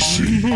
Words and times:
crazy. 0.00 0.46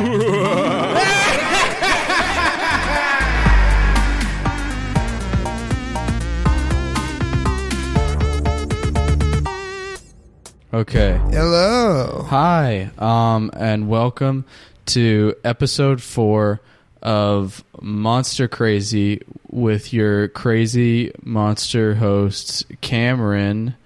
Okay. 10.73 11.21
Hello. 11.31 12.27
Hi, 12.29 12.91
um, 12.99 13.51
and 13.57 13.89
welcome 13.89 14.45
to 14.87 15.35
episode 15.45 16.03
four 16.03 16.61
of 17.01 17.63
Monster 17.81 18.49
Crazy 18.49 19.23
with 19.51 19.93
your 19.93 20.27
crazy 20.29 21.13
monster 21.23 21.95
hosts 21.95 22.65
Cameron 22.81 23.77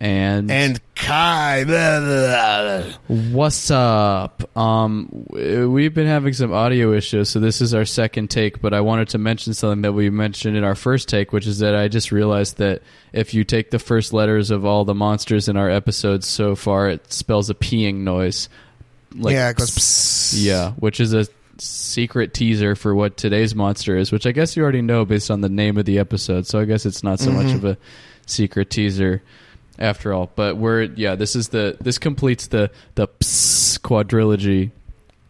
and 0.00 0.50
And 0.50 0.80
Kai. 0.94 1.64
Blah, 1.64 2.00
blah, 2.00 2.82
blah. 2.82 2.92
what's 3.32 3.70
up? 3.70 4.48
Um, 4.56 5.26
we've 5.30 5.92
been 5.92 6.06
having 6.06 6.32
some 6.32 6.52
audio 6.52 6.92
issues, 6.92 7.30
so 7.30 7.40
this 7.40 7.60
is 7.60 7.74
our 7.74 7.84
second 7.84 8.30
take. 8.30 8.60
But 8.60 8.74
I 8.74 8.80
wanted 8.80 9.08
to 9.10 9.18
mention 9.18 9.54
something 9.54 9.82
that 9.82 9.92
we 9.92 10.08
mentioned 10.10 10.56
in 10.56 10.62
our 10.64 10.74
first 10.76 11.08
take, 11.08 11.32
which 11.32 11.46
is 11.46 11.58
that 11.58 11.74
I 11.74 11.88
just 11.88 12.12
realized 12.12 12.58
that 12.58 12.82
if 13.12 13.34
you 13.34 13.42
take 13.44 13.70
the 13.70 13.78
first 13.78 14.12
letters 14.12 14.50
of 14.50 14.64
all 14.64 14.84
the 14.84 14.94
monsters 14.94 15.48
in 15.48 15.56
our 15.56 15.68
episodes 15.68 16.26
so 16.26 16.54
far, 16.54 16.88
it 16.88 17.12
spells 17.12 17.50
a 17.50 17.54
peeing 17.54 17.96
noise. 17.96 18.48
Like 19.14 19.32
yeah, 19.34 19.50
it 19.50 19.56
goes. 19.56 20.34
Yeah, 20.36 20.72
which 20.72 21.00
is 21.00 21.12
a 21.12 21.26
secret 21.58 22.34
teaser 22.34 22.76
for 22.76 22.94
what 22.94 23.16
today's 23.16 23.54
monster 23.54 23.96
is, 23.96 24.12
which 24.12 24.26
I 24.26 24.32
guess 24.32 24.56
you 24.56 24.62
already 24.62 24.82
know 24.82 25.04
based 25.04 25.30
on 25.30 25.40
the 25.40 25.48
name 25.48 25.76
of 25.76 25.86
the 25.86 25.98
episode. 25.98 26.46
So 26.46 26.60
I 26.60 26.64
guess 26.66 26.86
it's 26.86 27.02
not 27.02 27.18
so 27.18 27.32
much 27.32 27.46
Mhm. 27.46 27.54
of 27.56 27.64
a 27.64 27.78
secret 28.26 28.70
teaser 28.70 29.22
after 29.78 30.12
all. 30.12 30.30
But 30.34 30.56
we're 30.56 30.82
yeah, 30.82 31.14
this 31.14 31.36
is 31.36 31.48
the 31.48 31.76
this 31.80 31.98
completes 31.98 32.48
the 32.48 32.70
the 32.94 33.08
psst 33.08 33.80
quadrilogy, 33.80 34.70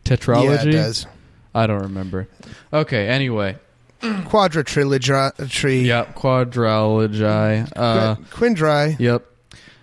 tetralogy. 0.04 0.64
Yeah, 0.64 0.68
it 0.68 0.72
does. 0.72 1.06
I 1.54 1.66
don't 1.66 1.82
remember. 1.82 2.28
Okay, 2.72 3.08
anyway, 3.08 3.56
Quadra 4.26 4.64
trilogy. 4.64 5.12
Tree. 5.48 5.82
yeah, 5.82 6.04
quadrilogy. 6.04 7.72
Uh, 7.74 8.16
Quindry. 8.30 8.98
Yep. 8.98 9.24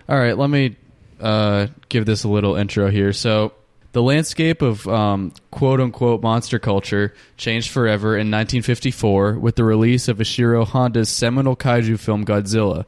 All 0.08 0.18
right, 0.18 0.38
let 0.38 0.48
me 0.48 0.76
uh, 1.20 1.66
give 1.88 2.06
this 2.06 2.24
a 2.24 2.28
little 2.28 2.56
intro 2.56 2.90
here. 2.90 3.12
So, 3.12 3.52
the 3.92 4.02
landscape 4.02 4.62
of 4.62 4.86
um, 4.86 5.32
quote 5.50 5.80
unquote 5.80 6.22
monster 6.22 6.58
culture 6.58 7.14
changed 7.36 7.70
forever 7.70 8.14
in 8.14 8.30
1954 8.30 9.34
with 9.34 9.56
the 9.56 9.64
release 9.64 10.08
of 10.08 10.18
Ishiro 10.18 10.66
Honda's 10.66 11.08
seminal 11.08 11.56
kaiju 11.56 11.98
film 11.98 12.24
Godzilla. 12.24 12.84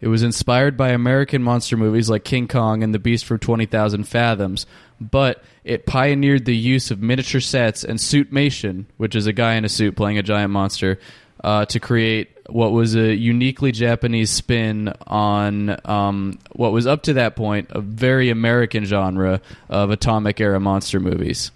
It 0.00 0.08
was 0.08 0.22
inspired 0.22 0.76
by 0.76 0.90
American 0.90 1.42
monster 1.42 1.76
movies 1.76 2.10
like 2.10 2.24
King 2.24 2.48
Kong 2.48 2.82
and 2.82 2.94
The 2.94 2.98
Beast 2.98 3.24
from 3.24 3.38
20,000 3.38 4.04
Fathoms, 4.04 4.66
but 5.00 5.42
it 5.64 5.86
pioneered 5.86 6.44
the 6.44 6.56
use 6.56 6.90
of 6.90 7.00
miniature 7.00 7.40
sets 7.40 7.82
and 7.82 7.98
suitmation, 7.98 8.84
which 8.98 9.16
is 9.16 9.26
a 9.26 9.32
guy 9.32 9.54
in 9.54 9.64
a 9.64 9.68
suit 9.70 9.96
playing 9.96 10.18
a 10.18 10.22
giant 10.22 10.52
monster, 10.52 10.98
uh, 11.42 11.64
to 11.66 11.80
create 11.80 12.36
what 12.48 12.72
was 12.72 12.94
a 12.94 13.14
uniquely 13.14 13.72
Japanese 13.72 14.30
spin 14.30 14.92
on 15.06 15.76
um, 15.84 16.38
what 16.52 16.72
was 16.72 16.86
up 16.86 17.02
to 17.04 17.14
that 17.14 17.36
point 17.36 17.68
a 17.70 17.80
very 17.80 18.30
American 18.30 18.84
genre 18.84 19.40
of 19.68 19.90
atomic 19.90 20.40
era 20.40 20.60
monster 20.60 21.00
movies. 21.00 21.50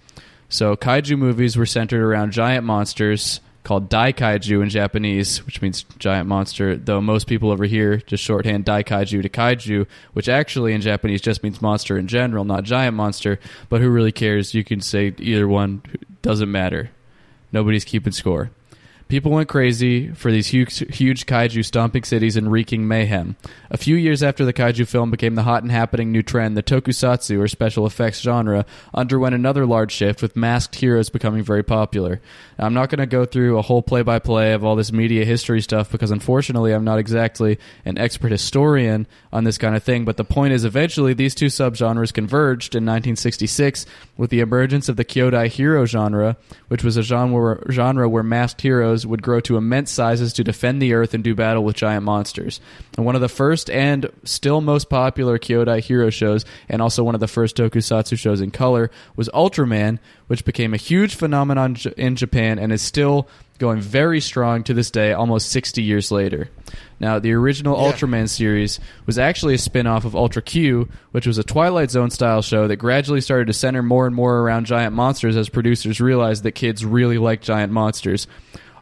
So 0.49 0.77
kaiju 0.77 1.17
movies 1.17 1.57
were 1.57 1.67
centered 1.67 2.03
around 2.03 2.33
giant 2.33 2.65
monsters 2.65 3.41
called 3.63 3.91
daikaiju 3.91 4.63
in 4.63 4.71
Japanese, 4.71 5.45
which 5.45 5.61
means 5.61 5.85
giant 5.99 6.29
monster, 6.29 6.77
though 6.77 7.01
most 7.01 7.27
people 7.27 7.51
over 7.51 7.65
here 7.65 7.99
just 7.99 8.25
shorthand 8.25 8.65
daikaiju 8.65 9.23
to 9.23 9.29
kaiju, 9.29 9.87
which 10.13 10.29
actually 10.29 10.73
in 10.73 10.81
Japanese 10.81 11.21
just 11.21 11.43
means 11.43 11.61
monster 11.61 11.99
in 11.99 12.09
general, 12.09 12.45
not 12.45 12.65
giant 12.65 12.97
monster, 12.97 13.39
but 13.69 13.81
who 13.81 13.91
really 13.91 14.13
cares? 14.13 14.55
You 14.55 14.65
can 14.65 14.81
say 14.81 15.15
either 15.19 15.47
one, 15.47 15.83
doesn't 16.23 16.51
matter. 16.51 16.91
Nobody's 17.53 17.85
keeping 17.85 18.13
score. 18.13 18.51
People 19.11 19.33
went 19.33 19.49
crazy 19.49 20.07
for 20.13 20.31
these 20.31 20.47
huge, 20.47 20.79
huge 20.95 21.27
kaiju 21.27 21.65
stomping 21.65 22.05
cities 22.05 22.37
and 22.37 22.49
wreaking 22.49 22.87
mayhem. 22.87 23.35
A 23.69 23.77
few 23.77 23.97
years 23.97 24.23
after 24.23 24.45
the 24.45 24.53
kaiju 24.53 24.87
film 24.87 25.11
became 25.11 25.35
the 25.35 25.43
hot 25.43 25.65
and 25.65 25.73
happening 25.73 26.13
new 26.13 26.23
trend, 26.23 26.57
the 26.57 26.63
tokusatsu, 26.63 27.41
or 27.41 27.49
special 27.49 27.87
effects 27.87 28.21
genre, 28.21 28.65
underwent 28.95 29.35
another 29.35 29.67
large 29.67 29.91
shift, 29.91 30.23
with 30.23 30.37
masked 30.37 30.77
heroes 30.77 31.11
becoming 31.11 31.43
very 31.43 31.65
popular. 31.65 32.21
Now, 32.57 32.67
I'm 32.67 32.75
not 32.75 32.89
going 32.89 33.01
to 33.01 33.07
go 33.07 33.25
through 33.25 33.59
a 33.59 33.63
whole 33.63 33.83
play 33.83 34.03
by 34.03 34.21
play 34.21 34.53
of 34.53 34.63
all 34.63 34.77
this 34.77 34.93
media 34.93 35.25
history 35.25 35.61
stuff 35.61 35.91
because 35.91 36.13
unfortunately 36.13 36.73
I'm 36.73 36.85
not 36.85 37.01
exactly 37.01 37.59
an 37.85 37.99
expert 37.99 38.31
historian 38.31 39.09
on 39.33 39.43
this 39.43 39.59
kind 39.59 39.75
of 39.75 39.83
thing, 39.83 40.05
but 40.05 40.19
the 40.19 40.25
point 40.25 40.53
is 40.53 40.65
eventually 40.65 41.15
these 41.15 41.35
two 41.35 41.47
subgenres 41.47 42.13
converged 42.15 42.77
in 42.77 42.85
1966 42.85 43.87
with 44.17 44.31
the 44.31 44.39
emergence 44.39 44.89
of 44.89 44.95
the 44.95 45.05
Kyodai 45.05 45.49
hero 45.49 45.85
genre, 45.85 46.37
which 46.69 46.85
was 46.85 46.97
a 46.97 47.03
genre, 47.03 47.61
genre 47.73 48.09
where 48.09 48.23
masked 48.23 48.61
heroes 48.61 49.00
would 49.07 49.23
grow 49.23 49.41
to 49.41 49.57
immense 49.57 49.91
sizes 49.91 50.33
to 50.35 50.45
defend 50.45 50.81
the 50.81 50.95
earth 50.95 51.15
and 51.15 51.25
do 51.25 51.35
battle 51.35 51.65
with 51.65 51.77
giant 51.77 52.05
monsters. 52.05 52.61
And 52.97 53.07
one 53.07 53.15
of 53.15 53.21
the 53.21 53.29
first 53.29 53.71
and 53.71 54.11
still 54.25 54.61
most 54.61 54.89
popular 54.89 55.39
Kyodai 55.39 55.81
hero 55.81 56.11
shows, 56.11 56.45
and 56.69 56.81
also 56.83 57.05
one 57.05 57.15
of 57.15 57.21
the 57.21 57.29
first 57.29 57.57
tokusatsu 57.57 58.19
shows 58.19 58.41
in 58.41 58.51
color, 58.51 58.91
was 59.17 59.29
Ultraman, 59.31 59.99
which 60.27 60.45
became 60.45 60.75
a 60.75 60.79
huge 60.79 61.15
phenomenon 61.15 61.77
in 61.97 62.17
Japan 62.17 62.59
and 62.59 62.73
is 62.73 62.83
still 62.83 63.29
going 63.59 63.81
very 63.81 64.21
strong 64.21 64.65
to 64.65 64.73
this 64.73 64.91
day, 64.91 65.13
almost 65.13 65.51
60 65.51 65.83
years 65.83 66.11
later. 66.11 66.49
Now, 66.99 67.19
the 67.19 67.33
original 67.33 67.79
Yeah. 67.79 67.93
Ultraman 67.93 68.29
series 68.29 68.81
was 69.05 69.19
actually 69.19 69.55
a 69.55 69.59
spin 69.59 69.87
off 69.87 70.07
of 70.07 70.17
Ultra 70.17 70.41
Q, 70.41 70.89
which 71.13 71.27
was 71.27 71.37
a 71.37 71.45
Twilight 71.45 71.91
Zone 71.91 72.09
style 72.11 72.41
show 72.41 72.67
that 72.69 72.77
gradually 72.77 73.21
started 73.21 73.49
to 73.49 73.53
center 73.53 73.83
more 73.83 74.07
and 74.07 74.17
more 74.17 74.39
around 74.41 74.65
giant 74.65 74.95
monsters 74.95 75.37
as 75.37 75.51
producers 75.51 76.01
realized 76.01 76.43
that 76.45 76.53
kids 76.53 76.87
really 76.87 77.19
like 77.19 77.43
giant 77.43 77.71
monsters. 77.71 78.27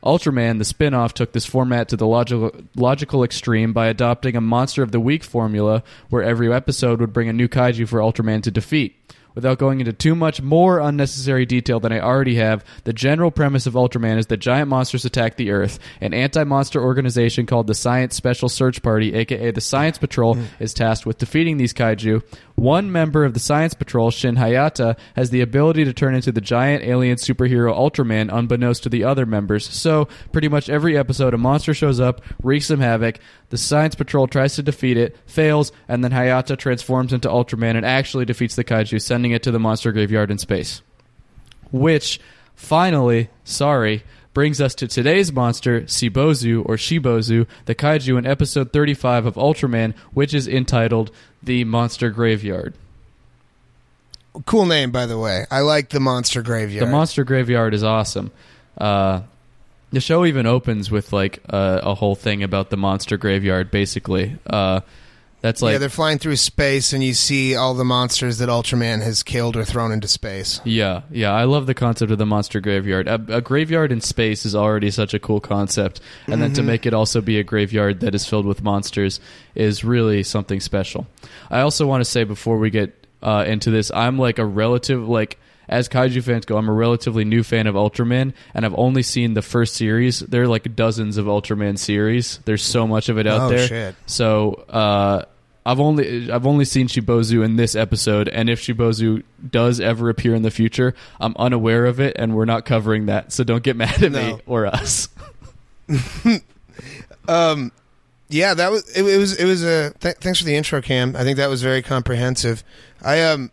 Ultraman, 0.08 0.56
the 0.56 0.64
spin 0.64 0.94
off, 0.94 1.12
took 1.12 1.32
this 1.32 1.44
format 1.44 1.90
to 1.90 1.96
the 1.96 2.06
logical, 2.06 2.50
logical 2.74 3.22
extreme 3.22 3.74
by 3.74 3.88
adopting 3.88 4.36
a 4.36 4.40
Monster 4.40 4.82
of 4.82 4.90
the 4.90 5.00
Week 5.00 5.22
formula 5.22 5.82
where 6.08 6.22
every 6.22 6.50
episode 6.50 7.00
would 7.00 7.12
bring 7.12 7.28
a 7.28 7.32
new 7.34 7.46
kaiju 7.46 7.86
for 7.86 7.98
Ultraman 7.98 8.42
to 8.44 8.50
defeat. 8.50 8.96
Without 9.38 9.60
going 9.60 9.78
into 9.78 9.92
too 9.92 10.16
much 10.16 10.42
more 10.42 10.80
unnecessary 10.80 11.46
detail 11.46 11.78
than 11.78 11.92
I 11.92 12.00
already 12.00 12.34
have, 12.34 12.64
the 12.82 12.92
general 12.92 13.30
premise 13.30 13.68
of 13.68 13.74
Ultraman 13.74 14.18
is 14.18 14.26
that 14.26 14.38
giant 14.38 14.68
monsters 14.68 15.04
attack 15.04 15.36
the 15.36 15.52
Earth. 15.52 15.78
An 16.00 16.12
anti 16.12 16.42
monster 16.42 16.82
organization 16.82 17.46
called 17.46 17.68
the 17.68 17.74
Science 17.74 18.16
Special 18.16 18.48
Search 18.48 18.82
Party, 18.82 19.14
aka 19.14 19.52
the 19.52 19.60
Science 19.60 19.96
Patrol, 19.96 20.34
mm. 20.34 20.44
is 20.58 20.74
tasked 20.74 21.06
with 21.06 21.18
defeating 21.18 21.56
these 21.56 21.72
kaiju. 21.72 22.24
One 22.56 22.90
member 22.90 23.24
of 23.24 23.32
the 23.32 23.38
Science 23.38 23.74
Patrol, 23.74 24.10
Shin 24.10 24.34
Hayata, 24.34 24.98
has 25.14 25.30
the 25.30 25.42
ability 25.42 25.84
to 25.84 25.92
turn 25.92 26.16
into 26.16 26.32
the 26.32 26.40
giant 26.40 26.82
alien 26.82 27.16
superhero 27.16 27.72
Ultraman 27.72 28.36
unbeknownst 28.36 28.82
to 28.82 28.88
the 28.88 29.04
other 29.04 29.24
members. 29.24 29.68
So, 29.68 30.08
pretty 30.32 30.48
much 30.48 30.68
every 30.68 30.98
episode, 30.98 31.32
a 31.32 31.38
monster 31.38 31.74
shows 31.74 32.00
up, 32.00 32.22
wreaks 32.42 32.66
some 32.66 32.80
havoc. 32.80 33.20
The 33.50 33.58
Science 33.58 33.94
Patrol 33.94 34.26
tries 34.26 34.56
to 34.56 34.62
defeat 34.62 34.96
it, 34.96 35.16
fails, 35.26 35.72
and 35.88 36.04
then 36.04 36.10
Hayata 36.10 36.56
transforms 36.58 37.12
into 37.12 37.28
Ultraman 37.28 37.76
and 37.76 37.86
actually 37.86 38.24
defeats 38.24 38.56
the 38.56 38.64
kaiju, 38.64 39.00
sending 39.00 39.32
it 39.32 39.42
to 39.44 39.50
the 39.50 39.58
monster 39.58 39.90
graveyard 39.90 40.30
in 40.30 40.38
space. 40.38 40.82
Which, 41.70 42.20
finally, 42.54 43.30
sorry, 43.44 44.02
brings 44.34 44.60
us 44.60 44.74
to 44.76 44.86
today's 44.86 45.32
monster, 45.32 45.82
Seabozu 45.82 46.62
or 46.66 46.76
Seabozu, 46.76 47.46
the 47.64 47.74
kaiju 47.74 48.18
in 48.18 48.26
episode 48.26 48.72
35 48.72 49.26
of 49.26 49.34
Ultraman, 49.34 49.96
which 50.12 50.34
is 50.34 50.46
entitled 50.46 51.10
The 51.42 51.64
Monster 51.64 52.10
Graveyard. 52.10 52.74
Cool 54.46 54.66
name, 54.66 54.90
by 54.90 55.06
the 55.06 55.18
way. 55.18 55.46
I 55.50 55.60
like 55.60 55.88
the 55.88 56.00
Monster 56.00 56.42
Graveyard. 56.42 56.86
The 56.86 56.90
Monster 56.90 57.24
Graveyard 57.24 57.74
is 57.74 57.82
awesome. 57.82 58.30
Uh, 58.76 59.22
the 59.90 60.00
show 60.00 60.24
even 60.24 60.46
opens 60.46 60.90
with 60.90 61.12
like 61.12 61.42
a, 61.48 61.80
a 61.82 61.94
whole 61.94 62.14
thing 62.14 62.42
about 62.42 62.70
the 62.70 62.76
Monster 62.76 63.16
Graveyard, 63.16 63.70
basically. 63.70 64.36
Uh, 64.46 64.80
that's 65.40 65.62
like 65.62 65.72
yeah, 65.72 65.78
they're 65.78 65.88
flying 65.88 66.18
through 66.18 66.34
space, 66.34 66.92
and 66.92 67.02
you 67.02 67.14
see 67.14 67.54
all 67.54 67.74
the 67.74 67.84
monsters 67.84 68.38
that 68.38 68.48
Ultraman 68.48 69.02
has 69.02 69.22
killed 69.22 69.56
or 69.56 69.64
thrown 69.64 69.92
into 69.92 70.08
space. 70.08 70.60
Yeah, 70.64 71.02
yeah, 71.12 71.32
I 71.32 71.44
love 71.44 71.66
the 71.66 71.74
concept 71.74 72.10
of 72.10 72.18
the 72.18 72.26
monster 72.26 72.60
graveyard. 72.60 73.06
A, 73.06 73.14
a 73.28 73.40
graveyard 73.40 73.92
in 73.92 74.00
space 74.00 74.44
is 74.44 74.56
already 74.56 74.90
such 74.90 75.14
a 75.14 75.20
cool 75.20 75.38
concept, 75.38 76.00
and 76.26 76.42
then 76.42 76.54
to 76.54 76.62
make 76.64 76.86
it 76.86 76.94
also 76.94 77.20
be 77.20 77.38
a 77.38 77.44
graveyard 77.44 78.00
that 78.00 78.16
is 78.16 78.26
filled 78.26 78.46
with 78.46 78.64
monsters 78.64 79.20
is 79.54 79.84
really 79.84 80.24
something 80.24 80.58
special. 80.58 81.06
I 81.50 81.60
also 81.60 81.86
want 81.86 82.00
to 82.00 82.04
say 82.04 82.24
before 82.24 82.58
we 82.58 82.70
get 82.70 83.06
uh, 83.22 83.44
into 83.46 83.70
this, 83.70 83.92
I'm 83.92 84.18
like 84.18 84.38
a 84.38 84.44
relative 84.44 85.08
like. 85.08 85.38
As 85.68 85.88
kaiju 85.88 86.22
fans 86.22 86.44
go, 86.46 86.56
I'm 86.56 86.68
a 86.68 86.72
relatively 86.72 87.24
new 87.24 87.42
fan 87.42 87.66
of 87.66 87.74
Ultraman, 87.74 88.32
and 88.54 88.64
I've 88.64 88.74
only 88.74 89.02
seen 89.02 89.34
the 89.34 89.42
first 89.42 89.74
series. 89.74 90.20
There 90.20 90.42
are 90.42 90.48
like 90.48 90.74
dozens 90.74 91.16
of 91.18 91.26
Ultraman 91.26 91.78
series. 91.78 92.38
There's 92.46 92.62
so 92.62 92.86
much 92.86 93.08
of 93.08 93.18
it 93.18 93.26
out 93.26 93.40
Oh, 93.42 93.48
there. 93.50 93.66
shit. 93.68 93.94
So 94.06 94.54
uh, 94.70 95.24
I've 95.66 95.80
only 95.80 96.32
I've 96.32 96.46
only 96.46 96.64
seen 96.64 96.88
Seabozu 96.88 97.44
in 97.44 97.56
this 97.56 97.74
episode, 97.76 98.28
and 98.28 98.48
if 98.48 98.62
Seabozu 98.62 99.22
does 99.50 99.80
ever 99.80 100.08
appear 100.08 100.34
in 100.34 100.40
the 100.42 100.50
future, 100.50 100.94
I'm 101.20 101.34
unaware 101.38 101.84
of 101.84 102.00
it, 102.00 102.16
and 102.18 102.34
we're 102.34 102.46
not 102.46 102.64
covering 102.64 103.06
that. 103.06 103.32
So 103.32 103.44
don't 103.44 103.62
get 103.62 103.76
mad 103.76 104.02
at 104.02 104.12
No. 104.12 104.36
me 104.36 104.40
or 104.46 104.66
us. 104.66 105.08
Um, 107.28 107.72
yeah, 108.30 108.54
that 108.54 108.70
was 108.70 108.88
it, 108.96 109.04
it 109.04 109.18
was 109.18 109.34
it 109.38 109.44
was 109.44 109.62
a 109.62 109.92
th- 110.00 110.16
thanks 110.16 110.38
for 110.38 110.44
the 110.44 110.54
intro, 110.56 110.80
Cam. 110.80 111.14
I 111.16 111.24
think 111.24 111.36
that 111.36 111.48
was 111.50 111.62
very 111.62 111.82
comprehensive. 111.82 112.64
I 113.02 113.22
um, 113.22 113.50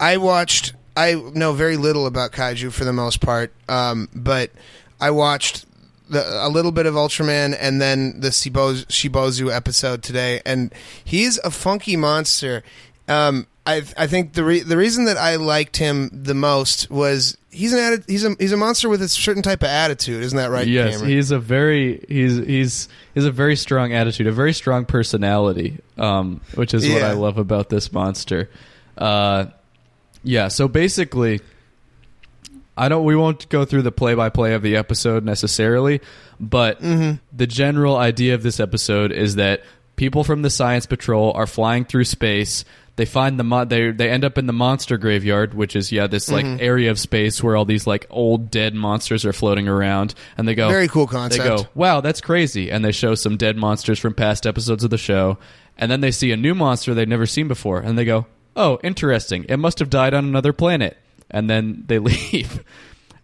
I 0.00 0.16
watched 0.16 0.74
I 0.96 1.14
know 1.14 1.52
very 1.52 1.76
little 1.76 2.06
about 2.06 2.32
kaiju 2.32 2.72
for 2.72 2.84
the 2.84 2.92
most 2.92 3.20
part, 3.20 3.52
um, 3.68 4.08
but 4.14 4.50
I 5.00 5.10
watched 5.10 5.66
the, 6.08 6.46
a 6.46 6.48
little 6.48 6.72
bit 6.72 6.86
of 6.86 6.94
Ultraman 6.94 7.56
and 7.58 7.80
then 7.80 8.20
the 8.20 8.28
Seabozu, 8.28 8.86
Seabozu 8.86 9.54
episode 9.54 10.02
today, 10.02 10.40
and 10.46 10.72
he's 11.04 11.38
a 11.38 11.50
funky 11.50 11.96
monster. 11.96 12.62
Um, 13.08 13.46
I 13.66 13.82
I 13.96 14.06
think 14.06 14.34
the 14.34 14.44
re- 14.44 14.60
the 14.60 14.76
reason 14.76 15.06
that 15.06 15.16
I 15.16 15.36
liked 15.36 15.78
him 15.78 16.10
the 16.12 16.34
most 16.34 16.90
was 16.90 17.36
he's 17.50 17.72
an 17.72 17.78
atti- 17.78 18.08
he's 18.08 18.24
a 18.24 18.36
he's 18.38 18.52
a 18.52 18.56
monster 18.56 18.88
with 18.88 19.00
a 19.02 19.08
certain 19.08 19.42
type 19.42 19.62
of 19.62 19.68
attitude, 19.68 20.22
isn't 20.22 20.36
that 20.36 20.50
right? 20.50 20.66
yes, 20.66 20.92
Cameron? 20.92 21.10
he's 21.10 21.30
a 21.30 21.38
very 21.38 22.04
he's 22.08 22.36
he's 22.36 22.88
he's 23.14 23.24
a 23.24 23.32
very 23.32 23.56
strong 23.56 23.92
attitude, 23.94 24.26
a 24.26 24.32
very 24.32 24.52
strong 24.52 24.84
personality, 24.84 25.78
um, 25.96 26.40
which 26.54 26.74
is 26.74 26.86
what 26.88 27.02
I 27.02 27.12
love 27.12 27.38
about 27.38 27.70
this 27.70 27.90
monster. 27.92 28.50
Uh, 28.98 29.46
yeah, 30.24 30.48
so 30.48 30.66
basically, 30.68 31.40
I 32.76 32.88
don't. 32.88 33.04
We 33.04 33.14
won't 33.14 33.48
go 33.48 33.64
through 33.64 33.82
the 33.82 33.92
play-by-play 33.92 34.54
of 34.54 34.62
the 34.62 34.76
episode 34.76 35.24
necessarily, 35.24 36.00
but 36.40 36.80
Mm-hmm. 36.82 37.18
the 37.36 37.46
general 37.46 37.96
idea 37.96 38.34
of 38.34 38.42
this 38.42 38.58
episode 38.58 39.12
is 39.12 39.36
that 39.36 39.62
people 39.96 40.24
from 40.24 40.42
the 40.42 40.50
Science 40.50 40.86
Patrol 40.86 41.32
are 41.34 41.46
flying 41.46 41.84
through 41.84 42.04
space. 42.04 42.64
They 42.96 43.04
find 43.06 43.38
the 43.38 43.44
mo- 43.44 43.64
they 43.64 43.90
they 43.92 44.08
end 44.10 44.24
up 44.24 44.38
in 44.38 44.46
the 44.46 44.52
monster 44.52 44.98
graveyard, 44.98 45.54
which 45.54 45.74
is 45.76 45.92
yeah 45.92 46.06
this 46.08 46.28
like 46.30 46.44
Mm-hmm. 46.44 46.62
area 46.64 46.90
of 46.90 46.98
space 46.98 47.42
where 47.42 47.56
all 47.56 47.64
these 47.64 47.86
like 47.86 48.06
old 48.10 48.50
dead 48.50 48.74
monsters 48.74 49.24
are 49.24 49.32
floating 49.32 49.68
around, 49.68 50.14
and 50.36 50.46
they 50.48 50.54
go 50.56 50.68
Very 50.68 50.88
cool 50.88 51.06
concept. 51.06 51.42
They 51.42 51.48
go, 51.48 51.68
wow, 51.74 52.00
that's 52.00 52.20
crazy, 52.20 52.70
and 52.70 52.84
they 52.84 52.92
show 52.92 53.14
some 53.14 53.36
dead 53.36 53.56
monsters 53.56 53.98
from 54.00 54.14
past 54.14 54.46
episodes 54.46 54.82
of 54.84 54.90
the 54.90 54.98
show, 54.98 55.38
and 55.78 55.90
then 55.90 56.00
they 56.00 56.10
see 56.12 56.30
a 56.32 56.36
new 56.36 56.54
monster 56.54 56.92
they've 56.94 57.06
never 57.08 57.26
seen 57.26 57.46
before, 57.48 57.78
and 57.80 57.96
they 57.98 58.04
go, 58.04 58.26
oh, 58.56 58.78
interesting, 58.82 59.44
it 59.48 59.56
must 59.58 59.78
have 59.78 59.90
died 59.90 60.14
on 60.14 60.24
another 60.24 60.52
planet, 60.52 60.96
and 61.30 61.48
then 61.50 61.84
they 61.86 61.98
leave. 62.10 62.64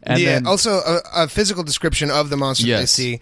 And 0.02 0.18
yeah. 0.20 0.34
then, 0.34 0.46
also, 0.46 0.78
a, 0.80 1.00
a 1.14 1.28
physical 1.28 1.62
description 1.62 2.10
of 2.10 2.30
the 2.30 2.36
monster 2.36 2.64
they 2.64 2.70
Yes. 2.70 2.90
see 2.92 3.20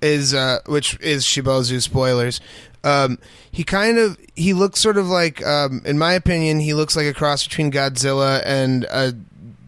is 0.00 0.34
uh, 0.34 0.58
which 0.66 0.98
is 1.00 1.24
Seabozu 1.24 1.80
spoilers. 1.82 2.40
Um, 2.82 3.18
he 3.50 3.64
kind 3.64 3.98
of 3.98 4.18
he 4.34 4.52
looks 4.52 4.80
sort 4.80 4.98
of 4.98 5.06
like, 5.08 5.44
um, 5.46 5.80
in 5.84 5.98
my 5.98 6.12
opinion, 6.12 6.60
he 6.60 6.74
looks 6.74 6.96
like 6.96 7.06
a 7.06 7.14
cross 7.14 7.46
between 7.46 7.70
Godzilla 7.72 8.42
and 8.44 8.86
uh, 8.90 9.12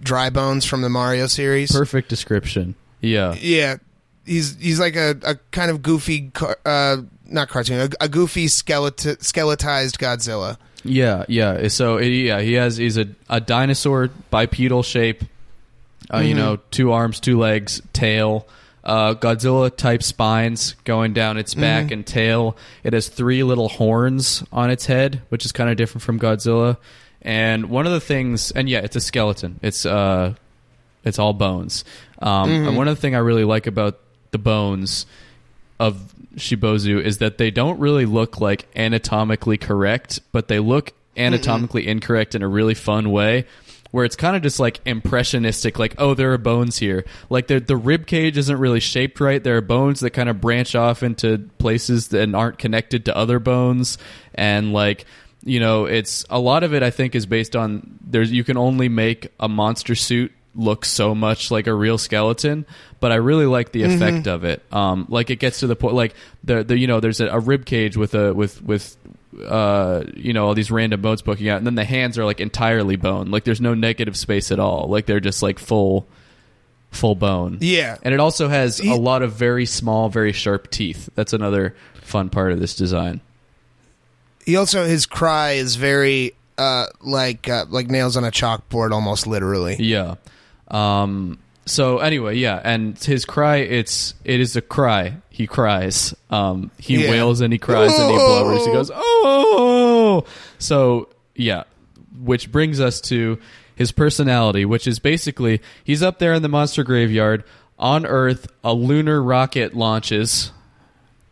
Dry 0.03 0.29
Bones 0.31 0.65
from 0.67 0.83
the 0.83 0.89
Mario 0.91 1.27
series. 1.27 1.73
perfect 1.73 2.09
description. 2.11 2.75
Yeah. 3.01 3.35
Yeah, 3.41 3.77
he's 4.27 4.57
he's 4.61 4.79
like 4.81 4.97
a, 4.97 5.17
a 5.23 5.37
kind 5.53 5.71
of 5.71 5.83
goofy, 5.83 6.31
car- 6.31 6.59
uh, 6.67 6.99
not 7.27 7.49
cartoon, 7.49 7.81
a, 8.01 8.05
a 8.05 8.09
goofy 8.09 8.49
skeleton 8.49 9.17
skeletized 9.17 9.97
Godzilla. 9.99 10.57
Yeah, 10.89 11.25
yeah. 11.29 11.69
So 11.69 11.99
yeah, 11.99 12.41
he 12.41 12.55
has 12.55 12.77
he's 12.77 12.97
a, 12.97 13.07
a 13.29 13.41
dinosaur 13.41 14.09
bipedal 14.31 14.83
shape. 14.83 15.25
Uh, 16.13 16.19
You 16.19 16.35
Mhm. 16.35 16.39
know, 16.39 16.59
two 16.71 16.93
arms, 16.93 17.19
two 17.21 17.39
legs, 17.39 17.83
tail. 17.93 18.47
Uh, 18.85 19.15
Godzilla 19.15 19.75
type 19.77 20.03
spines 20.05 20.77
going 20.85 21.13
down 21.13 21.37
its 21.37 21.55
back 21.55 21.87
Mhm. 21.87 21.93
and 21.93 22.07
tail. 22.07 22.57
It 22.85 22.93
has 22.93 23.09
three 23.09 23.43
little 23.43 23.69
horns 23.69 24.45
on 24.53 24.71
its 24.71 24.87
head, 24.87 25.23
which 25.29 25.45
is 25.45 25.51
kind 25.51 25.69
of 25.69 25.77
different 25.77 26.03
from 26.03 26.21
Godzilla. 26.21 26.77
And 27.23 27.69
one 27.69 27.87
of 27.87 27.93
the 27.93 27.99
things, 28.01 28.53
and 28.53 28.69
yeah, 28.69 28.79
it's 28.79 28.95
a 28.95 29.01
skeleton. 29.01 29.59
It's 29.63 29.85
uh, 29.85 30.35
it's 31.05 31.19
all 31.19 31.33
bones. 31.33 31.85
Um, 32.21 32.49
Mhm. 32.51 32.69
And 32.69 32.77
one 32.77 32.87
of 32.87 32.95
the 32.97 33.01
thing 33.01 33.17
I 33.17 33.19
really 33.19 33.43
like 33.45 33.67
about 33.67 33.99
the 34.31 34.39
bones 34.39 35.07
of 35.81 36.15
Seabozu 36.37 37.03
is 37.03 37.19
that 37.19 37.39
they 37.39 37.51
don't 37.51 37.79
really 37.79 38.07
look 38.07 38.41
like 38.41 38.67
anatomically 38.77 39.57
correct, 39.57 40.21
but 40.33 40.49
they 40.49 40.59
look 40.59 40.93
anatomically 41.17 41.87
incorrect 41.87 42.35
in 42.35 42.43
a 42.43 42.49
really 42.49 42.75
fun 42.75 43.11
way. 43.11 43.47
Where 43.93 44.05
it's 44.05 44.17
kind 44.17 44.37
of 44.37 44.43
just 44.43 44.61
like 44.61 44.81
impressionistic, 44.85 45.79
like 45.79 45.95
oh, 45.97 46.13
there 46.13 46.33
are 46.33 46.39
bones 46.39 46.77
here. 46.77 47.07
Like 47.31 47.47
the 47.47 47.61
the 47.61 47.77
rib 47.77 48.07
cage 48.07 48.37
isn't 48.37 48.59
really 48.59 48.81
shaped 48.81 49.21
right. 49.21 49.43
There 49.43 49.57
are 49.57 49.63
bones 49.63 50.01
that 50.01 50.11
kind 50.11 50.29
of 50.29 50.41
branch 50.41 50.75
off 50.75 51.03
into 51.03 51.49
places 51.59 52.09
that 52.09 52.35
aren't 52.35 52.59
connected 52.59 53.07
to 53.07 53.17
other 53.17 53.39
bones, 53.39 53.97
and 54.35 54.73
like 54.75 55.07
you 55.45 55.61
know, 55.61 55.87
it's 55.87 56.27
a 56.29 56.41
lot 56.41 56.65
of 56.65 56.75
it. 56.75 56.83
I 56.83 56.91
think 56.91 57.15
is 57.15 57.25
based 57.25 57.57
on 57.57 57.99
there's 58.05 58.31
you 58.31 58.45
can 58.45 58.59
only 58.59 58.89
make 58.89 59.33
a 59.41 59.49
monster 59.49 59.95
suit 59.95 60.33
look 60.57 60.85
so 60.85 61.15
much 61.15 61.51
like 61.51 61.67
a 61.67 61.75
real 61.75 61.99
skeleton, 61.99 62.67
but 62.99 63.13
I 63.13 63.17
really 63.17 63.47
like 63.47 63.73
the 63.73 63.83
effect 63.85 64.27
of 64.27 64.45
it. 64.45 64.63
Um, 64.73 65.07
like 65.09 65.31
it 65.31 65.37
gets 65.37 65.61
to 65.61 65.67
the 65.67 65.77
point, 65.77 65.95
like 65.95 66.15
the, 66.43 66.65
the 66.65 66.77
you 66.79 66.87
know, 66.87 66.99
there's 67.01 67.21
a, 67.21 67.27
a 67.29 67.39
rib 67.39 67.65
cage 67.67 67.97
with 67.97 68.15
a 68.15 68.33
with 68.35 68.63
with 68.63 68.97
uh, 69.45 70.03
you 70.15 70.33
know 70.33 70.47
all 70.47 70.55
these 70.55 70.71
random 70.71 71.01
bones 71.03 71.21
poking 71.23 71.49
out, 71.49 71.59
and 71.59 71.67
then 71.67 71.75
the 71.75 71.85
hands 71.85 72.19
are 72.19 72.25
like 72.25 72.41
entirely 72.41 72.97
bone. 72.97 73.31
Like 73.31 73.45
there's 73.45 73.61
no 73.61 73.75
negative 73.75 74.17
space 74.17 74.51
at 74.51 74.59
all. 74.59 74.89
Like 74.89 75.07
they're 75.07 75.21
just 75.21 75.43
like 75.43 75.59
full 75.59 76.07
full 76.91 77.15
bone. 77.15 77.59
Yeah, 77.61 77.99
And 78.03 78.15
it 78.15 78.21
also 78.21 78.49
has 78.49 78.79
He- 78.79 78.91
a 78.91 78.95
lot 78.97 79.21
of 79.23 79.33
very 79.33 79.67
small, 79.67 80.09
very 80.09 80.33
sharp 80.33 80.71
teeth. 80.71 81.11
That's 81.15 81.35
another 81.35 81.75
fun 82.01 82.31
part 82.31 82.53
of 82.53 82.61
this 82.61 82.75
design. 82.75 83.21
he 84.47 84.57
also 84.57 84.85
his 84.87 85.05
cry 85.05 85.53
is 85.53 85.77
very 85.77 86.33
uh, 86.57 86.87
like 87.03 87.49
uh, 87.51 87.67
like 87.69 87.89
nails 87.91 88.17
on 88.17 88.25
a 88.25 88.31
chalkboard, 88.31 88.93
almost 88.93 89.27
literally. 89.27 89.77
Yeah. 89.79 90.15
Um, 90.69 91.39
so 91.65 91.99
anyway, 91.99 92.37
yeah, 92.37 92.61
and 92.63 92.97
his 92.99 93.25
cry, 93.25 93.57
it's 93.57 94.15
it 94.25 94.41
is 94.41 94.55
a 94.57 94.61
cry. 94.61 95.17
He 95.31 95.47
cries. 95.47 96.15
Um, 96.31 96.71
he 96.79 97.05
Yeah. 97.05 97.11
wails 97.11 97.41
and 97.41 97.53
he 97.53 97.59
cries 97.59 97.93
and 97.99 98.11
he 98.11 98.17
blubbers. 98.19 98.65
He 98.67 98.73
goes, 98.73 98.91
oh. 98.95 100.25
So 100.59 101.09
yeah, 101.35 101.65
which 102.21 102.51
brings 102.53 102.81
us 102.81 103.01
to 103.03 103.39
his 103.75 103.93
personality, 103.93 104.65
which 104.65 104.87
is 104.87 104.99
basically 104.99 105.61
he's 105.85 106.03
up 106.03 106.19
there 106.19 106.35
in 106.35 106.43
the 106.43 106.49
monster 106.49 106.83
graveyard 106.85 107.45
on 107.79 108.07
Earth. 108.07 108.47
A 108.65 108.73
lunar 108.73 109.23
rocket 109.23 109.75
launches. 109.75 110.53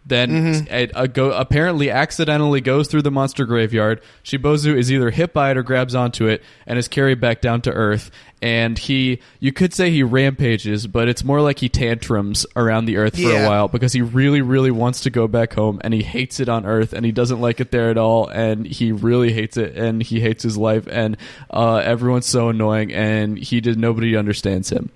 Then 0.06 0.66
it, 0.70 0.94
uh, 0.94 1.06
go, 1.06 1.32
apparently 1.32 1.90
accidentally 1.90 2.60
goes 2.60 2.88
through 2.88 3.00
the 3.02 3.10
monster 3.10 3.46
graveyard. 3.46 4.02
Seabozu 4.22 4.76
is 4.76 4.92
either 4.92 5.08
hit 5.10 5.32
by 5.32 5.50
it 5.50 5.56
or 5.56 5.62
grabs 5.62 5.94
onto 5.94 6.26
it 6.26 6.42
and 6.66 6.78
is 6.78 6.88
carried 6.88 7.22
back 7.22 7.40
down 7.40 7.62
to 7.62 7.72
Earth. 7.72 8.10
And 8.42 8.78
he, 8.78 9.20
you 9.40 9.50
could 9.50 9.72
say 9.72 9.90
he 9.90 10.02
rampages, 10.02 10.86
but 10.86 11.08
it's 11.08 11.24
more 11.24 11.40
like 11.40 11.58
he 11.60 11.70
tantrums 11.70 12.44
around 12.54 12.84
the 12.84 12.98
Earth 12.98 13.14
for 13.14 13.22
Yeah. 13.22 13.46
a 13.46 13.48
while 13.48 13.68
because 13.68 13.94
he 13.94 14.02
really, 14.02 14.42
really 14.42 14.70
wants 14.70 15.00
to 15.00 15.10
go 15.10 15.26
back 15.26 15.54
home 15.54 15.80
and 15.82 15.94
he 15.94 16.02
hates 16.02 16.38
it 16.38 16.50
on 16.50 16.66
Earth 16.66 16.92
and 16.92 17.06
he 17.06 17.12
doesn't 17.12 17.40
like 17.40 17.60
it 17.60 17.70
there 17.70 17.88
at 17.88 17.96
all 17.96 18.28
and 18.28 18.66
he 18.66 18.92
really 18.92 19.32
hates 19.32 19.56
it 19.56 19.74
and 19.74 20.02
he 20.02 20.20
hates 20.20 20.42
his 20.42 20.58
life 20.58 20.86
and 20.86 21.16
uh, 21.50 21.76
everyone's 21.76 22.26
so 22.26 22.50
annoying 22.50 22.92
and 22.92 23.38
he 23.38 23.62
just 23.62 23.78
nobody 23.78 24.14
understands 24.16 24.68
him. 24.68 24.90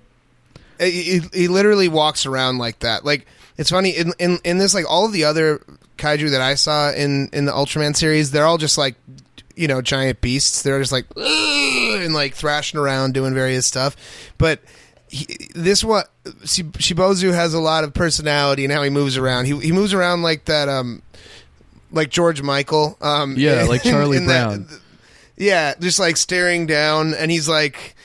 he, 0.79 1.19
he 1.33 1.47
literally 1.47 1.87
walks 1.87 2.27
around 2.27 2.59
like 2.59 2.77
that. 2.79 3.03
Like 3.03 3.25
it's 3.59 3.69
funny 3.69 3.91
in, 3.91 4.13
in 4.17 4.39
in 4.43 4.57
this 4.57 4.73
like 4.73 4.85
all 4.89 5.05
of 5.05 5.11
the 5.11 5.25
other 5.25 5.61
kaiju 5.97 6.31
that 6.31 6.41
I 6.41 6.55
saw 6.55 6.91
in 6.91 7.29
in 7.33 7.45
the 7.45 7.51
Ultraman 7.51 7.95
series, 7.95 8.31
they're 8.31 8.45
all 8.45 8.57
just 8.57 8.77
like 8.77 8.95
you 9.55 9.67
know 9.67 9.81
giant 9.81 10.21
beasts. 10.21 10.63
They're 10.63 10.79
just 10.79 10.91
like 10.91 11.05
and 11.17 12.13
like 12.13 12.33
thrashing 12.33 12.79
around 12.79 13.13
doing 13.13 13.33
various 13.33 13.65
stuff. 13.67 13.95
But 14.37 14.61
he, 15.09 15.49
this 15.55 15.83
one, 15.83 16.05
Seabozu 16.25 17.33
has 17.33 17.53
a 17.53 17.59
lot 17.59 17.83
of 17.83 17.93
personality 17.93 18.63
and 18.63 18.73
how 18.73 18.81
he 18.83 18.89
moves 18.89 19.17
around. 19.17 19.45
He 19.45 19.57
he 19.59 19.71
moves 19.71 19.93
around 19.93 20.21
like 20.23 20.45
that. 20.45 20.69
Um, 20.69 21.01
like 21.91 22.09
George 22.09 22.41
Michael. 22.41 22.97
Um, 23.01 23.35
Yeah, 23.37 23.63
like 23.63 23.81
Charlie 23.83 24.17
in 24.17 24.27
that- 24.27 24.45
Brown. 24.47 24.67
yeah, 25.37 25.73
just 25.79 25.99
like 25.99 26.17
staring 26.17 26.67
down, 26.67 27.13
and 27.15 27.31
he's 27.31 27.49
like, 27.49 27.95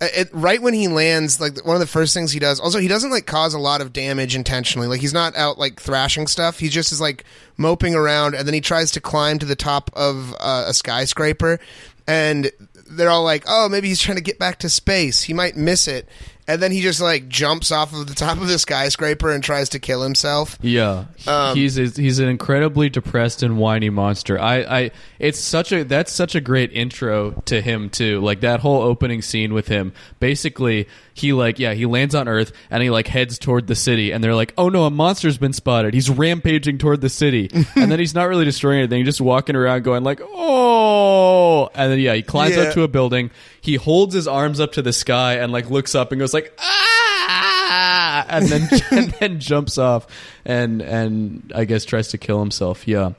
it, 0.00 0.28
right 0.32 0.60
when 0.60 0.74
he 0.74 0.88
lands, 0.88 1.40
like 1.40 1.64
one 1.64 1.76
of 1.76 1.80
the 1.80 1.86
first 1.86 2.14
things 2.14 2.32
he 2.32 2.38
does. 2.38 2.60
Also, 2.60 2.78
he 2.78 2.88
doesn't 2.88 3.10
like 3.10 3.26
cause 3.26 3.54
a 3.54 3.58
lot 3.58 3.80
of 3.80 3.92
damage 3.92 4.34
intentionally. 4.36 4.88
Like 4.88 5.00
he's 5.00 5.12
not 5.12 5.36
out 5.36 5.58
like 5.58 5.80
thrashing 5.80 6.26
stuff. 6.26 6.58
He 6.58 6.68
just 6.68 6.92
is 6.92 7.00
like 7.00 7.24
moping 7.56 7.94
around, 7.94 8.34
and 8.34 8.46
then 8.46 8.54
he 8.54 8.60
tries 8.60 8.90
to 8.92 9.00
climb 9.00 9.38
to 9.38 9.46
the 9.46 9.56
top 9.56 9.90
of 9.94 10.34
uh, 10.40 10.64
a 10.66 10.74
skyscraper, 10.74 11.60
and 12.06 12.50
they're 12.90 13.10
all 13.10 13.24
like, 13.24 13.44
"Oh, 13.46 13.68
maybe 13.68 13.88
he's 13.88 14.00
trying 14.00 14.16
to 14.16 14.22
get 14.22 14.38
back 14.38 14.58
to 14.60 14.68
space. 14.68 15.22
He 15.22 15.34
might 15.34 15.56
miss 15.56 15.88
it." 15.88 16.08
And 16.46 16.60
then 16.60 16.72
he 16.72 16.82
just 16.82 17.00
like 17.00 17.28
jumps 17.28 17.72
off 17.72 17.94
of 17.94 18.06
the 18.06 18.14
top 18.14 18.36
of 18.38 18.48
the 18.48 18.58
skyscraper 18.58 19.30
and 19.30 19.42
tries 19.42 19.70
to 19.70 19.78
kill 19.78 20.02
himself. 20.02 20.58
Yeah, 20.60 21.06
Um, 21.26 21.56
he's 21.56 21.76
he's 21.76 22.18
an 22.18 22.28
incredibly 22.28 22.90
depressed 22.90 23.42
and 23.42 23.56
whiny 23.56 23.88
monster. 23.88 24.38
I, 24.38 24.56
I 24.58 24.90
it's 25.18 25.38
such 25.38 25.72
a 25.72 25.84
that's 25.84 26.12
such 26.12 26.34
a 26.34 26.42
great 26.42 26.70
intro 26.72 27.30
to 27.46 27.62
him 27.62 27.88
too. 27.88 28.20
Like 28.20 28.40
that 28.40 28.60
whole 28.60 28.82
opening 28.82 29.22
scene 29.22 29.54
with 29.54 29.68
him. 29.68 29.94
Basically, 30.20 30.86
he 31.16 31.32
like 31.32 31.58
yeah 31.60 31.72
he 31.74 31.86
lands 31.86 32.14
on 32.14 32.26
Earth 32.28 32.52
and 32.70 32.82
he 32.82 32.90
like 32.90 33.06
heads 33.06 33.38
toward 33.38 33.68
the 33.68 33.74
city 33.76 34.10
and 34.12 34.22
they're 34.22 34.34
like 34.34 34.52
oh 34.58 34.68
no 34.68 34.84
a 34.84 34.90
monster's 34.90 35.38
been 35.38 35.52
spotted. 35.52 35.94
He's 35.94 36.10
rampaging 36.10 36.78
toward 36.78 37.00
the 37.00 37.08
city 37.08 37.48
and 37.76 37.90
then 37.90 37.98
he's 38.00 38.14
not 38.14 38.24
really 38.28 38.44
destroying 38.44 38.80
anything. 38.80 38.98
He's 38.98 39.06
just 39.06 39.20
walking 39.20 39.54
around 39.56 39.84
going 39.84 40.02
like 40.04 40.20
oh 40.22 41.70
and 41.74 41.92
then 41.92 42.00
yeah 42.00 42.14
he 42.14 42.22
climbs 42.22 42.56
Yeah. 42.56 42.64
up 42.64 42.74
to 42.74 42.82
a 42.82 42.88
building. 42.88 43.30
He 43.60 43.76
holds 43.76 44.12
his 44.14 44.26
arms 44.28 44.58
up 44.60 44.72
to 44.72 44.82
the 44.82 44.92
sky 44.92 45.34
and 45.34 45.52
like 45.52 45.70
looks 45.70 45.94
up 45.94 46.10
and 46.12 46.18
goes 46.18 46.34
like 46.34 46.52
ah 46.58 48.26
and 48.28 48.46
then 48.48 48.68
and 48.90 49.10
then 49.20 49.40
jumps 49.40 49.78
off 49.78 50.06
and 50.44 50.82
and 50.82 51.52
I 51.54 51.64
guess 51.64 51.84
tries 51.84 52.08
to 52.08 52.18
kill 52.18 52.40
himself. 52.40 52.86
Yeah. 52.88 53.12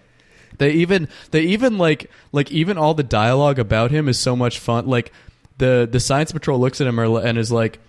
They 0.57 0.71
even 0.71 1.09
they 1.31 1.41
even 1.41 1.77
like 1.77 2.09
like 2.31 2.51
even 2.51 2.77
all 2.77 2.93
the 2.93 3.03
dialogue 3.03 3.59
about 3.59 3.91
him 3.91 4.07
is 4.07 4.17
so 4.17 4.35
much 4.35 4.59
fun. 4.59 4.85
Like 4.87 5.11
the 5.57 5.87
the 5.89 5.99
science 5.99 6.31
patrol 6.31 6.59
looks 6.59 6.81
at 6.81 6.87
him 6.87 6.99
and 6.99 7.37
is 7.37 7.51
like 7.51 7.79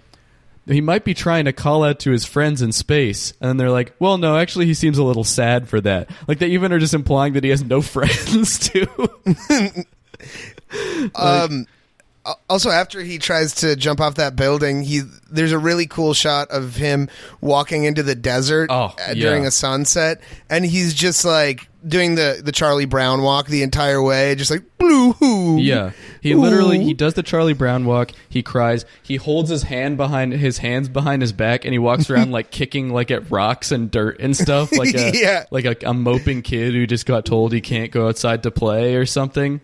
he 0.67 0.81
might 0.81 1.05
be 1.05 1.15
trying 1.15 1.45
to 1.45 1.53
call 1.53 1.85
out 1.85 2.01
to 2.01 2.11
his 2.11 2.25
friends 2.25 2.61
in 2.61 2.73
space. 2.73 3.33
And 3.41 3.59
they're 3.59 3.71
like 3.71 3.95
well 3.99 4.19
no 4.19 4.37
actually 4.37 4.67
he 4.67 4.75
seems 4.75 4.99
a 4.99 5.05
little 5.05 5.25
sad 5.25 5.69
for 5.69 5.81
that. 5.83 6.11
Like 6.27 6.39
they 6.39 6.49
even 6.49 6.73
are 6.73 6.79
just 6.79 6.95
implying 6.95 7.35
that 7.35 7.45
he 7.45 7.51
has 7.51 7.63
no 7.63 7.81
friends 7.83 8.69
too. 8.69 8.87
Um 11.15 11.67
also 12.49 12.71
after 12.71 13.00
he 13.02 13.18
tries 13.18 13.54
to 13.56 13.76
jump 13.76 14.00
off 14.00 14.16
that 14.16 14.37
building 14.37 14.83
he 14.83 15.02
there's 15.30 15.52
a 15.52 15.59
really 15.59 15.87
cool 15.87 16.14
shot 16.14 16.50
of 16.50 16.75
him 16.76 17.09
walking 17.40 17.85
into 17.85 18.02
the 18.02 18.14
desert 18.14 18.68
Oh, 18.71 18.95
uh, 19.06 19.14
during 19.14 19.47
a 19.47 19.50
sunset 19.50 20.21
and 20.50 20.64
he's 20.64 20.95
just 20.95 21.25
like 21.25 21.68
doing 21.87 22.16
the 22.16 22.40
the 22.45 22.50
charlie 22.52 22.85
brown 22.85 23.23
walk 23.23 23.47
the 23.47 23.62
entire 23.62 24.02
way 24.02 24.35
just 24.35 24.50
like 24.50 24.62
blue 24.78 25.12
hoo 25.12 25.59
Yeah, 25.61 25.92
he 26.21 26.35
literally 26.35 26.83
he 26.83 26.95
does 26.95 27.14
the 27.14 27.23
Charlie 27.23 27.52
Brown 27.54 27.85
walk. 27.87 28.11
He 28.28 28.42
cries. 28.42 28.85
He 29.02 29.16
holds 29.16 29.49
his 29.50 29.62
hand 29.62 29.97
behind 29.97 30.33
his 30.33 30.59
hands 30.59 30.88
behind 30.88 31.23
his 31.23 31.33
back, 31.33 31.64
and 31.64 31.73
he 31.73 31.78
walks 31.78 32.11
around 32.11 32.30
like 32.33 32.50
kicking 32.61 32.90
like 32.92 33.11
at 33.11 33.30
rocks 33.30 33.71
and 33.73 33.90
dirt 33.90 34.18
and 34.21 34.37
stuff, 34.37 34.73
like 34.76 34.95
a 34.95 35.12
Yeah. 35.14 35.45
like 35.50 35.64
a, 35.64 35.76
a 35.88 35.95
moping 35.95 36.42
kid 36.42 36.75
who 36.75 36.87
just 36.87 37.06
got 37.06 37.25
told 37.25 37.52
he 37.52 37.61
can't 37.61 37.90
go 37.92 38.09
outside 38.09 38.42
to 38.42 38.50
play 38.50 38.97
or 38.97 39.06
something. 39.06 39.61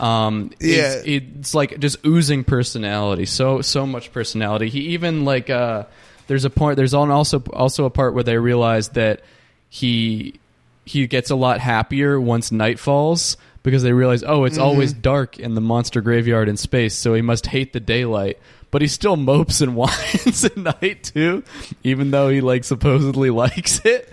Um, 0.00 0.50
it's, 0.58 0.64
Yeah. 0.64 1.02
it's 1.04 1.54
like 1.54 1.78
just 1.78 1.98
oozing 2.06 2.44
personality. 2.44 3.26
So 3.26 3.60
so 3.60 3.86
much 3.86 4.12
personality. 4.12 4.68
He 4.68 4.80
even 4.94 5.24
like 5.24 5.50
uh, 5.50 5.84
there's 6.26 6.44
a 6.44 6.50
point. 6.50 6.76
There's 6.76 6.94
on 6.94 7.10
also 7.10 7.42
also 7.52 7.84
a 7.84 7.90
part 7.90 8.14
where 8.14 8.24
they 8.24 8.38
realize 8.38 8.90
that 8.90 9.20
he 9.68 10.40
he 10.84 11.06
gets 11.06 11.30
a 11.30 11.36
lot 11.36 11.60
happier 11.60 12.20
once 12.20 12.50
night 12.50 12.78
falls 12.78 13.36
because 13.62 13.82
they 13.82 13.92
realize 13.92 14.24
oh 14.26 14.44
it's 14.44 14.58
always 14.58 14.92
dark 14.92 15.38
in 15.38 15.54
the 15.54 15.60
monster 15.60 16.00
graveyard 16.00 16.48
in 16.48 16.56
space 16.56 16.94
so 16.94 17.14
he 17.14 17.20
must 17.22 17.46
hate 17.46 17.72
the 17.72 17.78
daylight 17.78 18.38
but 18.72 18.80
he 18.82 18.88
still 18.88 19.14
mopes 19.30 19.60
and 19.60 19.76
whines 19.76 20.44
at 20.44 20.56
night 20.56 21.04
too 21.04 21.44
even 21.84 22.10
though 22.10 22.28
he 22.30 22.40
like 22.40 22.64
supposedly 22.64 23.30
likes 23.44 23.84
it 23.84 24.12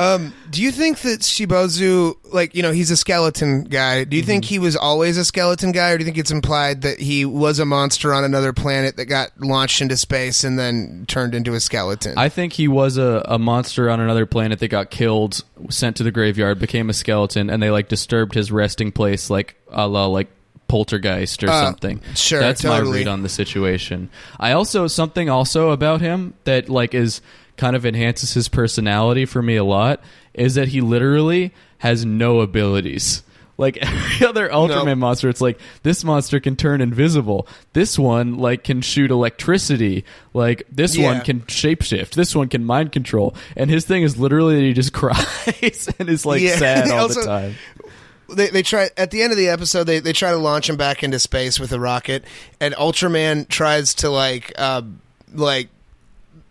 Um, 0.00 0.32
do 0.50 0.62
you 0.62 0.72
think 0.72 1.00
that 1.00 1.20
Seabozu, 1.20 2.16
like 2.32 2.54
you 2.54 2.62
know, 2.62 2.72
he's 2.72 2.90
a 2.90 2.96
skeleton 2.96 3.64
guy? 3.64 4.04
Do 4.04 4.16
you 4.16 4.22
think 4.22 4.44
Mm-hmm. 4.44 4.48
he 4.54 4.58
was 4.58 4.74
always 4.76 5.18
a 5.18 5.24
skeleton 5.24 5.72
guy, 5.72 5.90
or 5.90 5.98
do 5.98 6.02
you 6.02 6.06
think 6.06 6.16
it's 6.16 6.30
implied 6.30 6.82
that 6.82 6.98
he 6.98 7.24
was 7.26 7.58
a 7.58 7.66
monster 7.66 8.14
on 8.14 8.24
another 8.24 8.52
planet 8.52 8.96
that 8.96 9.04
got 9.06 9.28
launched 9.38 9.82
into 9.82 9.96
space 9.96 10.42
and 10.42 10.58
then 10.58 11.04
turned 11.06 11.34
into 11.34 11.52
a 11.54 11.60
skeleton? 11.60 12.14
i 12.16 12.28
think 12.30 12.52
he 12.54 12.66
was 12.68 12.96
a, 12.96 13.22
a 13.26 13.38
monster 13.38 13.90
on 13.90 14.00
another 14.00 14.24
planet 14.26 14.58
that 14.60 14.68
got 14.68 14.90
killed 14.90 15.44
sent 15.68 15.96
to 15.96 16.02
the 16.02 16.10
graveyard 16.10 16.58
became 16.58 16.88
a 16.88 16.94
skeleton 16.94 17.50
and 17.50 17.62
they 17.62 17.70
like 17.70 17.88
disturbed 17.88 18.34
his 18.34 18.50
resting 18.50 18.90
place 18.92 19.28
like 19.28 19.54
a 19.70 19.86
la 19.86 20.06
like 20.06 20.28
poltergeist 20.68 21.42
or 21.42 21.48
Uh, 21.50 21.64
something 21.64 22.00
sure, 22.14 22.38
that's 22.40 22.62
my 22.64 22.78
read 22.78 23.08
on 23.08 23.22
the 23.22 23.28
situation 23.28 24.08
i 24.38 24.52
also 24.52 24.86
something 24.86 25.28
also 25.28 25.70
about 25.70 26.00
him 26.00 26.32
that 26.44 26.68
like 26.68 26.94
is 26.94 27.20
kind 27.60 27.76
of 27.76 27.84
enhances 27.84 28.32
his 28.34 28.48
personality 28.48 29.24
for 29.26 29.42
me 29.42 29.56
a 29.56 29.64
lot 29.64 30.00
is 30.34 30.54
that 30.54 30.68
he 30.68 30.80
literally 30.80 31.52
has 31.78 32.04
no 32.04 32.40
abilities 32.40 33.22
like 33.58 33.76
every 33.82 34.26
other 34.26 34.48
Ultraman 34.48 34.86
No. 34.86 34.94
monster, 34.94 35.28
it's 35.28 35.42
like 35.42 35.60
this 35.82 36.02
monster 36.02 36.40
can 36.40 36.56
turn 36.56 36.80
invisible. 36.80 37.46
This 37.74 37.98
one 37.98 38.38
like 38.38 38.64
can 38.64 38.80
shoot 38.80 39.10
electricity. 39.10 40.06
Like 40.32 40.62
this 40.72 40.96
Yeah. 40.96 41.12
one 41.12 41.20
can 41.20 41.40
shapeshift. 41.42 42.12
This 42.14 42.34
one 42.34 42.48
can 42.48 42.64
mind 42.64 42.90
control. 42.92 43.34
And 43.58 43.68
his 43.68 43.84
thing 43.84 44.02
is 44.02 44.16
literally 44.18 44.54
that 44.54 44.62
he 44.62 44.72
just 44.72 44.92
cries 44.94 45.90
and 45.98 46.08
is 46.08 46.24
like 46.24 46.40
Yeah. 46.40 46.56
sad 46.56 46.90
all 46.90 47.00
Also- 47.00 47.20
the 47.20 47.26
time. 47.26 47.54
they 48.30 48.48
they 48.48 48.62
try 48.62 48.88
at 48.96 49.10
the 49.10 49.20
end 49.22 49.30
of 49.32 49.36
the 49.36 49.48
episode 49.50 49.84
they 49.84 49.98
they 50.00 50.14
try 50.14 50.30
to 50.30 50.38
launch 50.38 50.70
him 50.70 50.76
back 50.76 51.02
into 51.02 51.18
space 51.18 51.60
with 51.60 51.70
a 51.72 51.78
rocket, 51.80 52.24
and 52.60 52.72
Ultraman 52.76 53.46
tries 53.46 53.92
to 53.96 54.08
like 54.08 54.52
uh, 54.56 54.80
like 55.34 55.68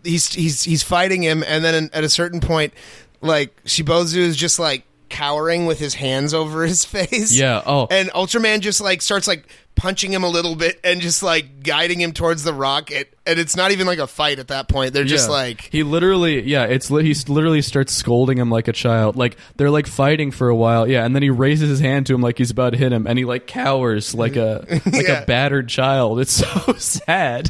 he's 0.04 0.32
he's 0.32 0.62
he's 0.64 0.82
fighting 0.82 1.22
him, 1.22 1.42
and 1.46 1.64
then 1.64 1.90
at 1.92 2.04
a 2.04 2.08
certain 2.08 2.40
point, 2.40 2.72
like 3.20 3.62
Seabozu 3.64 4.16
is 4.16 4.36
just 4.36 4.58
like 4.58 4.84
cowering 5.08 5.66
with 5.66 5.78
his 5.80 5.94
hands 5.94 6.32
over 6.34 6.62
his 6.66 6.84
face. 6.84 7.32
Yeah. 7.36 7.62
Oh. 7.66 7.86
and 7.90 8.08
Ultraman 8.10 8.60
just 8.60 8.80
like 8.80 9.02
starts 9.02 9.26
like 9.26 9.44
punching 9.74 10.12
him 10.12 10.22
a 10.24 10.28
little 10.28 10.54
bit 10.56 10.78
and 10.84 11.00
just 11.00 11.22
like 11.22 11.62
guiding 11.62 12.00
him 12.00 12.12
towards 12.12 12.44
the 12.44 12.52
rocket, 12.52 13.12
and 13.26 13.38
it's 13.38 13.56
not 13.56 13.70
even 13.72 13.86
like 13.86 13.98
a 13.98 14.06
fight 14.06 14.38
at 14.38 14.48
that 14.48 14.68
point. 14.68 14.92
They're 14.92 15.04
just 15.04 15.28
Yeah. 15.28 15.34
like 15.34 15.62
he 15.72 15.82
literally 15.82 16.42
yeah 16.42 16.64
it's 16.64 16.90
li- 16.90 17.02
he 17.12 17.14
literally 17.32 17.62
starts 17.62 17.92
scolding 17.94 18.38
him 18.38 18.50
like 18.50 18.68
a 18.68 18.72
child 18.72 19.16
like 19.16 19.36
they're 19.56 19.70
like 19.70 19.86
fighting 19.86 20.30
for 20.32 20.48
a 20.48 20.54
while 20.54 20.86
yeah 20.88 21.04
and 21.04 21.14
then 21.14 21.22
he 21.22 21.30
raises 21.30 21.68
his 21.70 21.80
hand 21.80 22.06
to 22.06 22.14
him 22.14 22.20
like 22.20 22.36
he's 22.38 22.50
about 22.50 22.70
to 22.70 22.78
hit 22.78 22.92
him 22.92 23.06
and 23.06 23.18
he 23.18 23.24
like 23.24 23.46
cowers 23.46 24.14
like 24.14 24.36
a 24.36 24.64
like 24.86 25.06
Yeah. 25.08 25.22
a 25.22 25.26
battered 25.26 25.68
child 25.68 26.20
it's 26.20 26.32
so 26.44 26.74
sad 26.74 27.48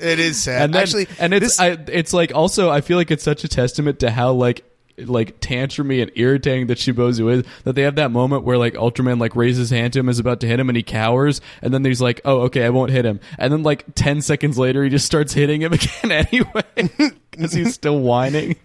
it 0.00 0.18
is 0.18 0.42
sad. 0.42 0.62
and 0.62 0.74
then, 0.74 0.82
Actually, 0.82 1.08
and 1.18 1.32
it's 1.34 1.56
this- 1.56 1.60
I, 1.60 1.78
it's 1.88 2.12
like 2.12 2.34
also 2.34 2.70
I 2.70 2.80
feel 2.80 2.96
like 2.98 3.10
it's 3.10 3.24
such 3.24 3.44
a 3.44 3.48
testament 3.48 4.00
to 4.00 4.10
how 4.10 4.32
like 4.32 4.64
like 4.98 5.40
tantrumy 5.40 6.00
and 6.00 6.10
irritating 6.14 6.68
that 6.68 6.78
Seabozu 6.78 7.30
is 7.30 7.44
that 7.64 7.74
they 7.74 7.82
have 7.82 7.96
that 7.96 8.10
moment 8.10 8.44
where 8.44 8.56
like 8.56 8.72
Ultraman 8.74 9.20
like 9.20 9.36
raises 9.36 9.68
his 9.68 9.70
hand 9.78 9.92
to 9.92 9.98
him 9.98 10.08
is 10.08 10.18
about 10.18 10.40
to 10.40 10.46
hit 10.46 10.58
him 10.58 10.70
and 10.70 10.76
he 10.76 10.82
cowers 10.82 11.42
and 11.60 11.74
then 11.74 11.84
he's 11.84 12.00
like 12.00 12.22
oh 12.24 12.40
okay 12.44 12.64
I 12.64 12.70
won't 12.70 12.90
hit 12.90 13.04
him 13.04 13.20
and 13.38 13.52
then 13.52 13.62
like 13.62 13.84
10 13.94 14.22
seconds 14.22 14.56
later 14.58 14.82
he 14.82 14.88
just 14.88 15.04
starts 15.04 15.34
hitting 15.34 15.60
him 15.60 15.72
again 15.74 16.10
anyway 16.12 16.62
because 17.30 17.52
he's 17.52 17.74
still 17.74 18.00
whining 18.00 18.56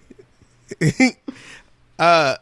uh 2.00 2.36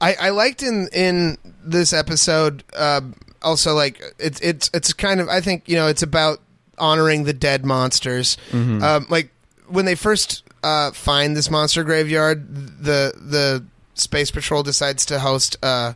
I, 0.00 0.14
I 0.20 0.30
liked 0.30 0.62
in 0.62 0.88
in 0.92 1.36
this 1.64 1.92
episode 1.92 2.62
uh, 2.76 3.00
also 3.42 3.74
like 3.74 4.00
it's 4.18 4.40
it's 4.40 4.70
it's 4.74 4.92
kind 4.92 5.20
of 5.20 5.28
I 5.28 5.40
think 5.40 5.68
you 5.68 5.76
know 5.76 5.88
it's 5.88 6.02
about 6.02 6.38
honoring 6.78 7.24
the 7.24 7.32
dead 7.32 7.64
monsters. 7.64 8.36
Um, 8.52 9.06
like 9.08 9.30
when 9.68 9.84
they 9.84 9.94
first 9.94 10.42
uh, 10.62 10.90
find 10.92 11.36
this 11.36 11.50
monster 11.50 11.84
graveyard, 11.84 12.46
the 12.82 13.12
the 13.16 13.64
space 13.94 14.30
patrol 14.30 14.62
decides 14.62 15.06
to 15.06 15.18
host 15.20 15.56
a 15.62 15.94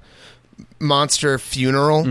monster 0.80 1.38
funeral, 1.38 2.04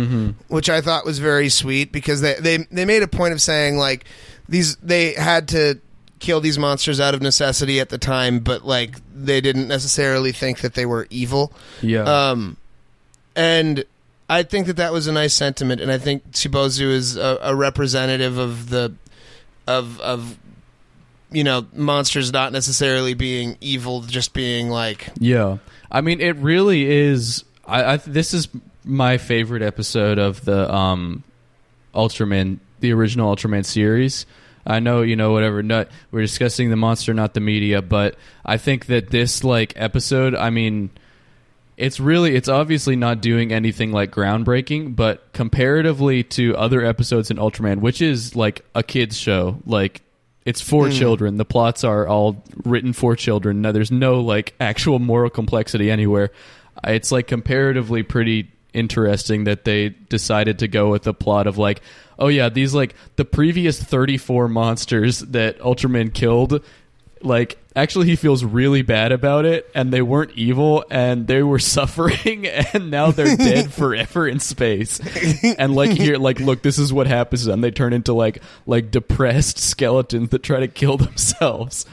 which 0.48 0.70
I 0.70 0.82
thought 0.82 1.06
was 1.06 1.20
very 1.20 1.50
sweet 1.50 1.92
because 1.92 2.22
they 2.22 2.36
they 2.36 2.58
they 2.72 2.86
made 2.86 3.04
a 3.04 3.08
point 3.08 3.34
of 3.34 3.42
saying 3.42 3.78
like 3.78 4.06
these 4.50 4.76
they 4.78 5.14
had 5.14 5.48
to 5.50 5.80
kill 6.20 6.42
these 6.42 6.58
monsters 6.58 7.00
out 7.00 7.14
of 7.14 7.22
necessity 7.22 7.80
at 7.80 7.90
the 7.90 7.98
time, 7.98 8.40
but 8.40 8.66
like 8.66 8.96
they 9.16 9.40
didn't 9.40 9.68
necessarily 9.68 10.32
think 10.32 10.62
that 10.62 10.74
they 10.74 10.86
were 10.86 11.06
evil. 11.10 11.52
yeah 11.82 12.30
Um, 12.32 12.58
and 13.36 13.86
I 14.30 14.44
think 14.44 14.68
that 14.68 14.76
that 14.78 14.92
was 14.92 15.08
a 15.08 15.12
nice 15.12 15.34
sentiment, 15.34 15.80
and 15.80 15.92
I 15.92 15.98
think 15.98 16.32
Seabozu 16.32 16.90
is 16.92 17.16
a, 17.16 17.40
a 17.42 17.56
representative 17.56 18.38
of 18.38 18.70
the 18.70 18.94
of 19.68 20.00
of 20.02 20.38
you 21.32 21.44
know 21.44 21.68
monsters 21.74 22.32
not 22.34 22.52
necessarily 22.52 23.14
being 23.14 23.58
evil, 23.62 24.02
just 24.02 24.34
being 24.34 24.70
like 24.70 25.10
Yeah, 25.20 25.58
I 25.92 26.02
mean, 26.02 26.20
it 26.20 26.36
really 26.38 26.90
is. 26.90 27.46
I, 27.66 27.94
I 27.94 27.98
this 27.98 28.34
is 28.34 28.50
my 28.84 29.18
favorite 29.18 29.62
episode 29.62 30.20
of 30.20 30.44
the 30.44 30.74
um, 30.74 31.24
Ultraman, 31.94 32.60
the 32.80 32.94
original 32.94 33.34
Ultraman 33.34 33.66
series. 33.66 34.26
I 34.66 34.82
know, 34.82 35.02
you 35.02 35.16
know, 35.16 35.32
whatever. 35.32 35.64
Not 35.64 35.88
we're 36.12 36.22
discussing 36.22 36.70
the 36.70 36.76
monster, 36.76 37.14
not 37.14 37.34
the 37.34 37.40
media, 37.40 37.82
but 37.82 38.16
I 38.46 38.58
think 38.58 38.88
that 38.88 39.10
this 39.10 39.46
like 39.46 39.72
episode. 39.78 40.36
I 40.36 40.50
mean, 40.50 40.90
it's 41.78 42.00
really 42.00 42.36
it's 42.36 42.50
obviously 42.50 42.96
not 42.96 43.22
doing 43.22 43.54
anything 43.54 43.92
like 43.92 44.12
groundbreaking, 44.12 44.96
but 44.96 45.32
comparatively 45.32 46.24
to 46.24 46.56
other 46.58 46.84
episodes 46.84 47.30
in 47.32 47.38
Ultraman, 47.38 47.80
which 47.82 48.02
is 48.02 48.36
like 48.36 48.66
a 48.74 48.82
kids 48.84 49.16
show, 49.18 49.60
like 49.66 50.02
it's 50.44 50.62
for 50.62 50.90
children. 50.90 51.38
The 51.38 51.46
plots 51.46 51.84
are 51.84 52.08
all 52.08 52.44
written 52.64 52.94
for 52.94 53.16
children. 53.16 53.62
Now 53.62 53.74
there's 53.74 53.92
no 53.92 54.22
like 54.22 54.56
actual 54.60 54.98
moral 54.98 55.30
complexity 55.30 55.92
anywhere. 55.92 56.32
Uh, 56.84 56.92
It's 56.92 57.12
like 57.12 57.28
comparatively 57.28 58.02
pretty 58.02 58.52
interesting 58.74 59.44
that 59.46 59.66
they 59.66 59.90
decided 59.90 60.60
to 60.60 60.68
go 60.68 60.90
with 60.90 61.04
the 61.04 61.14
plot 61.14 61.48
of 61.48 61.58
like, 61.58 61.82
oh 62.18 62.28
yeah, 62.28 62.50
these 62.50 62.74
like 62.74 62.96
the 63.18 63.26
previous 63.26 63.82
34 63.82 64.48
monsters 64.48 65.20
that 65.20 65.60
Ultraman 65.60 66.14
killed 66.14 66.64
like 67.24 67.58
actually 67.76 68.08
he 68.08 68.16
feels 68.16 68.44
really 68.44 68.82
bad 68.82 69.12
about 69.12 69.46
it 69.46 69.70
and 69.76 69.92
they 69.94 70.02
weren't 70.02 70.32
evil 70.32 70.84
and 70.90 71.28
they 71.28 71.44
were 71.44 71.60
suffering 71.78 72.48
and 72.48 72.90
now 72.90 73.12
they're 73.12 73.38
dead 73.38 73.72
forever 73.74 74.28
in 74.28 74.40
space. 74.40 75.00
And 75.58 75.76
like 75.76 75.92
here 75.92 76.18
like 76.18 76.40
look 76.40 76.62
this 76.62 76.80
is 76.80 76.92
what 76.92 77.08
happens 77.08 77.48
and 77.48 77.64
they 77.64 77.72
turn 77.72 77.94
into 77.94 78.14
like 78.14 78.42
like 78.66 78.92
depressed 78.92 79.60
skeletons 79.60 80.30
that 80.30 80.44
try 80.44 80.60
to 80.60 80.68
kill 80.68 80.98
themselves 80.98 81.86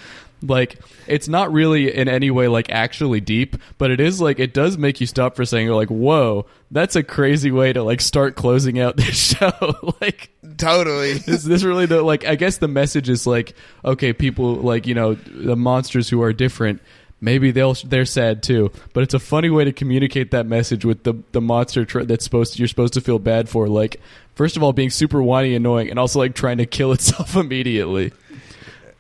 like 0.47 0.79
it's 1.07 1.29
not 1.29 1.53
really 1.53 1.95
in 1.95 2.09
any 2.09 2.31
way 2.31 2.49
like 2.49 2.71
actually 2.71 3.21
deep 3.21 3.57
but 3.79 3.91
it 3.91 4.01
is 4.01 4.21
like 4.21 4.39
it 4.39 4.53
does 4.53 4.79
make 4.79 5.01
you 5.01 5.07
stop 5.07 5.37
for 5.37 5.45
saying 5.45 5.69
like 5.69 5.89
whoa 5.89 6.47
that's 6.71 6.97
a 6.97 7.03
crazy 7.03 7.51
way 7.51 7.73
to 7.73 7.83
like 7.83 8.01
start 8.01 8.37
closing 8.37 8.79
out 8.79 8.97
this 8.99 9.37
show 9.37 9.53
like 10.01 10.31
totally. 10.57 11.11
is 11.27 11.45
this 11.45 11.63
really 11.63 11.87
the 11.87 12.03
like 12.03 12.25
i 12.27 12.35
guess 12.35 12.59
the 12.59 12.69
message 12.69 13.09
is 13.09 13.27
like 13.27 13.55
okay 13.85 14.13
people 14.13 14.55
like 14.57 14.87
you 14.87 14.95
know 14.95 15.15
the 15.15 15.57
monsters 15.57 16.09
who 16.09 16.23
are 16.23 16.33
different 16.33 16.81
maybe 17.25 17.51
they'll 17.51 17.75
they're 17.75 18.05
sad 18.05 18.43
too. 18.43 18.71
But 18.93 19.03
it's 19.03 19.15
a 19.15 19.19
funny 19.19 19.51
way 19.51 19.65
to 19.65 19.73
communicate 19.73 20.31
that 20.33 20.47
message 20.47 20.85
with 20.85 21.03
the 21.03 21.15
the 21.33 21.41
monster 21.41 21.85
tr- 21.85 22.03
that's 22.03 22.23
supposed 22.23 22.53
to, 22.53 22.59
you're 22.59 22.69
supposed 22.69 22.95
to 22.95 23.01
feel 23.01 23.19
bad 23.19 23.49
for. 23.49 23.67
Like 23.67 24.01
first 24.35 24.57
of 24.57 24.63
all, 24.63 24.73
being 24.73 24.91
super 24.91 25.23
whiny, 25.23 25.55
annoying, 25.55 25.91
and 25.91 25.99
also 25.99 26.19
like 26.19 26.35
trying 26.35 26.59
to 26.59 26.67
kill 26.67 26.93
itself 26.93 27.35
immediately. 27.35 28.13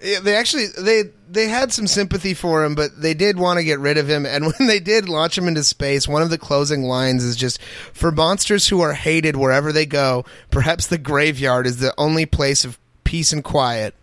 Yeah, 0.02 0.20
they 0.20 0.34
actually 0.36 0.66
they 0.78 1.04
they 1.34 1.48
had 1.48 1.72
some 1.72 1.86
sympathy 1.86 2.34
for 2.34 2.64
him, 2.64 2.74
but 2.74 3.00
they 3.00 3.14
did 3.14 3.38
want 3.38 3.58
to 3.58 3.64
get 3.64 3.78
rid 3.78 3.98
of 3.98 4.08
him. 4.08 4.24
And 4.24 4.44
when 4.58 4.68
they 4.68 4.80
did 4.80 5.08
launch 5.08 5.36
him 5.36 5.48
into 5.48 5.64
space, 5.64 6.08
one 6.08 6.22
of 6.22 6.30
the 6.30 6.38
closing 6.38 6.84
lines 6.84 7.24
is 7.24 7.36
just 7.36 7.60
for 7.92 8.10
monsters 8.10 8.68
who 8.68 8.80
are 8.80 8.94
hated 8.94 9.36
wherever 9.36 9.72
they 9.72 9.86
go. 9.86 10.24
Perhaps 10.50 10.86
the 10.86 10.98
graveyard 10.98 11.66
is 11.66 11.78
the 11.78 11.92
only 11.98 12.26
place 12.26 12.64
of 12.64 12.78
peace 13.04 13.32
and 13.32 13.44
quiet. 13.44 13.94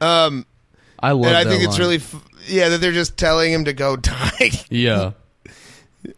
Um, 0.00 0.46
I 1.00 1.12
love. 1.12 1.26
and 1.26 1.36
I 1.36 1.44
that 1.44 1.50
think 1.50 1.64
it's 1.64 1.78
really 1.78 1.96
f- 1.96 2.24
yeah 2.46 2.70
that 2.70 2.78
they're 2.80 2.92
just 2.92 3.16
telling 3.16 3.52
him 3.52 3.64
to 3.66 3.72
go 3.72 3.96
die. 3.96 4.50
yeah. 4.70 5.12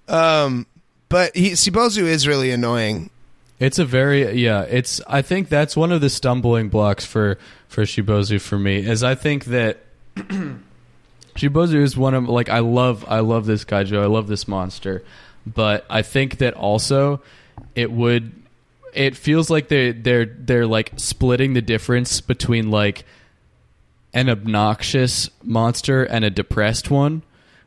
um, 0.08 0.66
but 1.08 1.34
he 1.34 1.52
Seabozu 1.52 2.02
is 2.02 2.26
really 2.28 2.50
annoying. 2.50 3.10
It's 3.58 3.78
a 3.78 3.84
very 3.84 4.38
yeah. 4.40 4.62
It's 4.62 5.00
I 5.06 5.22
think 5.22 5.48
that's 5.48 5.76
one 5.76 5.92
of 5.92 6.00
the 6.00 6.08
stumbling 6.08 6.68
blocks 6.68 7.04
for 7.04 7.38
for 7.68 7.82
Seabozu 7.82 8.40
for 8.40 8.58
me 8.58 8.78
is 8.78 9.02
I 9.02 9.14
think 9.14 9.46
that 9.46 9.84
Seabozu 11.34 11.80
is 11.80 11.96
one 11.96 12.14
of 12.14 12.28
like 12.28 12.48
I 12.48 12.58
love 12.58 13.04
I 13.08 13.20
love 13.20 13.46
this 13.46 13.64
kaiju 13.64 14.00
I 14.00 14.06
love 14.06 14.28
this 14.28 14.46
monster, 14.46 15.02
but 15.46 15.86
I 15.88 16.02
think 16.02 16.38
that 16.38 16.54
also 16.54 17.22
it 17.74 17.90
would 17.90 18.32
it 18.92 19.16
feels 19.16 19.50
like 19.50 19.68
they 19.68 19.92
they're 19.92 20.26
they're 20.26 20.66
like 20.66 20.92
splitting 20.96 21.54
the 21.54 21.62
difference 21.62 22.20
between 22.20 22.70
like 22.70 23.04
an 24.12 24.28
obnoxious 24.28 25.30
monster 25.42 26.04
and 26.04 26.24
a 26.24 26.30
depressed 26.30 26.90
one. 26.90 27.22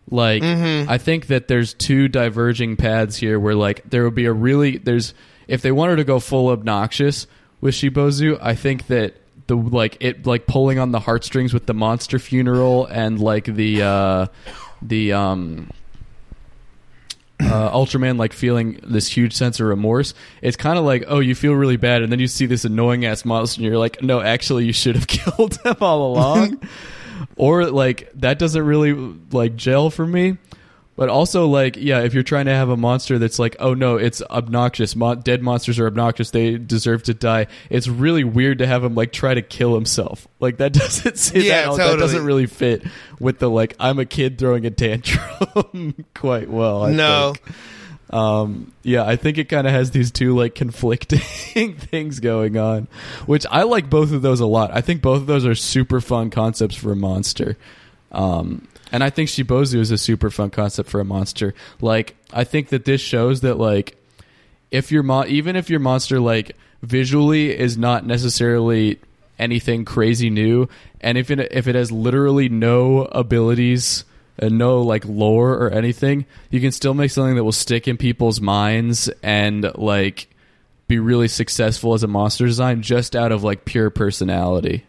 Like 0.09 0.43
mm-hmm. 0.43 0.89
I 0.89 0.97
think 0.97 1.27
that 1.27 1.47
there's 1.47 1.73
two 1.73 2.07
diverging 2.07 2.75
paths 2.75 3.17
here 3.17 3.39
where 3.39 3.55
like 3.55 3.89
there 3.89 4.03
would 4.03 4.15
be 4.15 4.25
a 4.25 4.33
really 4.33 4.77
there's 4.77 5.13
if 5.47 5.61
they 5.61 5.71
wanted 5.71 5.97
to 5.97 6.03
go 6.03 6.19
full 6.19 6.49
obnoxious 6.49 7.27
with 7.61 7.75
Seabozu, 7.75 8.37
I 8.41 8.55
think 8.55 8.87
that 8.87 9.15
the 9.47 9.55
like 9.55 9.97
it 9.99 10.25
like 10.25 10.47
pulling 10.47 10.79
on 10.79 10.91
the 10.91 10.99
heartstrings 10.99 11.53
with 11.53 11.65
the 11.65 11.73
monster 11.73 12.19
funeral 12.19 12.85
and 12.85 13.19
like 13.19 13.45
the 13.45 13.81
uh 13.81 14.27
the 14.81 15.13
um 15.13 15.69
uh, 17.39 17.71
Ultraman 17.71 18.17
like 18.17 18.31
feeling 18.33 18.79
this 18.83 19.07
huge 19.07 19.33
sense 19.33 19.59
of 19.59 19.67
remorse. 19.67 20.13
It's 20.41 20.55
kind 20.55 20.79
of 20.79 20.85
like, 20.85 21.03
oh, 21.07 21.19
you 21.19 21.35
feel 21.35 21.53
really 21.53 21.77
bad, 21.77 22.01
and 22.01 22.11
then 22.11 22.19
you 22.19 22.27
see 22.27 22.45
this 22.45 22.63
annoying 22.63 23.05
ass 23.05 23.25
monster, 23.25 23.59
and 23.59 23.65
you're 23.65 23.77
like, 23.77 24.01
no, 24.01 24.21
actually, 24.21 24.65
you 24.65 24.73
should 24.73 24.95
have 24.95 25.07
killed 25.07 25.57
him 25.61 25.75
all 25.81 26.13
along. 26.13 26.61
or 27.35 27.65
like 27.65 28.09
that 28.15 28.39
doesn't 28.39 28.65
really 28.65 28.93
like 29.31 29.55
gel 29.55 29.89
for 29.89 30.05
me. 30.05 30.37
But 30.95 31.09
also, 31.09 31.47
like, 31.47 31.75
yeah, 31.75 32.01
if 32.01 32.13
you're 32.13 32.21
trying 32.21 32.45
to 32.45 32.53
have 32.53 32.69
a 32.69 32.77
monster 32.77 33.17
that's 33.17 33.39
like, 33.39 33.55
oh 33.59 33.73
no, 33.73 33.97
it's 33.97 34.21
obnoxious. 34.21 34.95
Mon- 34.95 35.21
dead 35.21 35.41
monsters 35.41 35.79
are 35.79 35.87
obnoxious. 35.87 36.29
They 36.29 36.57
deserve 36.57 37.03
to 37.03 37.15
die. 37.15 37.47
It's 37.71 37.87
really 37.87 38.23
weird 38.23 38.59
to 38.59 38.67
have 38.67 38.83
him 38.83 38.93
like 38.93 39.11
try 39.11 39.33
to 39.33 39.41
kill 39.41 39.73
himself. 39.73 40.27
Like 40.39 40.57
that 40.57 40.73
doesn't 40.73 41.17
sit 41.17 41.45
Yeah, 41.45 41.71
that, 41.71 41.77
that 41.77 41.99
doesn't 41.99 42.23
really 42.23 42.45
fit 42.45 42.83
with 43.19 43.39
the 43.39 43.49
like 43.49 43.75
I'm 43.79 43.97
a 43.97 44.05
kid 44.05 44.37
throwing 44.37 44.65
a 44.65 44.71
tantrum 44.71 46.05
quite 46.13 46.49
well. 46.49 46.83
I 46.83 46.91
no, 46.91 47.33
think. 47.33 47.57
Um, 48.13 48.71
yeah, 48.83 49.03
I 49.03 49.15
think 49.15 49.39
it 49.39 49.45
kind 49.49 49.65
of 49.65 49.73
has 49.73 49.89
these 49.89 50.11
two 50.11 50.35
like 50.35 50.53
conflicting 50.55 51.75
things 51.75 52.19
going 52.19 52.57
on, 52.57 52.87
which 53.25 53.47
I 53.49 53.63
like 53.63 53.89
both 53.89 54.11
of 54.11 54.21
those 54.21 54.39
a 54.39 54.45
lot. 54.45 54.69
I 54.71 54.81
think 54.81 55.01
both 55.01 55.21
of 55.21 55.25
those 55.25 55.45
are 55.45 55.55
super 55.55 55.99
fun 55.99 56.29
concepts 56.29 56.75
for 56.75 56.91
a 56.91 56.95
monster. 56.95 57.57
Um, 58.11 58.67
and 58.93 59.03
I 59.03 59.09
think 59.09 59.27
Shibozu 59.27 59.79
is 59.79 59.89
a 59.89 59.97
super 59.97 60.29
fun 60.29 60.51
concept 60.51 60.87
for 60.87 61.01
a 61.01 61.05
monster. 61.05 61.55
Like, 61.81 62.15
I 62.31 62.43
think 62.43 62.69
that 62.69 62.85
this 62.85 63.01
shows 63.01 63.41
that 63.41 63.57
like 63.57 63.97
if 64.69 64.91
your 64.91 65.01
mo- 65.01 65.25
even 65.25 65.55
if 65.55 65.69
your 65.69 65.79
monster 65.79 66.19
like 66.19 66.55
visually 66.83 67.57
is 67.57 67.75
not 67.75 68.05
necessarily 68.05 68.99
anything 69.39 69.83
crazy 69.83 70.29
new, 70.29 70.69
and 71.01 71.17
if 71.17 71.31
it 71.31 71.39
if 71.51 71.67
it 71.67 71.73
has 71.73 71.91
literally 71.91 72.49
no 72.49 73.05
abilities 73.05 74.05
and 74.37 74.59
no 74.59 74.83
like 74.83 75.05
lore 75.05 75.53
or 75.53 75.71
anything, 75.71 76.27
you 76.51 76.61
can 76.61 76.71
still 76.71 76.93
make 76.93 77.09
something 77.09 77.35
that 77.35 77.43
will 77.43 77.51
stick 77.51 77.87
in 77.87 77.97
people's 77.97 78.39
minds 78.39 79.09
and 79.23 79.75
like 79.75 80.27
be 80.87 80.99
really 80.99 81.27
successful 81.27 81.95
as 81.95 82.03
a 82.03 82.07
monster 82.07 82.45
design 82.45 82.83
just 82.83 83.15
out 83.15 83.31
of 83.31 83.43
like 83.43 83.65
pure 83.65 83.89
personality. 83.89 84.85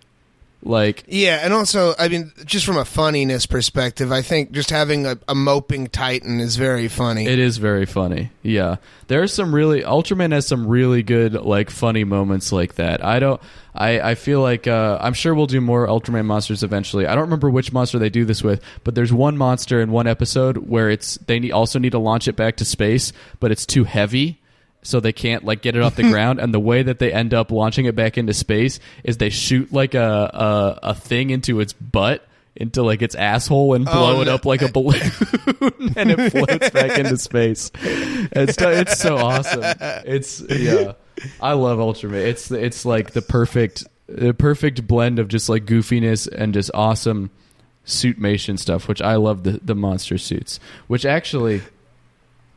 Like 0.65 1.05
yeah, 1.07 1.41
and 1.43 1.53
also, 1.53 1.95
I 1.99 2.09
mean, 2.09 2.33
just 2.45 2.65
from 2.65 2.77
a 2.77 2.85
funniness 2.85 3.47
perspective, 3.47 4.11
I 4.11 4.23
think 4.23 4.53
just 4.53 4.71
having 4.71 5.07
a, 5.07 5.19
a 5.29 5.35
moping 5.35 5.89
Titan 5.89 6.41
is 6.41 6.57
very 6.57 6.89
funny. 6.89 7.27
It 7.27 7.39
is 7.39 7.59
very 7.59 7.87
funny. 7.87 8.31
Yeah. 8.43 8.77
There's 9.07 9.33
some 9.33 9.55
really 9.55 9.83
Ultraman 9.83 10.33
has 10.33 10.47
some 10.47 10.67
really 10.67 11.03
good 11.03 11.35
like 11.35 11.69
funny 11.69 12.05
moments 12.05 12.51
like 12.53 12.77
that. 12.77 13.05
I 13.05 13.19
don't 13.19 13.41
I, 13.75 14.01
I 14.01 14.15
feel 14.15 14.41
like 14.41 14.67
uh, 14.67 14.99
I'm 15.01 15.15
sure 15.15 15.35
we'll 15.35 15.47
do 15.47 15.61
more 15.61 15.87
Ultraman 15.87 16.27
monsters 16.27 16.63
eventually. 16.63 17.07
I 17.07 17.15
don't 17.15 17.25
remember 17.25 17.51
which 17.51 17.73
monster 17.73 17.99
they 17.99 18.11
do 18.11 18.25
this 18.25 18.43
with, 18.43 18.63
but 18.85 18.95
there's 18.95 19.13
one 19.13 19.37
monster 19.37 19.81
in 19.81 19.91
one 19.91 20.07
episode 20.07 20.59
where 20.59 20.91
it's 20.91 21.17
they 21.27 21.41
need, 21.41 21.51
also 21.53 21.79
need 21.79 21.93
to 21.93 21.99
launch 21.99 22.29
it 22.29 22.37
back 22.37 22.57
to 22.57 22.65
space, 22.65 23.13
but 23.41 23.51
it's 23.51 23.67
too 23.67 23.85
heavy, 23.85 24.41
so 24.85 25.01
they 25.01 25.13
can't 25.13 25.43
like 25.45 25.61
get 25.63 25.75
it 25.75 25.83
off 25.83 25.97
the 25.97 26.03
ground. 26.11 26.39
And 26.39 26.55
the 26.55 26.61
way 26.61 26.85
that 26.85 27.01
they 27.01 27.13
end 27.13 27.35
up 27.35 27.51
launching 27.51 27.87
it 27.87 27.97
back 27.97 28.17
into 28.17 28.33
space 28.35 28.79
is 29.03 29.17
they 29.17 29.31
shoot 29.31 29.73
like 29.73 29.95
a 29.95 30.79
a, 30.83 30.91
a 30.91 30.95
thing 30.95 31.31
into 31.31 31.59
its 31.59 31.73
butt. 31.73 32.25
Into 32.57 32.85
like 32.85 33.03
its 33.03 33.17
asshole 33.17 33.75
and 33.75 33.85
oh, 33.89 33.93
blow 33.93 34.17
Oh, 34.19 34.21
it 34.21 34.27
no. 34.27 34.35
up 34.37 34.45
like 34.47 34.63
a 34.63 34.69
balloon, 34.73 35.01
and 35.97 36.13
it 36.13 36.31
floats 36.31 36.71
back 36.71 36.97
into 37.01 37.17
space. 37.17 37.73
It's 37.83 38.57
it's 38.61 39.01
so 39.01 39.17
awesome. 39.17 39.65
It's 40.07 40.41
yeah. 40.49 40.93
I 41.41 41.55
love 41.55 41.79
Ultraman. 41.81 42.25
It's 42.25 42.53
it's 42.53 42.85
like 42.87 43.11
the 43.11 43.23
perfect 43.23 43.83
the 44.07 44.33
perfect 44.35 44.87
blend 44.87 45.19
of 45.19 45.27
just 45.27 45.49
like 45.49 45.65
goofiness 45.65 46.29
and 46.31 46.55
just 46.55 46.71
awesome 46.75 47.33
suitmation 47.85 48.57
stuff, 48.59 48.87
which 48.89 49.03
I 49.03 49.17
love 49.17 49.43
the 49.43 49.59
the 49.63 49.75
monster 49.75 50.17
suits. 50.17 50.61
Which 50.87 51.05
actually 51.05 51.61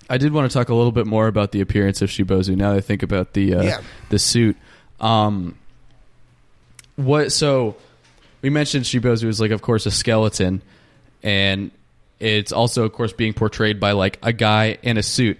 I 0.09 0.17
did 0.17 0.31
want 0.33 0.49
to 0.49 0.57
talk 0.57 0.69
a 0.69 0.73
little 0.75 0.91
bit 0.91 1.05
more 1.07 1.27
about 1.27 1.51
the 1.51 1.61
appearance 1.61 2.01
of 2.01 2.09
Seabozu 2.09 2.55
now 2.55 2.71
that 2.71 2.77
I 2.77 2.81
think 2.81 3.03
about 3.03 3.33
the 3.33 3.55
uh, 3.55 3.61
Yeah. 3.63 3.81
the 4.09 4.19
suit. 4.19 4.57
Um 4.99 5.55
what 6.95 7.31
so 7.31 7.75
we 8.41 8.49
mentioned 8.49 8.85
Seabozu 8.85 9.25
is 9.25 9.39
like 9.39 9.51
of 9.51 9.61
course 9.61 9.85
a 9.85 9.91
skeleton 9.91 10.61
and 11.23 11.71
it's 12.19 12.51
also 12.51 12.83
of 12.85 12.93
course 12.93 13.13
being 13.13 13.33
portrayed 13.33 13.79
by 13.79 13.91
like 13.91 14.17
a 14.23 14.33
guy 14.33 14.77
in 14.81 14.97
a 14.97 15.03
suit 15.03 15.37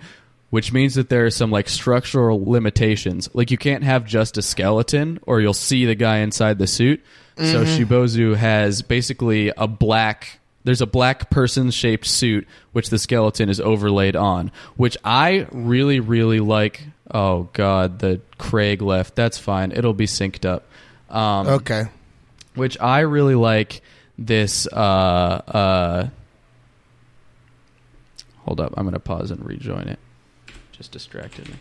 which 0.50 0.72
means 0.72 0.96
that 0.96 1.10
there 1.10 1.26
are 1.26 1.32
some 1.32 1.50
like 1.52 1.68
structural 1.68 2.44
limitations 2.50 3.30
like 3.34 3.50
you 3.52 3.58
can't 3.58 3.84
have 3.84 4.06
just 4.06 4.38
a 4.38 4.42
skeleton 4.42 5.20
or 5.24 5.42
you'll 5.42 5.54
see 5.54 5.86
the 5.86 5.96
guy 5.96 6.18
inside 6.18 6.60
the 6.60 6.68
suit 6.68 7.04
so 7.38 7.64
Seabozu 7.66 8.36
has 8.36 8.82
basically 8.82 9.50
a 9.58 9.68
black 9.68 10.40
there's 10.68 10.82
a 10.82 10.86
black 10.88 11.30
person 11.30 11.72
shaped 11.72 12.06
suit 12.06 12.48
which 12.74 12.90
the 12.90 13.00
skeleton 13.00 13.50
is 13.50 13.60
overlaid 13.60 14.16
on 14.16 14.52
which 14.76 14.98
i 15.04 15.48
really 15.52 16.00
really 16.00 16.40
like 16.40 16.84
oh 17.12 17.50
god 17.54 18.00
the 18.00 18.22
craig 18.38 18.82
left 18.82 19.16
that's 19.16 19.38
fine 19.38 19.72
it'll 19.72 19.94
be 19.94 20.06
synced 20.06 20.46
up 20.46 20.64
um, 21.10 21.48
okay. 21.48 21.86
which 22.56 22.78
I 22.80 23.02
really 23.02 23.36
like 23.36 23.82
this. 24.18 24.68
Uh, 24.68 24.76
uh, 24.76 26.10
hold 28.44 28.60
up, 28.60 28.74
I'm 28.78 28.84
going 28.84 28.94
to 28.94 29.00
pause 29.00 29.32
and 29.32 29.46
rejoin 29.46 29.88
it. 29.88 30.00
Just 30.72 30.92
distracted 30.92 31.50
me. 31.50 31.56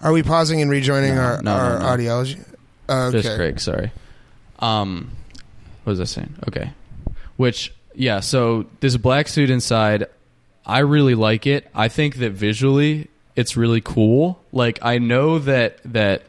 Are 0.00 0.12
we 0.12 0.22
pausing 0.22 0.62
and 0.62 0.70
rejoining 0.70 1.14
No, 1.14 1.20
our, 1.20 1.42
no, 1.42 1.56
no, 1.56 1.62
our 1.62 1.78
no. 1.80 1.84
audiology? 1.86 2.44
Uh, 2.88 3.06
okay. 3.08 3.22
Just 3.22 3.36
Craig, 3.36 3.60
sorry. 3.60 3.92
Um, 4.58 5.10
what 5.86 5.92
was 5.92 6.00
I 6.00 6.04
saying? 6.04 6.34
Okay, 6.48 6.72
which 7.36 7.72
yeah. 7.94 8.18
So 8.18 8.66
this 8.80 8.96
black 8.96 9.28
suit 9.28 9.50
inside, 9.50 10.06
I 10.66 10.80
really 10.80 11.14
like 11.14 11.46
it. 11.46 11.70
I 11.72 11.86
think 11.86 12.16
that 12.16 12.32
visually 12.32 13.06
it's 13.36 13.56
really 13.56 13.80
cool. 13.80 14.42
Like 14.50 14.80
I 14.82 14.98
know 14.98 15.38
that 15.38 15.78
that 15.84 16.22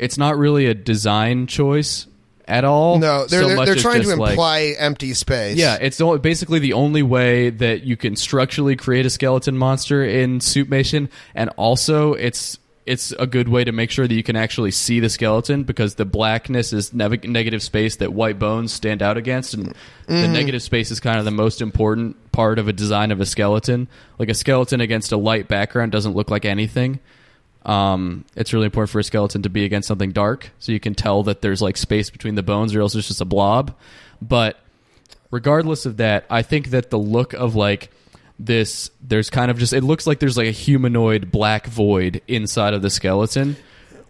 it's 0.00 0.18
not 0.18 0.36
really 0.36 0.66
a 0.66 0.74
design 0.74 1.46
choice 1.46 2.08
at 2.48 2.64
all. 2.64 2.98
No, 2.98 3.24
they're 3.26 3.42
so 3.42 3.48
they're, 3.48 3.66
they're 3.66 3.74
trying 3.76 4.00
to 4.00 4.06
just, 4.08 4.18
like- 4.18 4.32
imply 4.32 4.74
empty 4.78 5.14
space. 5.14 5.56
Yeah, 5.56 5.78
it's 5.80 5.96
the 5.96 6.18
basically 6.18 6.58
the 6.58 6.72
only 6.72 7.04
way 7.04 7.50
that 7.50 7.84
you 7.84 7.96
can 7.96 8.16
structurally 8.16 8.74
create 8.74 9.06
a 9.06 9.10
skeleton 9.10 9.56
monster 9.56 10.04
in 10.04 10.40
Suitmation, 10.40 11.08
and 11.36 11.50
also 11.50 12.14
it's 12.14 12.58
it's 12.86 13.12
a 13.12 13.26
good 13.26 13.48
way 13.48 13.64
to 13.64 13.72
make 13.72 13.90
sure 13.90 14.06
that 14.06 14.14
you 14.14 14.22
can 14.22 14.36
actually 14.36 14.70
see 14.70 15.00
the 15.00 15.08
skeleton 15.08 15.62
because 15.64 15.94
the 15.94 16.04
blackness 16.04 16.72
is 16.72 16.92
negative 16.92 17.62
space 17.62 17.96
that 17.96 18.12
white 18.12 18.38
bones 18.38 18.72
stand 18.72 19.02
out 19.02 19.16
against, 19.16 19.54
and 19.54 19.74
the 20.06 20.28
negative 20.28 20.62
space 20.62 20.90
is 20.90 21.00
kind 21.00 21.18
of 21.18 21.24
the 21.24 21.30
most 21.30 21.62
important 21.62 22.30
part 22.32 22.58
of 22.58 22.68
a 22.68 22.72
design 22.72 23.10
of 23.10 23.20
a 23.20 23.26
skeleton. 23.26 23.88
Like 24.18 24.28
a 24.28 24.34
skeleton 24.34 24.80
against 24.82 25.12
a 25.12 25.16
light 25.16 25.48
background 25.48 25.92
doesn't 25.92 26.14
look 26.14 26.30
like 26.30 26.44
anything. 26.44 27.00
Um, 27.64 28.26
it's 28.36 28.52
really 28.52 28.66
important 28.66 28.90
for 28.90 28.98
a 28.98 29.04
skeleton 29.04 29.42
to 29.42 29.48
be 29.48 29.64
against 29.64 29.88
something 29.88 30.12
dark, 30.12 30.50
so 30.58 30.70
you 30.70 30.80
can 30.80 30.94
tell 30.94 31.22
that 31.22 31.40
there's 31.40 31.62
like 31.62 31.78
space 31.78 32.10
between 32.10 32.34
the 32.34 32.42
bones, 32.42 32.74
or 32.74 32.82
else 32.82 32.94
it's 32.94 33.08
just 33.08 33.22
a 33.22 33.24
blob. 33.24 33.74
But 34.20 34.58
regardless 35.30 35.86
of 35.86 35.96
that, 35.96 36.26
I 36.28 36.42
think 36.42 36.68
that 36.68 36.90
the 36.90 36.98
look 36.98 37.32
of 37.32 37.54
like 37.54 37.90
this, 38.38 38.90
there's 39.00 39.30
kind 39.30 39.50
of 39.50 39.58
just 39.58 39.72
it 39.72 39.82
looks 39.82 40.06
like 40.06 40.18
there's 40.18 40.36
like 40.36 40.48
a 40.48 40.52
humanoid 40.52 41.30
black 41.30 41.66
void 41.66 42.22
inside 42.28 42.74
of 42.74 42.82
the 42.82 42.90
skeleton. 42.90 43.56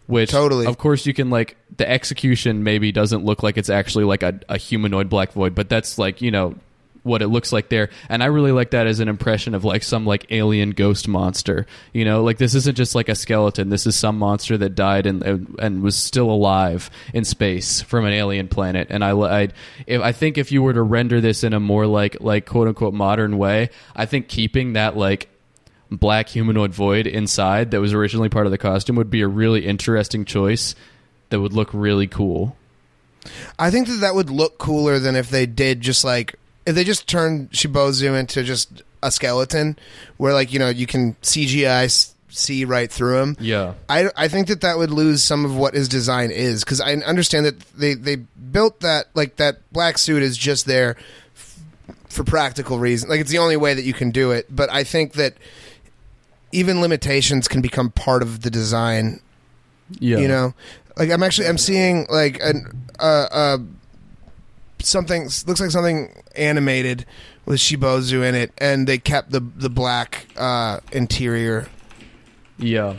Which 0.07 0.31
Totally. 0.31 0.67
of 0.67 0.77
course, 0.77 1.07
you 1.07 1.15
can 1.15 1.31
like 1.31 1.57
the 1.77 1.89
execution 1.89 2.63
maybe 2.63 2.93
doesn't 2.93 3.25
look 3.25 3.43
like 3.43 3.57
it's 3.57 3.71
actually 3.71 4.05
like 4.05 4.23
a, 4.23 4.39
a 4.51 4.59
humanoid 4.59 5.09
black 5.09 5.33
void, 5.33 5.55
but 5.55 5.71
that's 5.71 5.99
like 5.99 6.21
you 6.21 6.31
know 6.31 6.57
what 7.05 7.23
it 7.23 7.29
looks 7.29 7.53
like 7.53 7.69
there. 7.69 7.91
And 8.09 8.23
I 8.23 8.27
really 8.27 8.51
like 8.51 8.71
that 8.71 8.87
as 8.87 8.99
an 8.99 9.09
impression 9.09 9.55
of 9.55 9.63
like 9.63 9.83
some 9.83 10.05
like 10.05 10.27
alien 10.31 10.71
ghost 10.71 11.07
monster. 11.07 11.67
You 11.93 12.05
know, 12.05 12.25
like 12.25 12.39
this 12.39 12.55
isn't 12.55 12.77
just 12.77 12.95
like 12.95 13.09
a 13.09 13.15
skeleton. 13.15 13.69
This 13.69 13.87
is 13.87 13.95
some 13.95 14.19
monster 14.19 14.59
that 14.59 14.75
died 14.75 15.07
and 15.07 15.23
and, 15.23 15.83
was 15.85 15.97
still 15.97 16.31
alive 16.31 16.91
in 17.13 17.25
space 17.25 17.83
from 17.83 18.07
an 18.07 18.13
alien 18.13 18.49
planet. 18.49 18.89
And 18.91 19.05
I 19.05 19.11
I 19.13 19.49
if 19.87 20.01
I 20.01 20.13
think 20.13 20.39
if 20.39 20.51
you 20.51 20.63
were 20.63 20.73
to 20.73 20.83
render 20.83 21.21
this 21.21 21.45
in 21.45 21.53
a 21.53 21.61
more 21.61 21.87
like 21.87 22.17
like 22.21 22.47
quote 22.47 22.69
unquote 22.69 22.95
modern 22.95 23.39
way, 23.39 23.71
I 23.95 24.07
think 24.07 24.29
keeping 24.29 24.73
that 24.73 24.97
like 24.97 25.29
black 25.91 26.31
humanoid 26.31 26.73
void 26.73 27.07
inside 27.07 27.71
that 27.71 27.81
was 27.81 27.93
originally 27.93 28.31
part 28.31 28.47
of 28.47 28.53
the 28.53 28.59
costume 28.59 28.97
would 28.97 29.11
be 29.11 29.21
a 29.21 29.29
really 29.29 29.67
interesting 29.67 30.25
choice 30.25 30.75
that 31.29 31.41
would 31.41 31.53
look 31.53 31.69
really 31.73 32.07
cool. 32.07 32.57
I 33.59 33.71
think 33.71 33.89
that 33.89 34.01
that 34.01 34.15
would 34.15 34.31
look 34.31 34.59
cooler 34.59 34.99
than 34.99 35.17
if 35.17 35.31
they 35.31 35.47
did 35.47 35.81
just 35.81 36.05
like 36.05 36.37
if 36.67 36.75
they 36.75 36.85
just 36.85 37.09
turned 37.09 37.51
Seabozu 37.51 38.19
into 38.19 38.43
just 38.43 38.83
a 39.03 39.11
skeleton, 39.11 39.79
where 40.17 40.33
like 40.33 40.53
you 40.53 40.59
know 40.59 40.69
you 40.69 40.87
can 40.87 41.15
CGI 41.23 42.13
see 42.29 42.65
right 42.65 42.91
through 42.91 43.19
him. 43.21 43.37
Yeah. 43.39 43.75
I, 43.89 44.09
I 44.17 44.27
think 44.27 44.49
that 44.49 44.61
that 44.63 44.77
would 44.77 44.91
lose 44.91 45.23
some 45.23 45.45
of 45.45 45.57
what 45.57 45.75
his 45.75 45.89
design 45.89 46.33
is 46.33 46.65
because 46.65 46.81
I 46.81 46.93
understand 46.95 47.47
that 47.47 47.61
they, 47.79 47.95
they 47.95 48.17
built 48.17 48.81
that 48.81 49.07
like 49.15 49.37
that 49.37 49.59
black 49.73 49.99
suit 49.99 50.21
is 50.21 50.37
just 50.37 50.67
there 50.67 50.97
f- 51.37 51.61
for 52.09 52.25
practical 52.25 52.81
reasons 52.81 53.09
like 53.09 53.21
it's 53.21 53.31
the 53.31 53.39
only 53.39 53.57
way 53.57 53.73
that 53.75 53.85
you 53.85 53.93
can 53.93 54.11
do 54.11 54.33
it 54.33 54.47
but 54.51 54.69
I 54.69 54.83
think 54.83 55.13
that 55.13 55.35
even 56.51 56.81
limitations 56.81 57.47
can 57.47 57.63
become 57.63 57.91
part 57.91 58.21
of 58.23 58.41
the 58.43 58.51
design 58.51 59.21
Yeah. 60.01 60.19
you 60.19 60.27
know 60.27 60.55
like 60.97 61.11
i'm 61.11 61.23
actually 61.23 61.47
i'm 61.49 61.59
seeing 61.59 62.07
like 62.11 62.41
an 62.43 62.67
uh 62.99 63.27
uh 63.31 63.59
something 64.85 65.23
looks 65.47 65.61
like 65.61 65.71
something 65.71 66.23
animated 66.37 67.05
with 67.47 67.59
Seabozu 67.59 68.27
in 68.27 68.35
it 68.35 68.53
and 68.59 68.87
they 68.87 68.99
kept 68.99 69.31
the 69.31 69.41
the 69.41 69.71
black 69.71 70.27
uh 70.37 70.81
interior 70.93 71.67
Yeah. 72.59 72.97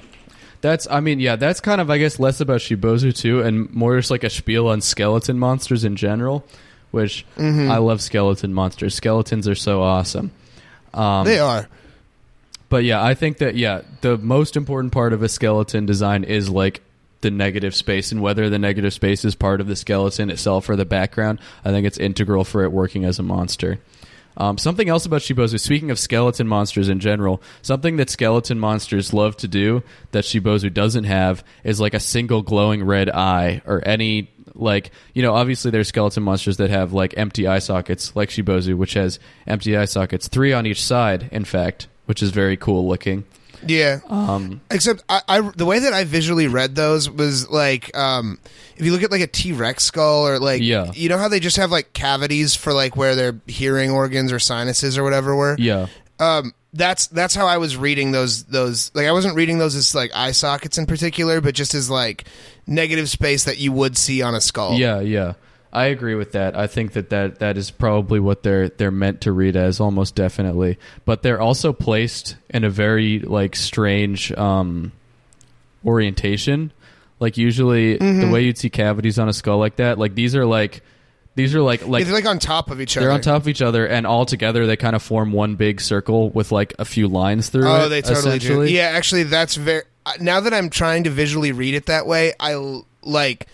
That's 0.61 0.87
I 0.89 0.99
mean, 0.99 1.19
yeah, 1.19 1.35
that's 1.35 1.59
kind 1.59 1.79
of 1.79 1.89
I 1.89 1.97
guess 1.99 2.19
less 2.19 2.41
about 2.41 2.61
Seabozu 2.61 3.15
too 3.15 3.41
and 3.41 3.71
more 3.73 3.97
just 3.97 4.09
like 4.11 4.23
a 4.23 4.29
spiel 4.29 4.67
on 4.67 4.81
skeleton 4.81 5.37
monsters 5.37 5.83
in 5.83 5.95
general, 5.95 6.43
which 6.91 7.25
I 7.37 7.77
love 7.77 8.01
skeleton 8.01 8.53
monsters. 8.53 8.95
Skeletons 8.95 9.47
are 9.47 9.55
so 9.55 9.81
awesome. 9.81 10.31
Um 10.93 11.25
they 11.25 11.39
are 11.39 11.67
but 12.67 12.83
yeah, 12.83 13.03
I 13.03 13.13
think 13.13 13.37
that 13.37 13.55
yeah, 13.55 13.81
the 14.01 14.17
most 14.17 14.57
important 14.57 14.91
part 14.91 15.13
of 15.13 15.21
a 15.21 15.29
skeleton 15.29 15.85
design 15.85 16.23
is 16.23 16.49
like 16.49 16.81
the 17.25 17.31
negative 17.31 17.73
space 17.73 18.11
and 18.11 18.21
whether 18.21 18.51
the 18.51 18.59
negative 18.59 18.93
space 18.93 19.25
is 19.25 19.33
part 19.33 19.59
of 19.59 19.65
the 19.65 19.75
skeleton 19.75 20.29
itself 20.29 20.69
or 20.69 20.75
the 20.75 20.85
background. 20.85 21.39
I 21.65 21.71
think 21.71 21.87
it's 21.87 21.97
integral 21.97 22.43
for 22.43 22.63
it 22.63 22.71
working 22.71 23.03
as 23.03 23.17
a 23.17 23.23
monster. 23.23 23.79
Um, 24.37 24.59
something 24.59 24.87
else 24.87 25.07
about 25.07 25.21
Seabozu, 25.21 25.59
speaking 25.59 25.89
of 25.89 25.97
skeleton 25.97 26.47
monsters 26.47 26.87
in 26.87 26.99
general, 26.99 27.41
something 27.63 27.97
that 27.97 28.11
skeleton 28.11 28.59
monsters 28.59 29.11
love 29.11 29.35
to 29.37 29.47
do 29.47 29.81
that 30.11 30.25
Seabozu 30.25 30.71
doesn't 30.71 31.05
have 31.05 31.43
is 31.63 31.79
like 31.79 31.95
a 31.95 31.99
single 31.99 32.43
glowing 32.43 32.83
red 32.83 33.09
eye 33.09 33.63
or 33.65 33.81
any 33.87 34.29
like 34.53 34.91
you 35.13 35.23
know 35.23 35.33
obviously 35.33 35.71
there's 35.71 35.87
skeleton 35.87 36.23
monsters 36.23 36.57
that 36.57 36.69
have 36.69 36.93
like 36.93 37.13
empty 37.17 37.45
eye 37.47 37.59
sockets 37.59 38.15
like 38.15 38.29
Seabozu 38.29 38.77
which 38.77 38.93
has 38.93 39.19
empty 39.47 39.75
eye 39.75 39.83
sockets 39.83 40.29
three 40.29 40.53
on 40.53 40.65
each 40.65 40.81
side 40.81 41.27
in 41.33 41.43
fact 41.43 41.87
which 42.05 42.23
is 42.23 42.31
very 42.31 42.55
cool 42.55 42.87
looking 42.87 43.25
yeah 43.65 43.99
um 44.09 44.61
Except 44.71 45.03
I, 45.09 45.21
I, 45.27 45.41
the 45.55 45.65
way 45.65 45.79
that 45.79 45.93
I 45.93 46.03
visually 46.03 46.47
read 46.47 46.75
those 46.75 47.09
was 47.09 47.49
like, 47.49 47.95
um, 47.97 48.39
if 48.77 48.85
you 48.85 48.91
look 48.91 49.03
at 49.03 49.11
like 49.11 49.21
a 49.21 49.27
T 49.27 49.53
Rex 49.53 49.83
skull 49.85 50.27
or 50.27 50.39
like, 50.39 50.61
Yeah. 50.61 50.91
you 50.93 51.09
know 51.09 51.17
how 51.17 51.27
they 51.27 51.39
just 51.39 51.57
have 51.57 51.71
like 51.71 51.93
cavities 51.93 52.55
for 52.55 52.73
like 52.73 52.95
where 52.95 53.15
their 53.15 53.39
hearing 53.47 53.91
organs 53.91 54.31
or 54.31 54.39
sinuses 54.39 54.97
or 54.97 55.03
whatever 55.03 55.35
were. 55.35 55.55
yeah 55.59 55.87
Um, 56.19 56.53
that's 56.73 57.07
that's 57.07 57.33
how 57.35 57.47
I 57.47 57.57
was 57.57 57.77
reading 57.77 58.11
those 58.11 58.43
those 58.45 58.91
like 58.93 59.07
I 59.07 59.13
wasn't 59.13 59.35
reading 59.35 59.59
those 59.59 59.75
as 59.75 59.95
like 59.95 60.11
eye 60.13 60.31
sockets 60.33 60.77
in 60.77 60.85
particular, 60.85 61.39
but 61.39 61.55
just 61.55 61.73
as 61.73 61.89
like 61.89 62.25
negative 62.67 63.09
space 63.09 63.45
that 63.45 63.59
you 63.59 63.71
would 63.71 63.97
see 63.97 64.21
on 64.21 64.35
a 64.35 64.41
skull. 64.41 64.73
Yeah, 64.77 64.99
yeah. 64.99 65.33
I 65.75 65.85
agree 65.87 66.15
with 66.15 66.31
that. 66.31 66.55
I 66.57 66.67
think 66.67 66.93
that, 66.93 67.09
that 67.09 67.39
that 67.39 67.57
is 67.57 67.69
probably 67.69 68.19
what 68.19 68.43
they're 68.43 68.69
they're 68.69 68.91
meant 68.91 69.21
to 69.21 69.31
read 69.31 69.55
as 69.55 69.79
almost 69.79 70.15
definitely. 70.15 70.77
But 71.03 71.21
they're 71.21 71.41
also 71.41 71.73
placed 71.73 72.37
in 72.49 72.63
a 72.63 72.69
very 72.69 73.19
like 73.19 73.55
strange 73.55 74.31
um 74.31 74.91
orientation. 75.85 76.71
Like 77.19 77.37
usually 77.37 77.97
Mm-hmm. 77.97 78.21
the 78.21 78.29
way 78.29 78.43
you'd 78.43 78.57
see 78.57 78.69
cavities 78.69 79.19
on 79.19 79.29
a 79.29 79.33
skull 79.33 79.57
like 79.57 79.77
that, 79.77 79.97
like 79.97 80.15
these 80.15 80.35
are 80.35 80.45
like 80.45 80.81
these 81.35 81.53
are 81.55 81.61
like 81.61 81.85
like 81.87 82.05
they're 82.05 82.13
like 82.13 82.25
on 82.25 82.39
top 82.39 82.71
of 82.71 82.79
each 82.81 82.95
other. 82.97 83.05
they're 83.07 83.13
on 83.13 83.21
top 83.21 83.41
of 83.41 83.47
each 83.47 83.61
other 83.61 83.85
and 83.85 84.05
all 84.07 84.25
together 84.25 84.65
they 84.67 84.77
kind 84.77 84.95
of 84.95 85.03
form 85.03 85.31
one 85.33 85.55
big 85.55 85.81
circle 85.81 86.29
with 86.29 86.51
like 86.51 86.73
a 86.79 86.85
few 86.85 87.07
lines 87.07 87.49
through 87.49 87.67
it. 87.67 87.69
Oh, 87.83 87.89
they 87.89 88.01
totally 88.01 88.39
do. 88.39 88.63
Yeah, 88.63 88.83
actually, 88.93 89.23
that's 89.23 89.55
very. 89.55 89.83
Now 90.19 90.39
that 90.41 90.53
I'm 90.53 90.69
trying 90.69 91.05
to 91.05 91.09
visually 91.09 91.51
read 91.51 91.73
it 91.73 91.87
that 91.87 92.05
way, 92.07 92.33
I 92.39 92.81
like. 93.01 93.47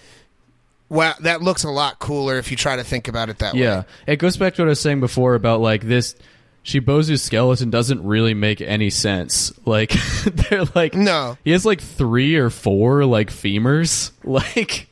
Wow, 0.91 1.13
that 1.21 1.41
looks 1.41 1.63
a 1.63 1.69
lot 1.69 1.99
cooler 1.99 2.37
if 2.37 2.51
you 2.51 2.57
try 2.57 2.75
to 2.75 2.83
think 2.83 3.07
about 3.07 3.29
it 3.29 3.39
that 3.39 3.53
way. 3.53 3.61
Yeah, 3.61 3.83
it 4.05 4.17
goes 4.17 4.35
back 4.35 4.55
to 4.55 4.61
what 4.61 4.67
I 4.67 4.69
was 4.71 4.81
saying 4.81 4.99
before 4.99 5.35
about 5.35 5.61
like 5.61 5.83
this. 5.83 6.15
Seabozu's 6.65 7.23
skeleton 7.23 7.69
doesn't 7.71 8.03
really 8.03 8.33
make 8.35 8.59
any 8.61 8.89
sense. 8.89 9.51
Like 9.65 9.93
they're 10.25 10.65
like 10.75 10.93
No. 10.93 11.37
he 11.45 11.51
has 11.51 11.65
like 11.65 11.79
three 11.81 12.35
or 12.35 12.49
four 12.49 13.05
like 13.05 13.29
femurs. 13.29 14.11
Like 14.25 14.89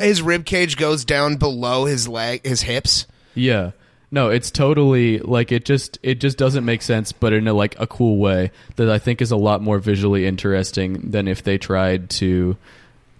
His 0.00 0.20
rib 0.22 0.44
cage 0.44 0.76
goes 0.76 1.04
down 1.04 1.36
below 1.36 1.84
his 1.84 2.08
leg, 2.08 2.44
his 2.44 2.62
hips. 2.62 3.06
yeah, 3.34 3.70
no, 4.10 4.30
it's 4.30 4.50
totally 4.50 5.18
like 5.20 5.52
it 5.52 5.64
just 5.64 5.98
it 6.02 6.16
just 6.16 6.36
doesn't 6.36 6.64
make 6.64 6.82
sense, 6.82 7.12
but 7.12 7.32
in 7.32 7.46
a 7.46 7.52
like 7.54 7.78
a 7.78 7.86
cool 7.86 8.18
way 8.18 8.50
that 8.76 8.90
I 8.90 8.98
think 8.98 9.22
is 9.22 9.30
a 9.30 9.36
lot 9.36 9.62
more 9.62 9.78
visually 9.78 10.26
interesting 10.26 11.10
than 11.12 11.28
if 11.28 11.42
they 11.44 11.58
tried 11.58 12.10
to, 12.10 12.56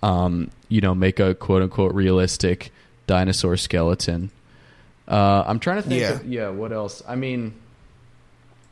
um, 0.03 0.51
you 0.69 0.81
know, 0.81 0.95
make 0.95 1.21
a 1.21 1.35
quote 1.35 1.63
unquote 1.63 1.95
realistic 1.95 2.73
dinosaur 3.07 3.57
skeleton. 3.57 4.31
Uh, 5.07 5.43
I'm 5.47 5.59
trying 5.59 5.83
to 5.83 5.89
think. 5.89 6.01
Yeah. 6.01 6.11
Of, 6.11 6.27
yeah. 6.27 6.49
What 6.51 6.73
else? 6.73 7.03
I 7.09 7.17
mean, 7.17 7.55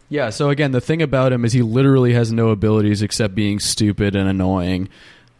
yeah. 0.08 0.30
So 0.30 0.50
again, 0.50 0.72
the 0.72 0.80
thing 0.80 1.02
about 1.02 1.32
him 1.32 1.44
is 1.44 1.52
he 1.52 1.62
literally 1.62 2.12
has 2.12 2.30
no 2.30 2.50
abilities 2.50 3.02
except 3.02 3.34
being 3.34 3.58
stupid 3.58 4.14
and 4.14 4.28
annoying. 4.28 4.88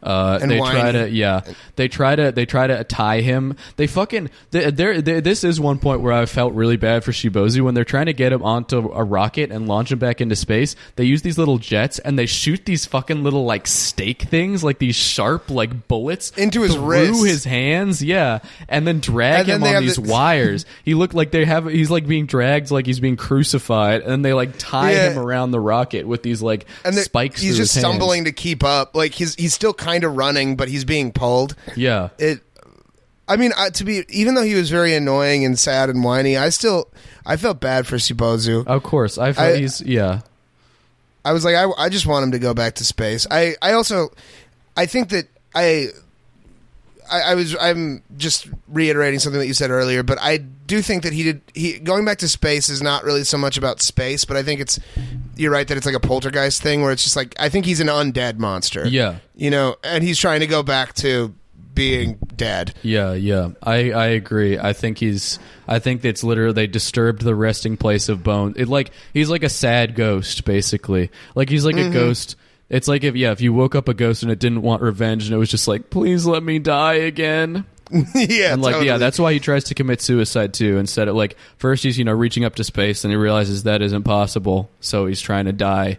Uh, 0.07 0.39
they 0.39 0.59
try 0.59 0.93
to, 0.93 1.11
yeah, 1.11 1.41
they 1.75 1.89
try 1.89 2.15
to, 2.17 2.31
they 2.33 2.47
try 2.47 2.67
to 2.67 2.85
tie 2.85 3.21
him. 3.21 3.57
They 3.77 3.87
fucking, 3.87 4.31
they, 4.53 4.71
they're, 4.71 5.03
they 5.03 5.21
this 5.21 5.43
is 5.45 5.59
one 5.61 5.79
point 5.79 6.01
where 6.01 6.13
I 6.13 6.27
felt 6.27 6.55
really 6.55 6.77
bad 6.77 7.03
for 7.05 7.11
Seabozu 7.13 7.63
when 7.63 7.75
they're 7.75 7.85
trying 7.85 8.07
to 8.07 8.13
get 8.13 8.33
him 8.33 8.43
onto 8.43 8.79
a 8.93 9.03
rocket 9.03 9.51
and 9.51 9.67
launch 9.67 9.91
him 9.93 9.99
back 9.99 10.21
into 10.21 10.37
space. 10.37 10.77
They 10.95 11.05
use 11.05 11.23
these 11.23 11.39
little 11.39 11.59
jets 11.59 11.99
and 11.99 12.19
they 12.19 12.27
shoot 12.27 12.65
these 12.65 12.87
fucking 12.87 13.23
little 13.25 13.45
like 13.45 13.67
stake 13.67 14.23
things, 14.23 14.63
like 14.63 14.79
these 14.79 14.95
sharp 14.97 15.51
like 15.51 15.89
bullets 15.89 16.31
Into 16.37 16.63
his 16.63 16.75
through 16.75 16.87
wrist. 16.87 17.27
his 17.27 17.45
hands, 17.45 18.03
yeah, 18.03 18.39
and 18.69 18.87
then 18.87 19.01
drag 19.01 19.49
And 19.49 19.57
him 19.57 19.61
they 19.63 19.75
on 19.75 19.83
these 19.83 19.97
the- 19.97 20.03
wires. 20.11 20.65
He 20.85 20.95
looked 20.95 21.15
like 21.15 21.33
they 21.33 21.45
have, 21.45 21.67
he's 21.67 21.91
like 21.91 22.07
being 22.07 22.27
dragged 22.27 22.71
like 22.71 22.87
he's 22.87 23.01
being 23.01 23.17
crucified, 23.17 24.03
and 24.03 24.25
they 24.25 24.33
like 24.33 24.51
tie 24.59 24.93
Yeah. 24.93 25.11
him 25.11 25.19
around 25.19 25.51
the 25.51 25.59
rocket 25.61 26.07
with 26.07 26.23
these 26.23 26.41
like 26.43 26.67
And 26.85 26.95
spikes. 26.95 27.41
he's 27.41 27.57
just 27.57 27.75
stumbling 27.77 28.25
to 28.27 28.33
keep 28.33 28.63
up. 28.63 28.95
Like 28.95 29.13
he's 29.13 29.35
he's 29.35 29.53
still 29.53 29.75
kind 29.75 29.96
of 30.05 30.17
running, 30.17 30.57
but 30.57 30.69
he's 30.69 30.85
being 30.85 31.13
pulled. 31.13 31.55
Yeah, 31.77 32.09
It. 32.19 32.41
I 33.29 33.37
mean, 33.37 33.51
to 33.73 33.85
be 33.85 34.05
even 34.09 34.35
though 34.37 34.45
he 34.45 34.55
was 34.55 34.71
very 34.71 34.95
annoying 34.95 35.45
and 35.45 35.59
sad 35.59 35.91
and 35.91 36.05
whiny, 36.05 36.37
I 36.37 36.51
still 36.51 36.89
I 37.25 37.37
felt 37.37 37.59
bad 37.61 37.87
for 37.87 37.97
Seabozu. 37.97 38.65
of 38.67 38.83
course. 38.85 39.19
I 39.19 39.33
feel 39.33 39.45
I- 39.45 39.57
he's 39.57 39.81
yeah. 39.83 40.21
I 41.25 41.33
was 41.33 41.45
like, 41.45 41.57
I, 41.57 41.69
I 41.77 41.89
just 41.89 42.07
want 42.07 42.23
him 42.23 42.31
to 42.33 42.39
go 42.39 42.55
back 42.55 42.77
to 42.77 42.85
space. 42.85 43.27
I, 43.29 43.57
I 43.61 43.73
also, 43.73 44.11
I 44.77 44.87
think 44.87 45.09
that 45.09 45.27
I, 45.57 45.89
I, 47.11 47.21
I 47.33 47.35
was, 47.35 47.57
I'm 47.61 48.05
just 48.17 48.49
reiterating 48.69 49.19
something 49.19 49.41
that 49.41 49.49
you 49.49 49.53
said 49.53 49.71
earlier, 49.73 50.05
but 50.05 50.19
I 50.21 50.37
do 50.37 50.81
think 50.83 51.03
that 51.03 51.13
he 51.13 51.25
did, 51.25 51.41
he, 51.53 51.81
going 51.81 52.05
back 52.05 52.19
to 52.19 52.29
space 52.29 52.69
is 52.69 52.81
not 52.81 53.03
really 53.03 53.25
so 53.25 53.39
much 53.39 53.59
about 53.59 53.81
space, 53.81 54.25
but 54.25 54.37
I 54.37 54.45
think 54.45 54.61
it's, 54.61 54.79
you're 55.37 55.53
right 55.53 55.67
that 55.69 55.77
it's 55.77 55.87
like 55.87 55.95
a 55.95 56.01
poltergeist 56.01 56.63
thing 56.63 56.83
where 56.83 56.93
it's 56.93 57.05
just 57.05 57.17
like, 57.17 57.35
I 57.39 57.49
think 57.49 57.67
he's 57.67 57.81
an 57.81 57.89
undead 57.89 58.39
monster. 58.39 58.87
Yeah. 58.87 59.19
You 59.35 59.51
know, 59.51 59.77
and 59.85 60.03
he's 60.03 60.19
trying 60.19 60.41
to 60.41 60.47
go 60.47 60.63
back 60.63 60.95
to 60.95 61.35
being 61.77 62.19
dead. 62.35 62.75
Yeah, 62.83 63.13
yeah. 63.13 63.51
I, 63.63 63.93
I 63.93 64.07
agree. 64.07 64.59
I 64.59 64.73
think 64.73 64.99
he's 64.99 65.39
I 65.69 65.79
think 65.79 66.05
it's 66.05 66.25
literally 66.25 66.55
they 66.55 66.67
disturbed 66.67 67.23
the 67.23 67.35
resting 67.35 67.77
place 67.77 68.09
of 68.09 68.25
Bone. 68.25 68.55
It 68.57 68.69
like 68.69 68.91
he's 69.13 69.31
like 69.31 69.45
a 69.45 69.49
sad 69.49 69.95
ghost 69.95 70.45
basically. 70.45 71.11
Like 71.37 71.49
he's 71.49 71.65
like 71.65 71.77
a 71.77 71.81
mm-hmm. 71.81 71.93
ghost. 71.93 72.37
It's 72.69 72.89
like 72.89 73.05
if 73.05 73.15
yeah, 73.15 73.31
if 73.31 73.41
you 73.41 73.53
woke 73.53 73.77
up 73.77 73.89
a 73.89 73.95
ghost 73.95 74.25
and 74.25 74.33
it 74.33 74.41
didn't 74.41 74.63
want 74.63 74.83
revenge 74.83 75.27
and 75.27 75.35
it 75.35 75.39
was 75.39 75.51
just 75.51 75.69
like 75.69 75.91
please 75.91 76.27
let 76.27 76.43
me 76.43 76.59
die 76.59 76.95
again. 76.95 77.65
yeah, 78.15 78.53
and 78.53 78.63
like 78.63 78.73
totally. 78.73 78.87
yeah 78.89 78.99
that's 78.99 79.19
why 79.19 79.33
he 79.33 79.39
tries 79.39 79.65
to 79.65 79.75
commit 79.75 80.01
suicide 80.01 80.53
too 80.53 80.77
instead 80.79 81.07
of 81.09 81.15
like 81.15 81.37
first 81.59 81.85
he's 81.85 81.97
you 81.99 82.05
know 82.05 82.13
reaching 82.13 82.45
up 82.45 82.55
to 82.57 82.65
space 82.65 83.05
and 83.05 83.13
he 83.13 83.17
realizes 83.17 83.63
that 83.63 83.81
isn't 83.83 84.03
possible 84.03 84.69
so 84.81 85.07
he's 85.07 85.21
trying 85.21 85.45
to 85.45 85.53
die 85.53 85.97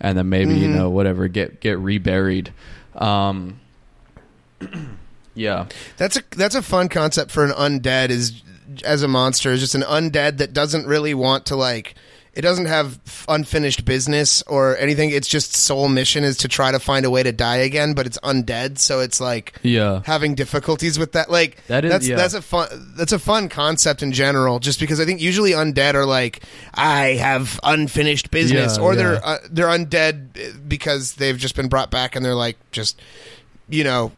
and 0.00 0.16
then 0.16 0.28
maybe 0.28 0.54
you 0.54 0.68
Mhm. 0.68 0.74
know 0.76 0.90
whatever 0.90 1.26
get 1.28 1.60
get 1.60 1.78
reburied 1.78 2.52
um 2.94 3.58
yeah 5.34 5.66
That's 5.96 6.16
a 6.16 6.22
that's 6.36 6.54
a 6.54 6.62
fun 6.62 6.88
concept 6.88 7.30
for 7.30 7.44
an 7.44 7.50
undead 7.50 8.10
is 8.10 8.42
as 8.84 9.02
a 9.02 9.08
monster 9.08 9.50
is 9.50 9.60
just 9.60 9.74
an 9.74 9.82
undead 9.82 10.38
that 10.38 10.52
doesn't 10.52 10.86
really 10.86 11.14
want 11.14 11.46
to 11.46 11.56
like 11.56 11.94
it 12.36 12.42
doesn't 12.42 12.66
have 12.66 12.98
unfinished 13.28 13.84
business 13.84 14.42
or 14.42 14.76
anything. 14.78 15.10
Its 15.10 15.28
just 15.28 15.54
sole 15.54 15.88
mission 15.88 16.24
is 16.24 16.36
to 16.38 16.48
try 16.48 16.72
to 16.72 16.78
find 16.80 17.06
a 17.06 17.10
way 17.10 17.22
to 17.22 17.32
die 17.32 17.56
again, 17.56 17.94
but 17.94 18.06
it's 18.06 18.18
undead, 18.24 18.78
so 18.78 19.00
it's 19.00 19.20
like 19.20 19.58
yeah 19.62 20.02
having 20.04 20.34
difficulties 20.34 20.98
with 20.98 21.12
that. 21.12 21.30
Like 21.30 21.64
That 21.68 21.84
is- 21.84 21.90
that's 21.92 22.08
yeah. 22.08 22.16
that's 22.16 22.34
a 22.34 22.42
fun 22.42 22.68
that's 22.96 23.12
a 23.12 23.18
fun 23.18 23.48
concept 23.48 24.02
in 24.02 24.12
general. 24.12 24.58
Just 24.58 24.80
because 24.80 25.00
I 25.00 25.04
think 25.04 25.20
usually 25.20 25.52
undead 25.52 25.94
are 25.94 26.06
like 26.06 26.42
I 26.74 27.14
have 27.14 27.58
unfinished 27.62 28.30
business, 28.30 28.76
Yeah, 28.76 28.82
or 28.82 28.96
they're 28.96 29.24
uh, 29.24 29.38
they're 29.50 29.68
undead 29.68 30.68
because 30.68 31.14
they've 31.14 31.38
just 31.38 31.56
been 31.56 31.68
brought 31.68 31.90
back 31.90 32.16
and 32.16 32.24
they're 32.24 32.34
like 32.34 32.56
just 32.72 33.00
you 33.68 33.84
know 33.84 34.12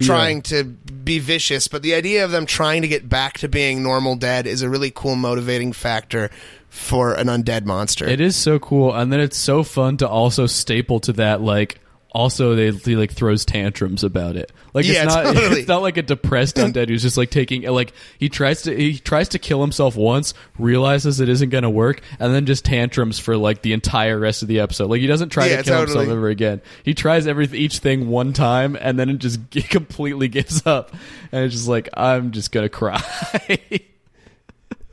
trying 0.00 0.42
to 0.42 0.64
be 0.64 1.18
vicious. 1.18 1.68
But 1.68 1.82
the 1.82 1.94
idea 1.94 2.24
of 2.24 2.30
them 2.30 2.46
trying 2.46 2.82
to 2.82 2.88
get 2.88 3.08
back 3.08 3.38
to 3.38 3.48
being 3.48 3.82
normal 3.82 4.16
dead 4.16 4.46
is 4.46 4.62
a 4.62 4.68
really 4.68 4.90
cool 4.90 5.16
motivating 5.16 5.72
factor 5.72 6.30
for 6.68 7.14
an 7.14 7.28
undead 7.28 7.64
monster. 7.64 8.06
It 8.06 8.20
is 8.20 8.36
so 8.36 8.58
cool, 8.58 8.94
and 8.94 9.12
then 9.12 9.20
it's 9.20 9.38
so 9.38 9.62
fun 9.62 9.96
to 9.98 10.08
also 10.08 10.46
staple 10.46 11.00
to 11.00 11.12
that. 11.14 11.40
Like, 11.40 11.80
also 12.16 12.54
they 12.54 12.70
he 12.70 12.96
like 12.96 13.12
throws 13.12 13.44
tantrums 13.44 14.02
about 14.02 14.36
it. 14.36 14.50
Like, 14.72 14.86
Yeah, 14.86 15.02
it's 15.04 15.14
not 15.14 15.24
totally. 15.34 15.60
it's 15.60 15.68
not 15.68 15.82
like 15.82 15.96
a 15.98 16.02
depressed 16.02 16.56
undead 16.56 16.88
who's 16.88 17.02
just 17.02 17.16
like 17.18 17.30
taking 17.30 17.62
like 17.62 17.92
he 18.18 18.28
tries 18.30 18.62
to 18.62 18.74
he 18.74 18.98
tries 18.98 19.28
to 19.30 19.38
kill 19.38 19.60
himself 19.60 19.96
once, 19.96 20.32
realizes 20.58 21.20
it 21.20 21.28
isn't 21.28 21.50
going 21.50 21.62
to 21.62 21.70
work, 21.70 22.00
and 22.18 22.34
then 22.34 22.46
just 22.46 22.64
tantrums 22.64 23.18
for 23.18 23.36
like 23.36 23.60
the 23.62 23.74
entire 23.74 24.18
rest 24.18 24.40
of 24.42 24.48
the 24.48 24.60
episode. 24.60 24.88
Like, 24.90 25.00
he 25.02 25.06
doesn't 25.06 25.28
try 25.28 25.46
Yeah, 25.46 25.58
to 25.58 25.62
kill 25.62 25.80
himself 25.80 26.08
ever 26.08 26.28
again. 26.28 26.62
He 26.82 26.94
tries 26.94 27.26
every 27.26 27.46
each 27.52 27.78
thing 27.80 28.08
one 28.08 28.32
time, 28.32 28.76
and 28.80 28.98
then 28.98 29.10
it 29.10 29.18
just 29.18 29.38
completely 29.70 30.28
gives 30.28 30.66
up, 30.66 30.92
and 31.32 31.44
it's 31.44 31.54
just 31.54 31.68
like 31.68 31.88
I'm 31.94 32.30
just 32.32 32.50
gonna 32.50 32.68
cry. 32.70 33.02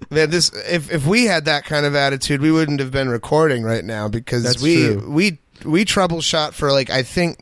Man, 0.10 0.30
this 0.30 0.52
if 0.70 0.92
if 0.92 1.08
we 1.08 1.26
had 1.26 1.46
that 1.46 1.64
kind 1.66 1.86
of 1.86 1.96
attitude, 1.96 2.42
we 2.42 2.52
wouldn't 2.52 2.80
have 2.82 2.92
been 2.92 3.10
recording 3.10 3.64
right 3.64 3.84
now 3.84 4.08
because 4.10 4.44
That's 4.44 4.62
we 4.62 4.76
true. 4.76 5.10
we 5.10 5.38
we 5.66 5.86
troubleshot 5.86 6.54
for 6.54 6.72
like 6.72 6.90
I 6.90 7.04
think 7.04 7.40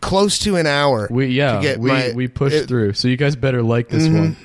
close 0.00 0.38
to 0.40 0.56
an 0.56 0.66
hour. 0.66 1.08
we 1.10 1.26
yeah 1.26 1.76
we 1.76 1.88
my- 1.90 2.12
we 2.14 2.28
pushed 2.28 2.56
it- 2.56 2.68
through. 2.68 2.92
So 2.94 3.08
you 3.08 3.16
guys 3.16 3.36
better 3.36 3.62
like 3.62 3.88
this 3.88 4.06
Mhm. 4.06 4.18
one. 4.18 4.36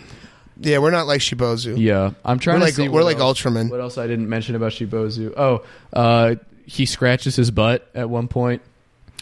Yeah, 0.60 0.78
we're 0.78 0.92
not 0.92 1.08
like 1.08 1.20
Seabozu. 1.20 1.78
Yeah, 1.78 2.12
I'm 2.24 2.40
trying 2.40 2.56
We're 2.56 2.60
to 2.60 2.66
like 2.66 2.74
see. 2.76 2.88
we're 2.88 3.04
like 3.04 3.18
else, 3.18 3.42
Ultraman. 3.42 3.70
What 3.70 3.82
else 3.82 3.98
I 3.98 4.08
didn't 4.08 4.30
mention 4.30 4.56
about 4.56 4.72
Seabozu? 4.72 5.34
Oh, 5.36 5.64
uh, 5.92 6.36
he 6.66 6.86
scratches 6.86 7.36
his 7.36 7.52
butt 7.52 7.88
at 7.94 8.10
one 8.10 8.28
point. 8.28 8.62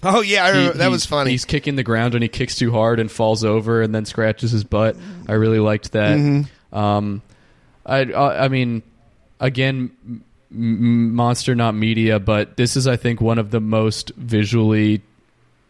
Oh 0.04 0.22
yeah, 0.22 0.46
I 0.46 0.54
He- 0.74 0.78
that 0.78 0.92
was 0.92 1.06
funny. 1.06 1.32
He's 1.32 1.46
kicking 1.46 1.76
the 1.76 1.84
ground 1.84 2.14
and 2.16 2.22
he 2.22 2.28
kicks 2.28 2.56
too 2.56 2.72
hard 2.72 3.00
and 3.00 3.10
falls 3.10 3.44
over 3.44 3.82
and 3.82 3.94
then 3.96 4.06
scratches 4.06 4.52
his 4.52 4.64
butt. 4.64 4.96
I 5.28 5.34
really 5.34 5.60
liked 5.60 5.94
that. 5.94 6.18
Mhm. 6.18 6.48
Um, 6.74 7.22
I, 7.86 8.00
I 8.12 8.46
I 8.46 8.48
mean, 8.48 8.84
again, 9.40 9.92
monster 10.52 11.56
not 11.56 11.76
media, 11.76 12.20
but 12.20 12.58
this 12.58 12.76
is 12.76 12.88
I 12.88 12.98
think 12.98 13.22
one 13.22 13.38
of 13.40 13.52
the 13.52 13.60
most 13.62 14.12
visually 14.18 15.02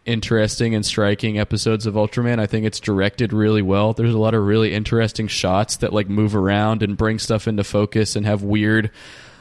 interesting 0.06 0.74
and 0.74 0.84
striking 0.86 1.38
episodes 1.40 1.86
of 1.86 1.94
Ultraman. 1.94 2.40
I 2.40 2.48
think 2.48 2.66
it's 2.66 2.80
directed 2.80 3.34
really 3.34 3.62
well. 3.62 3.94
There's 3.94 4.14
a 4.14 4.18
lot 4.18 4.34
of 4.34 4.44
really 4.44 4.74
interesting 4.74 5.28
shots 5.28 5.76
that 5.78 5.94
like 5.94 6.10
move 6.10 6.36
around 6.36 6.82
and 6.82 6.98
bring 6.98 7.20
stuff 7.20 7.48
into 7.48 7.64
focus 7.64 8.16
and 8.16 8.26
have 8.26 8.42
weird, 8.42 8.90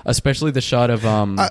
especially 0.05 0.51
the 0.51 0.61
shot 0.61 0.91
of 0.91 1.05
um. 1.07 1.39
I- 1.39 1.51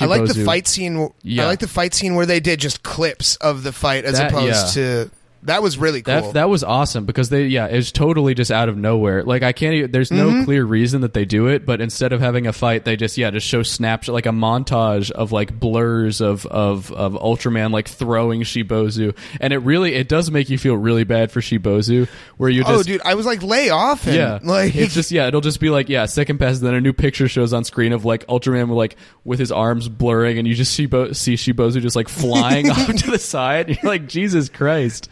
I 0.00 0.04
like 0.04 0.24
the 0.24 0.44
fight 0.44 0.68
scene. 0.68 1.10
Yeah. 1.22 1.42
I 1.42 1.46
like 1.46 1.58
the 1.58 1.66
fight 1.66 1.94
scene 1.94 2.14
where 2.14 2.24
they 2.24 2.38
did 2.38 2.60
just 2.60 2.84
clips 2.84 3.34
of 3.36 3.64
the 3.64 3.72
fight 3.72 4.04
as 4.04 4.18
That- 4.18 4.30
opposed 4.30 4.76
yeah. 4.76 4.82
to 5.04 5.10
that 5.44 5.62
was 5.62 5.78
really 5.78 6.02
cool. 6.02 6.14
That 6.14 6.34
that 6.34 6.48
was 6.50 6.62
awesome 6.62 7.06
because 7.06 7.30
they 7.30 7.46
yeah 7.46 7.66
it's 7.66 7.92
totally 7.92 8.34
just 8.34 8.50
out 8.50 8.68
of 8.68 8.76
nowhere. 8.76 9.22
Like 9.22 9.42
I 9.42 9.52
can't 9.52 9.74
even, 9.74 9.90
there's 9.90 10.10
no 10.10 10.28
Mhm. 10.28 10.44
clear 10.44 10.64
reason 10.64 11.00
that 11.00 11.14
they 11.14 11.24
do 11.24 11.46
it, 11.46 11.64
but 11.64 11.80
instead 11.80 12.12
of 12.12 12.20
having 12.20 12.46
a 12.46 12.52
fight, 12.52 12.84
they 12.84 12.96
just 12.96 13.16
yeah 13.16 13.30
just 13.30 13.46
show 13.46 13.62
snapshot 13.62 14.12
like 14.12 14.26
a 14.26 14.30
montage 14.30 15.10
of 15.10 15.32
like 15.32 15.58
blurs 15.58 16.20
of 16.20 16.44
of 16.46 16.92
of 16.92 17.14
Ultraman 17.14 17.70
like 17.72 17.88
throwing 17.88 18.42
Seabozu, 18.42 19.16
and 19.40 19.52
it 19.52 19.58
really 19.58 19.94
it 19.94 20.08
does 20.08 20.30
make 20.30 20.50
you 20.50 20.58
feel 20.58 20.76
really 20.76 21.04
bad 21.04 21.30
for 21.32 21.40
Seabozu 21.40 22.08
where 22.36 22.50
you 22.50 22.62
just 22.62 22.72
oh, 22.72 22.82
dude, 22.82 23.00
I 23.04 23.14
was 23.14 23.26
like, 23.26 23.42
lay 23.42 23.70
off 23.70 24.04
him. 24.04 24.14
yeah, 24.16 24.38
like 24.42 24.74
it's 24.76 24.94
just 24.94 25.10
yeah. 25.10 25.26
It'll 25.28 25.40
just 25.40 25.60
be 25.60 25.70
like 25.70 25.88
yeah. 25.88 26.06
Second 26.06 26.38
passes, 26.38 26.60
then 26.60 26.74
a 26.74 26.80
new 26.80 26.92
picture 26.92 27.28
shows 27.28 27.52
on 27.52 27.64
screen 27.64 27.92
of 27.92 28.04
like 28.04 28.26
Ultraman 28.26 28.68
with 28.68 28.76
like 28.76 28.96
with 29.24 29.38
his 29.38 29.52
arms 29.52 29.88
blurring, 29.88 30.38
and 30.38 30.46
you 30.46 30.54
just 30.54 30.74
see, 30.74 30.86
Bo- 30.86 31.12
see 31.12 31.34
Seabozu 31.34 31.80
just 31.80 31.96
like 31.96 32.08
flying 32.08 32.70
off 32.70 32.94
to 32.94 33.10
the 33.10 33.18
side. 33.18 33.68
You're 33.68 33.78
like 33.90 34.06
Jesus 34.06 34.48
Christ. 34.48 35.08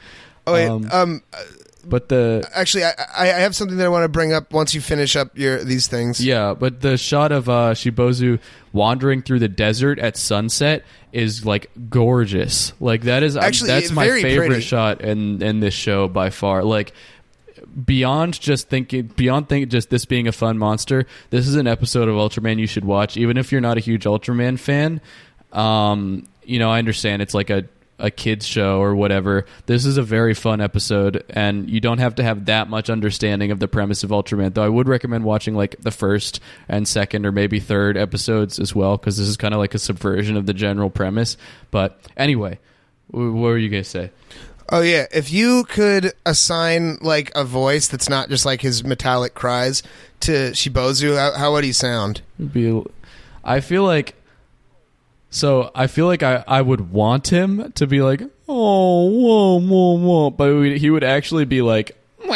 Oh, 0.49 0.53
wait, 0.53 0.69
um, 0.69 0.89
um, 0.93 1.23
But 1.85 2.09
the 2.09 2.49
actually, 2.55 2.85
I, 2.85 2.93
I 3.17 3.27
have 3.27 3.57
something 3.57 3.77
that 3.79 3.87
I 3.87 3.89
want 3.89 4.05
to 4.05 4.09
bring 4.09 4.33
up 4.33 4.53
once 4.53 4.75
you 4.75 4.81
finish 4.81 5.17
up 5.17 5.39
your 5.39 5.65
these 5.65 5.87
things. 5.87 6.23
Yeah, 6.25 6.55
but 6.55 6.81
the 6.81 6.99
shot 6.99 7.33
of 7.33 7.49
uh, 7.49 7.73
Seabozu 7.75 8.41
wandering 8.73 9.23
through 9.23 9.39
the 9.39 9.49
desert 9.49 9.99
at 9.99 10.17
sunset 10.17 10.85
is 11.13 11.47
like 11.47 11.71
gorgeous. 11.89 12.73
Like 12.81 13.03
that 13.03 13.23
is 13.23 13.37
Actually, 13.37 13.69
that's 13.69 13.91
my 13.91 14.07
very 14.07 14.23
favorite 14.23 14.47
pretty. 14.49 14.61
shot 14.63 15.01
in 15.01 15.43
in 15.43 15.61
this 15.61 15.73
show 15.75 16.09
by 16.09 16.29
far. 16.31 16.63
Like 16.63 16.93
beyond 17.85 18.39
just 18.41 18.69
thinking 18.69 19.07
beyond 19.17 19.49
think 19.49 19.69
just 19.69 19.89
this 19.91 20.05
being 20.05 20.29
a 20.29 20.33
fun 20.33 20.59
monster, 20.59 21.07
this 21.31 21.49
is 21.49 21.55
an 21.55 21.67
episode 21.67 22.09
of 22.09 22.17
Ultraman 22.17 22.59
you 22.59 22.67
should 22.67 22.85
watch 22.85 23.17
even 23.17 23.37
if 23.39 23.51
you're 23.51 23.61
not 23.61 23.77
a 23.79 23.81
huge 23.81 24.05
Ultraman 24.05 24.59
fan. 24.59 25.01
Um, 25.53 26.27
you 26.45 26.59
know, 26.59 26.71
I 26.71 26.79
understand 26.79 27.23
it's 27.23 27.35
like 27.35 27.51
a 27.51 27.65
a 27.99 28.11
kids 28.11 28.47
show 28.47 28.81
or 28.81 28.95
whatever. 28.95 29.45
This 29.67 29.85
is 29.85 29.97
a 29.97 30.03
very 30.03 30.35
fun 30.35 30.61
episode, 30.61 31.25
and 31.31 31.69
you 31.69 31.81
don't 31.81 31.99
have 31.99 32.15
to 32.17 32.23
have 32.23 32.45
that 32.47 32.69
much 32.69 32.89
understanding 32.91 33.51
of 33.51 33.59
the 33.59 33.69
premise 33.69 34.05
of 34.05 34.11
Ultraman. 34.11 34.55
Though 34.55 34.65
I 34.65 34.69
would 34.69 34.89
recommend 34.89 35.25
watching 35.25 35.55
like 35.55 35.77
the 35.81 35.91
first 35.91 36.41
and 36.69 36.87
second 36.87 37.27
or 37.27 37.33
maybe 37.33 37.59
third 37.61 37.97
episodes 37.97 38.59
as 38.59 38.75
well, 38.75 38.97
because 38.97 39.17
this 39.17 39.27
is 39.27 39.37
kind 39.37 39.53
of 39.55 39.59
like 39.59 39.75
a 39.75 39.79
subversion 39.79 40.37
of 40.37 40.47
the 40.47 40.55
general 40.55 40.91
premise. 40.91 41.37
But 41.71 42.01
anyway, 42.17 42.59
wh- 43.09 43.15
what 43.15 43.35
were 43.35 43.59
you 43.59 43.69
gonna 43.69 43.85
say? 43.85 44.11
Oh 44.71 44.83
yeah, 44.83 45.07
if 45.11 45.33
you 45.33 45.65
could 45.65 46.13
assign 46.27 46.99
like 47.01 47.33
a 47.35 47.43
voice 47.43 47.89
that's 47.89 48.09
not 48.09 48.29
just 48.29 48.45
like 48.45 48.61
his 48.61 48.85
metallic 48.85 49.35
cries 49.35 49.83
to 50.21 50.51
Seabozu, 50.53 51.17
how, 51.17 51.39
how 51.39 51.53
would 51.53 51.65
he 51.65 51.73
sound? 51.73 52.21
It'd 52.39 52.53
Be, 52.53 52.85
I 53.43 53.61
feel 53.61 53.85
like. 53.85 54.15
So 55.31 55.71
I 55.75 55.87
feel 55.89 56.07
like 56.07 56.23
I, 56.23 56.43
I 56.49 56.63
would 56.63 56.91
want 56.91 57.29
him 57.29 57.73
to 57.73 57.87
be 57.87 58.01
like 58.03 58.23
oh 58.49 59.09
whoa 59.11 59.61
whoa 59.61 59.99
whoa, 59.99 60.31
but 60.31 60.55
we- 60.55 60.79
he 60.79 60.91
would 60.91 61.05
actually 61.05 61.45
be 61.45 61.61
like 61.63 61.95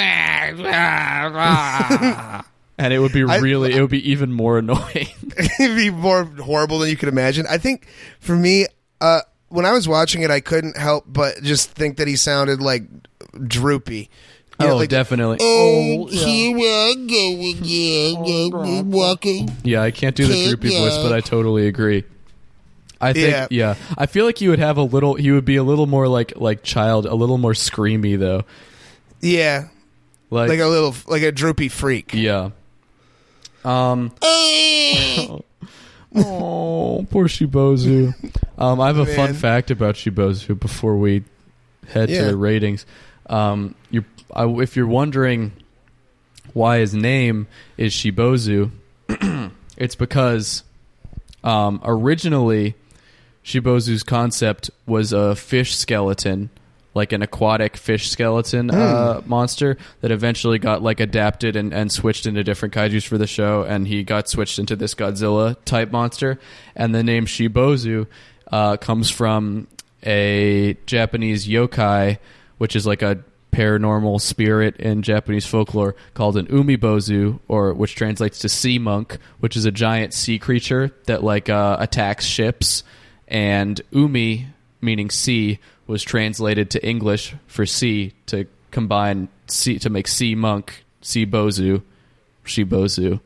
and 2.78 2.92
it 2.92 2.98
would 2.98 3.12
be 3.12 3.24
I- 3.24 3.38
really 3.38 3.74
it 3.74 3.80
would 3.80 3.90
be 3.90 4.10
even 4.10 4.32
more 4.32 4.58
annoying. 4.62 5.08
It'd 5.58 5.76
be 5.76 5.90
more 5.90 6.24
horrible 6.24 6.78
than 6.80 6.90
you 6.90 6.96
could 6.96 7.08
imagine. 7.08 7.46
I 7.48 7.58
think 7.58 7.86
for 8.20 8.34
me, 8.36 8.66
uh, 9.00 9.20
when 9.48 9.64
I 9.66 9.72
was 9.72 9.86
watching 9.88 10.22
it, 10.22 10.30
I 10.30 10.40
couldn't 10.40 10.76
help 10.76 11.04
but 11.06 11.42
just 11.42 11.70
think 11.70 11.96
that 11.98 12.08
he 12.08 12.16
sounded 12.16 12.60
like 12.60 12.84
droopy. 13.46 14.10
You 14.60 14.66
know, 14.66 14.74
oh, 14.74 14.76
like, 14.76 14.90
definitely. 14.90 15.38
Oh, 15.40 16.06
here 16.06 16.56
I 16.56 16.94
go 17.08 17.40
again. 18.60 18.90
Walking. 18.90 19.50
Yeah, 19.64 19.82
I 19.82 19.90
can't 19.90 20.14
do 20.14 20.26
the 20.26 20.46
droopy 20.48 20.68
voice, 20.78 20.98
but 20.98 21.12
I 21.12 21.20
totally 21.20 21.66
agree. 21.66 22.04
I 23.02 23.12
think 23.12 23.30
Yeah. 23.30 23.46
yeah. 23.50 23.74
I 23.98 24.06
feel 24.06 24.24
like 24.24 24.38
he 24.38 24.48
would 24.48 24.58
have 24.60 24.76
a 24.78 24.82
little 24.82 25.14
he 25.14 25.30
would 25.32 25.44
be 25.44 25.56
a 25.56 25.62
little 25.64 25.86
more 25.86 26.08
like 26.08 26.34
like 26.36 26.62
child, 26.62 27.04
a 27.06 27.14
little 27.14 27.36
more 27.38 27.52
screamy 27.52 28.18
though. 28.18 28.44
yeah, 29.20 29.68
Like, 30.30 30.48
like 30.48 30.60
a 30.60 30.66
little, 30.68 30.94
like 31.06 31.22
a 31.22 31.32
droopy 31.32 31.68
freak. 31.68 32.12
yeah. 32.14 32.50
Um 33.64 34.12
Oh, 36.14 37.06
poor 37.10 37.26
Seabozu. 37.26 38.12
Um, 38.58 38.80
I 38.80 38.88
have 38.88 38.98
a 38.98 39.06
fun 39.06 39.32
fact 39.34 39.70
about 39.70 39.94
Seabozu 39.94 40.58
before 40.60 40.96
we 40.96 41.24
head 41.88 42.10
Yeah. 42.10 42.20
to 42.24 42.26
the 42.32 42.36
ratings. 42.36 42.84
Um, 43.30 43.74
you, 43.90 44.04
I, 44.34 44.44
if 44.46 44.76
you're 44.76 44.86
wondering 44.86 45.52
why 46.52 46.78
his 46.80 46.92
name 46.92 47.46
is 47.78 47.94
Seabozu, 47.94 48.70
it's 49.78 49.94
because 49.94 50.64
um, 51.42 51.80
originally 51.82 52.74
Seabozu's 53.44 54.02
concept 54.02 54.70
was 54.86 55.12
a 55.12 55.34
fish 55.34 55.74
skeleton, 55.74 56.50
like 56.94 57.12
an 57.12 57.22
aquatic 57.22 57.76
fish 57.76 58.10
skeleton 58.10 58.70
uh, 58.70 59.20
monster 59.26 59.76
that 60.00 60.10
eventually 60.10 60.58
got 60.58 60.82
like 60.82 61.00
adapted 61.00 61.56
and, 61.56 61.72
and 61.72 61.90
switched 61.90 62.26
into 62.26 62.44
different 62.44 62.74
kaiju's 62.74 63.04
for 63.04 63.18
the 63.18 63.26
show, 63.26 63.62
and 63.62 63.88
he 63.88 64.04
got 64.04 64.28
switched 64.28 64.58
into 64.58 64.76
this 64.76 64.94
Godzilla 64.94 65.56
type 65.64 65.90
monster. 65.90 66.38
And 66.76 66.94
the 66.94 67.02
name 67.02 67.26
Seabozu 67.26 68.06
uh, 68.50 68.76
comes 68.76 69.10
from 69.10 69.66
a 70.04 70.76
Japanese 70.86 71.46
yokai, 71.46 72.18
which 72.58 72.76
is 72.76 72.86
like 72.86 73.02
a 73.02 73.24
paranormal 73.52 74.20
spirit 74.20 74.76
in 74.78 75.02
Japanese 75.02 75.44
folklore 75.44 75.94
called 76.14 76.36
an 76.36 76.46
umibozu, 76.46 77.38
or 77.48 77.74
which 77.74 77.94
translates 77.94 78.38
to 78.38 78.48
sea 78.48 78.78
monk, 78.78 79.18
which 79.40 79.56
is 79.56 79.64
a 79.64 79.70
giant 79.70 80.14
sea 80.14 80.38
creature 80.38 80.90
that 81.06 81.22
like 81.22 81.48
uh, 81.48 81.76
attacks 81.80 82.24
ships. 82.24 82.84
And 83.32 83.80
umi, 83.90 84.46
meaning 84.80 85.10
sea, 85.10 85.58
was 85.86 86.02
translated 86.04 86.70
to 86.70 86.86
English 86.86 87.34
for 87.46 87.66
sea 87.66 88.12
to 88.26 88.46
combine 88.70 89.28
sea 89.48 89.78
to 89.80 89.90
make 89.90 90.06
sea 90.06 90.34
monk, 90.34 90.84
sea 91.00 91.26
bozu, 91.26 91.82
Seabozu. 92.44 93.20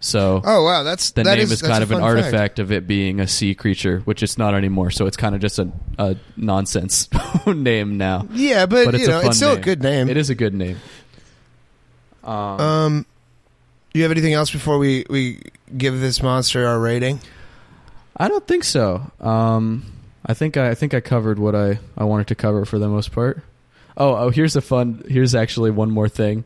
So 0.00 0.42
Oh 0.44 0.62
wow, 0.64 0.82
that's 0.84 1.10
the 1.12 1.24
that 1.24 1.34
name 1.36 1.42
is, 1.44 1.48
that's 1.60 1.62
kind 1.62 1.82
of 1.82 1.90
an 1.90 1.98
fun 2.00 2.14
fact. 2.14 2.24
artifact 2.26 2.58
of 2.60 2.70
it 2.70 2.86
being 2.86 3.18
a 3.20 3.26
sea 3.26 3.54
creature, 3.54 4.00
which 4.00 4.22
it's 4.22 4.36
not 4.38 4.54
anymore. 4.54 4.90
So 4.92 5.06
it's 5.06 5.16
kind 5.16 5.34
of 5.34 5.40
just 5.40 5.58
a, 5.58 5.72
a 5.98 6.16
nonsense 6.36 7.08
name 7.46 7.96
now. 7.96 8.26
Yeah, 8.32 8.66
but, 8.66 8.84
But 8.84 8.94
it's 8.94 9.02
you 9.02 9.08
know, 9.08 9.20
it's 9.20 9.36
still 9.36 9.50
name. 9.54 9.58
a 9.58 9.62
good 9.62 9.82
name. 9.82 10.08
It 10.08 10.16
is 10.16 10.30
a 10.30 10.34
good 10.36 10.54
name. 10.54 10.76
Um, 12.22 12.34
Um, 12.60 13.06
you 13.94 14.02
have 14.02 14.10
anything 14.12 14.34
else 14.34 14.50
before 14.50 14.78
we 14.78 15.04
we 15.10 15.40
give 15.76 15.98
this 16.00 16.22
monster 16.22 16.66
our 16.66 16.78
rating? 16.78 17.20
I 18.18 18.28
don't 18.28 18.46
think 18.46 18.64
so. 18.64 19.10
Um, 19.20 19.84
I 20.26 20.34
think 20.34 20.56
I, 20.56 20.70
I 20.70 20.74
think 20.74 20.92
I 20.94 21.00
covered 21.00 21.38
what 21.38 21.54
I, 21.54 21.78
I 21.96 22.04
wanted 22.04 22.26
to 22.28 22.34
cover 22.34 22.64
for 22.64 22.78
the 22.78 22.88
most 22.88 23.12
part. 23.12 23.42
Oh, 23.96 24.14
oh, 24.14 24.30
here's 24.30 24.56
a 24.56 24.60
fun. 24.60 25.04
Here's 25.08 25.34
actually 25.34 25.70
one 25.70 25.90
more 25.90 26.08
thing. 26.08 26.44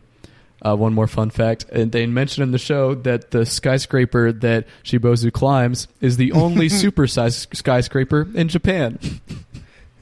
Uh, 0.64 0.76
one 0.76 0.94
more 0.94 1.08
fun 1.08 1.28
fact, 1.28 1.64
and 1.72 1.90
they 1.90 2.06
mentioned 2.06 2.44
in 2.44 2.52
the 2.52 2.58
show 2.58 2.94
that 2.94 3.32
the 3.32 3.44
skyscraper 3.44 4.30
that 4.30 4.64
Seabozu 4.84 5.32
climbs 5.32 5.88
is 6.00 6.18
the 6.18 6.30
only 6.30 6.68
super-sized 6.70 7.48
skyscraper 7.52 8.28
in 8.32 8.46
Japan. 8.46 9.00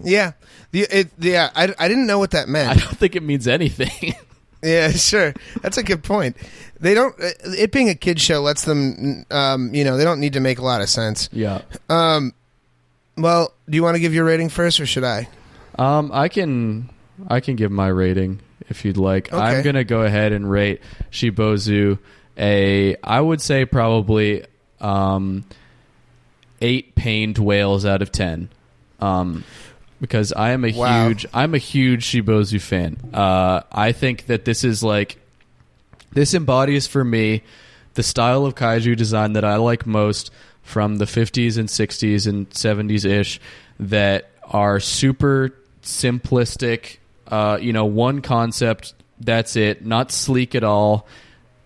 Yeah, 0.02 0.32
the 0.70 0.82
it 0.82 1.08
yeah. 1.18 1.48
I, 1.54 1.74
I 1.78 1.88
didn't 1.88 2.06
know 2.06 2.18
what 2.18 2.32
that 2.32 2.46
meant. 2.50 2.68
I 2.68 2.74
don't 2.74 2.98
think 2.98 3.16
it 3.16 3.22
means 3.22 3.48
anything. 3.48 4.14
Yeah, 4.62 4.90
sure. 4.92 5.34
That's 5.62 5.78
a 5.78 5.82
good 5.82 6.02
point. 6.02 6.36
They 6.80 6.94
don't. 6.94 7.14
It 7.18 7.72
being 7.72 7.88
a 7.88 7.94
kid 7.94 8.20
show 8.20 8.40
lets 8.40 8.64
them. 8.64 9.24
Um, 9.30 9.74
you 9.74 9.84
know, 9.84 9.96
they 9.96 10.04
don't 10.04 10.20
need 10.20 10.34
to 10.34 10.40
make 10.40 10.58
a 10.58 10.64
lot 10.64 10.80
of 10.80 10.88
sense. 10.88 11.28
yeah. 11.32 11.62
Um, 11.88 12.32
well, 13.16 13.52
do 13.68 13.76
you 13.76 13.82
want 13.82 13.96
to 13.96 14.00
give 14.00 14.14
your 14.14 14.24
rating 14.24 14.48
first, 14.48 14.80
or 14.80 14.86
should 14.86 15.04
I? 15.04 15.28
Um, 15.78 16.10
I 16.12 16.28
can 16.28 16.90
I 17.28 17.40
can 17.40 17.56
give 17.56 17.70
my 17.70 17.88
rating 17.88 18.40
if 18.68 18.84
you'd 18.84 18.96
like. 18.96 19.32
I'm 19.32 19.62
gonna 19.62 19.84
go 19.84 20.02
ahead 20.02 20.32
and 20.32 20.50
rate 20.50 20.80
Seabozu 21.12 21.98
a 22.40 22.96
I 23.04 23.20
would 23.20 23.40
say 23.40 23.64
probably 23.66 24.44
um, 24.80 25.44
eight 26.60 26.94
pained 26.94 27.38
whales 27.38 27.84
out 27.84 28.02
of 28.02 28.10
ten. 28.10 28.48
Um, 29.00 29.44
because 30.00 30.32
I 30.32 30.50
am 30.50 30.64
a 30.64 30.72
Wow. 30.72 31.08
huge 31.08 31.26
I'm 31.32 31.54
a 31.54 31.58
huge 31.58 32.06
Seabozu 32.06 32.60
fan. 32.60 32.96
Uh, 33.12 33.62
I 33.72 33.92
think 33.92 34.26
that 34.26 34.44
this 34.44 34.64
is 34.64 34.82
like 34.82 35.18
this 36.12 36.34
embodies 36.34 36.86
for 36.86 37.04
me 37.04 37.42
the 37.94 38.02
style 38.02 38.46
of 38.46 38.54
kaiju 38.54 38.96
design 38.96 39.32
that 39.34 39.44
I 39.44 39.56
like 39.56 39.86
most 39.86 40.30
from 40.62 40.96
the 40.96 41.04
50s 41.04 41.58
and 41.58 41.68
60s 41.68 42.26
and 42.28 42.48
70s 42.50 43.04
ish 43.04 43.40
that 43.80 44.30
are 44.44 44.78
super 44.80 45.54
simplistic. 45.82 46.98
Uh, 47.26 47.58
you 47.60 47.72
know, 47.72 47.84
one 47.84 48.20
concept, 48.22 48.94
that's 49.20 49.56
it, 49.56 49.84
not 49.84 50.10
sleek 50.12 50.54
at 50.54 50.64
all. 50.64 51.06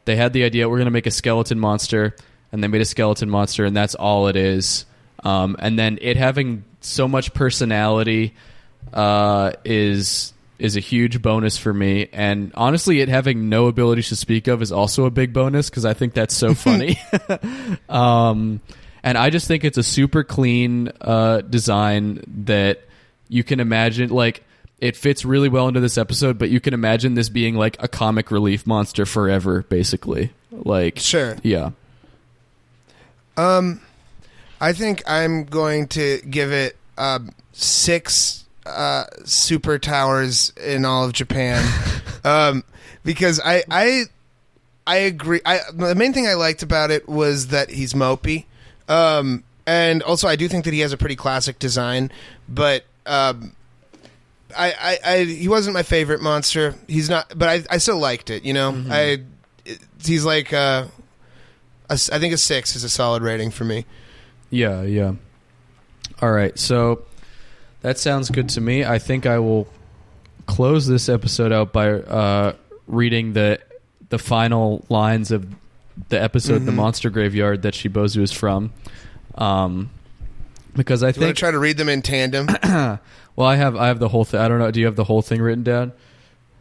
They 0.07 0.17
had 0.17 0.33
the 0.33 0.45
idea 0.45 0.69
we're 0.69 0.77
going 0.79 0.87
to 0.87 0.91
make 0.91 1.07
a 1.07 1.11
skeleton 1.11 1.59
monster, 1.59 2.15
and 2.53 2.63
they 2.63 2.69
made 2.69 2.81
a 2.83 2.87
skeleton 2.87 3.31
monster, 3.31 3.65
and 3.65 3.77
that's 3.77 3.95
all 3.95 4.29
it 4.29 4.37
is. 4.37 4.85
Um, 5.23 5.57
and 5.59 5.79
then 5.79 5.99
it 6.03 6.17
having 6.17 6.65
so 6.85 7.09
much 7.09 7.35
personality 7.35 8.35
uh, 8.93 9.53
is 9.65 10.33
is 10.59 10.77
a 10.77 10.81
huge 10.81 11.21
bonus 11.21 11.59
for 11.59 11.75
me. 11.75 12.09
And 12.13 12.53
honestly, 12.55 13.01
it 13.01 13.09
having 13.09 13.49
no 13.49 13.67
abilities 13.67 14.09
to 14.11 14.17
speak 14.17 14.47
of 14.47 14.63
is 14.63 14.71
also 14.71 15.05
a 15.05 15.11
big 15.11 15.33
bonus 15.33 15.69
because 15.69 15.85
I 15.85 15.95
think 15.95 16.15
that's 16.15 16.35
so 16.35 16.55
funny. 16.55 16.99
um, 17.89 18.61
and 19.03 19.19
I 19.19 19.31
just 19.31 19.49
think 19.49 19.65
it's 19.65 19.79
a 19.79 19.83
super 19.83 20.23
clean 20.23 20.91
uh, 21.01 21.41
design 21.43 22.23
that 22.45 22.83
you 23.29 23.43
can 23.43 23.61
imagine. 23.61 24.11
Like 24.11 24.45
it 24.79 24.97
fits 24.97 25.25
really 25.25 25.49
well 25.49 25.69
into 25.69 25.81
this 25.81 25.99
episode, 25.99 26.39
but 26.39 26.51
you 26.51 26.61
can 26.61 26.73
imagine 26.73 27.15
this 27.15 27.29
being 27.29 27.57
like 27.57 27.77
a 27.83 27.89
comic 27.89 28.31
relief 28.31 28.67
monster 28.67 29.05
forever, 29.07 29.63
basically. 29.69 30.31
Like 30.53 30.99
Sure. 30.99 31.37
yeah. 31.43 31.71
Um, 33.37 33.81
I 34.65 34.73
think 34.73 35.03
I'm 35.07 35.45
going 35.45 35.89
to 35.89 36.21
give 36.29 36.53
it 36.53 36.77
um, 36.97 37.31
six 37.53 38.45
uh, 38.65 39.05
super 39.25 39.79
towers 39.79 40.53
in 40.57 40.85
all 40.85 41.05
of 41.05 41.13
Japan, 41.13 41.63
um, 42.25 42.65
because 43.05 43.41
I 43.45 43.63
I 43.71 44.05
I 44.87 44.97
agree. 44.97 45.41
I 45.45 45.61
the 45.73 45.95
main 45.95 46.13
thing 46.13 46.27
I 46.27 46.35
liked 46.35 46.63
about 46.63 46.91
it 46.91 47.09
was 47.09 47.49
that 47.49 47.71
he's 47.71 47.93
mopey, 47.95 48.45
um, 48.89 49.45
and 49.67 50.03
also 50.03 50.29
I 50.29 50.37
do 50.37 50.49
think 50.49 50.65
that 50.65 50.73
he 50.73 50.81
has 50.81 50.93
a 50.93 50.97
pretty 50.97 51.17
classic 51.17 51.59
design, 51.59 52.11
but. 52.49 52.85
Um, 53.07 53.53
I, 54.57 54.73
I, 55.05 55.13
I, 55.15 55.25
he 55.25 55.49
wasn't 55.49 55.75
my 55.75 55.83
favorite 55.83 56.23
monster. 56.23 56.77
He's 56.87 57.11
not, 57.11 57.37
but 57.37 57.49
I, 57.49 57.65
I 57.75 57.79
still 57.79 57.99
liked 57.99 58.31
it. 58.31 58.45
You 58.45 58.53
know, 58.53 58.85
I, 58.89 59.19
it- 59.65 59.81
he's 60.05 60.25
like, 60.25 60.53
uh, 60.53 60.87
a 61.91 61.95
s 61.95 62.09
I 62.09 62.21
think 62.21 62.33
a 62.33 62.37
six 62.39 62.77
is 62.77 62.85
a 62.85 62.89
solid 62.89 63.23
rating 63.25 63.51
for 63.51 63.65
me. 63.65 63.85
Yeah, 64.55 64.83
yeah. 64.83 65.15
All 66.23 66.31
right, 66.31 66.57
so 66.59 67.03
that 67.83 67.99
sounds 67.99 68.31
good 68.31 68.49
to 68.51 68.61
me. 68.61 68.85
I 68.85 68.99
think 68.99 69.27
I 69.27 69.39
will 69.41 69.67
close 70.47 70.87
this 70.87 71.09
episode 71.09 71.51
out 71.53 71.73
by 71.73 71.91
uh, 71.91 72.53
reading 72.87 73.33
the 73.33 73.59
the 74.11 74.19
final 74.19 74.85
lines 74.89 75.31
of 75.33 75.47
the 76.09 76.23
episode, 76.23 76.67
"The 76.67 76.73
Mhm. 76.73 76.77
Monster 76.77 77.11
Graveyard" 77.11 77.63
that 77.63 77.75
Seabozu 77.75 78.21
is 78.23 78.31
from, 78.33 78.73
um, 79.35 79.91
because 80.77 81.03
I 81.03 81.11
Do 81.11 81.21
think. 81.21 81.35
to 81.37 81.41
try 81.41 81.51
to 81.51 81.59
read 81.59 81.77
them 81.77 81.89
in 81.89 82.01
tandem? 82.03 82.47
well, 82.63 83.49
I 83.49 83.57
have 83.57 83.75
I 83.77 83.89
have 83.89 83.99
the 83.99 84.09
whole 84.09 84.25
thing. 84.25 84.41
I 84.41 84.47
don't 84.49 84.59
know. 84.61 84.71
Do 84.71 84.79
you 84.81 84.87
have 84.87 84.97
the 84.97 85.05
whole 85.05 85.23
thing 85.23 85.41
written 85.43 85.65
down? 85.65 85.93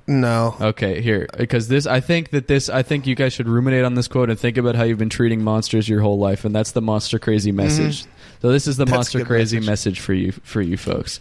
No. 0.07 0.55
Okay, 0.59 1.01
here 1.01 1.27
because 1.37 1.67
this 1.67 1.85
I 1.85 1.99
think 1.99 2.31
that 2.31 2.47
this 2.47 2.69
I 2.69 2.83
think 2.83 3.07
you 3.07 3.15
guys 3.15 3.33
should 3.33 3.47
ruminate 3.47 3.85
on 3.85 3.95
this 3.95 4.07
quote 4.07 4.29
and 4.29 4.37
think 4.39 4.57
about 4.57 4.75
how 4.75 4.83
you've 4.83 4.97
been 4.97 5.09
treating 5.09 5.43
monsters 5.43 5.87
your 5.87 6.01
whole 6.01 6.17
life 6.17 6.45
and 6.45 6.53
that's 6.53 6.71
the 6.71 6.81
monster 6.81 7.19
crazy 7.19 7.51
message. 7.51 8.05
So 8.41 8.51
this 8.51 8.67
is 8.67 8.77
the 8.77 8.83
Mm-hmm. 8.83 8.91
That's 8.91 9.13
monster 9.13 9.25
crazy 9.25 9.57
message. 9.57 9.69
message 9.69 9.99
for 10.01 10.13
you 10.13 10.31
for 10.31 10.61
you 10.61 10.77
folks. 10.77 11.19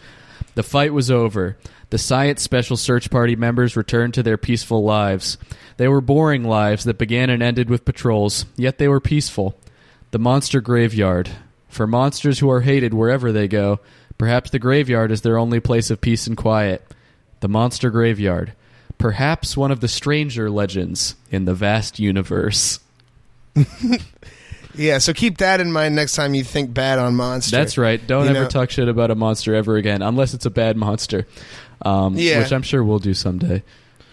The 0.55 0.63
fight 0.63 0.93
was 0.93 1.11
over. 1.11 1.57
The 1.91 1.99
Science 1.99 2.43
Special 2.43 2.77
Search 2.77 3.11
Party 3.11 3.37
members 3.37 3.77
returned 3.77 4.15
to 4.15 4.23
their 4.23 4.39
peaceful 4.39 4.83
lives. 4.83 5.39
They 5.77 5.89
were 5.89 6.01
boring 6.01 6.45
lives 6.45 6.85
that 6.85 6.99
began 6.99 7.31
and 7.31 7.43
ended 7.43 7.69
with 7.69 7.85
patrols, 7.85 8.47
yet 8.57 8.79
they 8.79 8.89
were 8.89 9.01
peaceful. 9.01 9.59
The 10.11 10.19
monster 10.19 10.61
graveyard. 10.61 11.31
For 11.69 11.87
monsters 11.87 12.39
who 12.39 12.51
are 12.51 12.63
hated 12.63 12.93
wherever 12.95 13.31
they 13.31 13.47
go, 13.47 13.81
perhaps 14.19 14.51
the 14.51 14.59
graveyard 14.59 15.11
is 15.11 15.23
their 15.23 15.39
only 15.39 15.61
place 15.61 15.91
of 15.91 16.01
peace 16.01 16.27
and 16.27 16.37
quiet. 16.37 16.83
The 17.41 17.49
monster 17.49 17.91
graveyard. 17.91 18.55
Perhaps 19.03 19.57
one 19.57 19.73
of 19.73 19.81
the 19.81 19.89
stranger 19.89 20.49
legends 20.49 21.17
in 21.31 21.45
the 21.45 21.55
vast 21.55 21.99
universe. 21.99 22.79
Yeah, 24.75 24.99
so 24.99 25.13
keep 25.13 25.37
that 25.39 25.61
in 25.61 25.71
mind 25.71 25.95
next 25.95 26.15
time 26.15 26.33
you 26.33 26.43
think 26.45 26.73
bad 26.73 26.99
on 26.99 27.15
monster. 27.15 27.55
That's 27.55 27.77
right. 27.77 28.01
Don't 28.07 28.25
You 28.25 28.31
ever 28.31 28.45
know- 28.45 28.49
talk 28.49 28.71
shit 28.71 28.89
about 28.89 29.11
a 29.11 29.15
monster 29.15 29.55
ever 29.55 29.77
again, 29.77 30.01
unless 30.01 30.33
it's 30.33 30.47
a 30.47 30.51
bad 30.51 30.79
monster. 30.79 31.27
Um, 31.85 32.15
Yeah. 32.17 32.39
Which 32.39 32.53
I'm 32.55 32.63
sure 32.63 32.83
we'll 32.83 32.99
do 32.99 33.13
someday. 33.13 33.63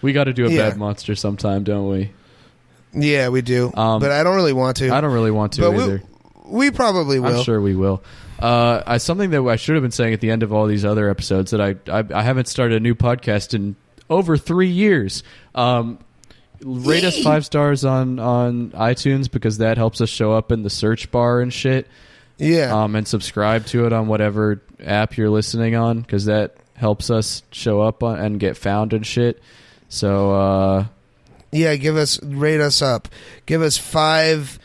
We 0.02 0.12
got 0.12 0.24
to 0.24 0.34
do 0.34 0.44
a 0.46 0.50
Yeah. 0.50 0.68
bad 0.68 0.76
monster 0.76 1.14
sometime, 1.14 1.64
don't 1.64 1.88
we? 1.88 2.10
Yeah, 2.92 3.30
we 3.30 3.40
do. 3.40 3.72
Um, 3.74 4.00
but 4.02 4.10
I 4.12 4.22
don't 4.22 4.36
really 4.36 4.52
want 4.52 4.76
to. 4.78 4.90
I 4.94 5.00
don't 5.00 5.14
really 5.14 5.30
want 5.30 5.52
to 5.54 5.62
but 5.62 5.74
either. 5.76 6.02
we, 6.44 6.66
we 6.66 6.70
probably 6.70 7.20
will. 7.20 7.38
I'm 7.38 7.42
sure 7.44 7.58
we 7.58 7.74
will. 7.74 8.02
Uh, 8.38 8.82
I, 8.86 8.98
something 8.98 9.30
that 9.30 9.42
I 9.42 9.56
should 9.56 9.76
have 9.76 9.82
been 9.82 9.92
saying 9.92 10.12
at 10.12 10.20
the 10.20 10.30
end 10.30 10.42
of 10.42 10.52
all 10.52 10.66
these 10.66 10.84
other 10.84 11.08
episodes 11.08 11.52
that 11.52 11.60
I 11.62 11.76
I, 11.90 12.04
I 12.14 12.22
haven't 12.22 12.48
started 12.48 12.76
a 12.76 12.80
new 12.80 12.94
podcast 12.94 13.54
in 13.54 13.76
over 14.10 14.36
three 14.36 14.68
years. 14.68 15.22
Um, 15.54 15.98
rate 16.62 17.04
us 17.04 17.22
five 17.22 17.46
stars 17.46 17.84
on 17.84 18.18
on 18.18 18.70
iTunes 18.72 19.30
because 19.30 19.58
that 19.58 19.78
helps 19.78 20.00
us 20.00 20.10
show 20.10 20.32
up 20.32 20.52
in 20.52 20.62
the 20.62 20.70
search 20.70 21.10
bar 21.10 21.40
and 21.40 21.52
shit. 21.52 21.86
Yeah. 22.36 22.74
Um, 22.82 22.96
and 22.96 23.06
subscribe 23.06 23.66
to 23.66 23.86
it 23.86 23.92
on 23.92 24.08
whatever 24.08 24.60
app 24.82 25.16
you're 25.16 25.30
listening 25.30 25.74
on 25.74 26.00
because 26.00 26.24
that 26.24 26.56
helps 26.74 27.10
us 27.10 27.42
show 27.52 27.82
up 27.82 28.02
on, 28.02 28.18
and 28.18 28.40
get 28.40 28.56
found 28.56 28.92
and 28.92 29.06
shit. 29.06 29.42
So 29.88 30.34
uh, 30.34 30.86
yeah, 31.52 31.76
give 31.76 31.96
us 31.96 32.22
rate 32.22 32.60
us 32.60 32.82
up. 32.82 33.08
Give 33.46 33.62
us 33.62 33.76
five 33.76 34.58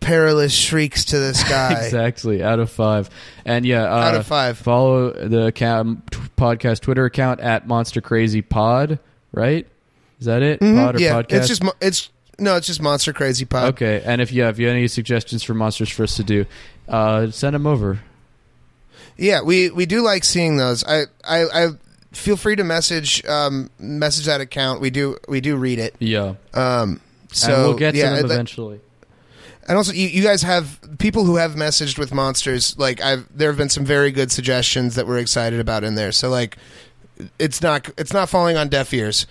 perilous 0.00 0.52
shrieks 0.52 1.04
to 1.06 1.18
the 1.18 1.34
sky. 1.34 1.72
exactly 1.84 2.42
out 2.42 2.58
of 2.60 2.70
five, 2.70 3.10
and 3.44 3.64
yeah, 3.66 3.84
uh, 3.84 3.98
Out 4.08 4.14
of 4.14 4.26
five. 4.26 4.58
Follow 4.58 5.10
the 5.10 5.46
account, 5.46 6.10
t- 6.12 6.18
podcast 6.36 6.80
Twitter 6.80 7.04
account 7.04 7.40
at 7.40 7.66
Monster 7.66 8.00
Crazy 8.00 8.42
Pod. 8.42 8.98
Right? 9.32 9.66
Is 10.20 10.26
that 10.26 10.42
it? 10.42 10.60
Mhm, 10.60 10.76
Pod 10.84 10.96
or 10.96 11.00
yeah, 11.00 11.14
podcast? 11.22 11.32
it's 11.32 11.48
just 11.48 11.62
mo- 11.62 11.72
it's 11.80 12.10
no, 12.40 12.56
it's 12.56 12.66
just 12.66 12.80
monster 12.80 13.12
crazy 13.12 13.44
pod. 13.44 13.74
okay. 13.74 14.00
And 14.04 14.20
if 14.20 14.32
you 14.32 14.42
have, 14.42 14.54
if 14.54 14.60
you 14.60 14.68
have 14.68 14.76
any 14.76 14.86
suggestions 14.88 15.42
for 15.42 15.54
monsters 15.54 15.88
for 15.90 16.04
us 16.04 16.16
to 16.16 16.24
do, 16.24 16.46
uh, 16.88 17.30
send 17.30 17.54
them 17.54 17.66
over. 17.66 18.00
Yeah, 19.16 19.42
we 19.42 19.70
we 19.70 19.86
do 19.86 20.02
like 20.02 20.24
seeing 20.24 20.56
those. 20.56 20.84
I 20.84 21.02
I, 21.24 21.44
I 21.52 21.68
feel 22.12 22.36
free 22.36 22.56
to 22.56 22.64
message 22.64 23.24
um, 23.26 23.70
message 23.78 24.26
that 24.26 24.40
account. 24.40 24.80
We 24.80 24.90
do 24.90 25.16
we 25.28 25.40
do 25.40 25.56
read 25.56 25.78
it. 25.80 25.94
Yeah. 25.98 26.34
Um, 26.54 27.00
so 27.32 27.52
and 27.54 27.62
we'll 27.64 27.74
get 27.74 27.94
to 27.94 28.00
them 28.00 28.24
eventually. 28.24 28.80
And 29.68 29.76
also, 29.76 29.92
you, 29.92 30.08
you 30.08 30.22
guys 30.22 30.42
have 30.42 30.80
people 30.98 31.24
who 31.24 31.36
have 31.36 31.52
messaged 31.52 31.98
with 31.98 32.12
monsters. 32.12 32.76
Like, 32.78 33.00
I've 33.02 33.26
there 33.36 33.50
have 33.50 33.58
been 33.58 33.68
some 33.68 33.84
very 33.84 34.10
good 34.10 34.32
suggestions 34.32 34.94
that 34.94 35.06
we're 35.06 35.18
excited 35.18 35.60
about 35.60 35.84
in 35.84 35.94
there. 35.94 36.10
So, 36.10 36.30
like, 36.30 36.56
it's 37.38 37.60
not 37.62 37.88
it's 37.98 38.12
not 38.12 38.28
falling 38.28 38.56
on 38.56 38.68
deaf 38.68 38.92
ears. 38.94 39.26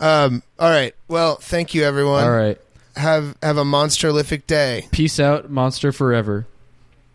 Um, 0.00 0.42
all 0.58 0.70
right. 0.70 0.94
Well, 1.08 1.36
thank 1.36 1.74
you, 1.74 1.84
everyone. 1.84 2.24
All 2.24 2.30
right. 2.30 2.58
Have 2.96 3.36
have 3.42 3.58
a 3.58 3.64
monsterlific 3.64 4.46
day. 4.46 4.88
Peace 4.92 5.20
out, 5.20 5.50
monster 5.50 5.92
forever. 5.92 6.46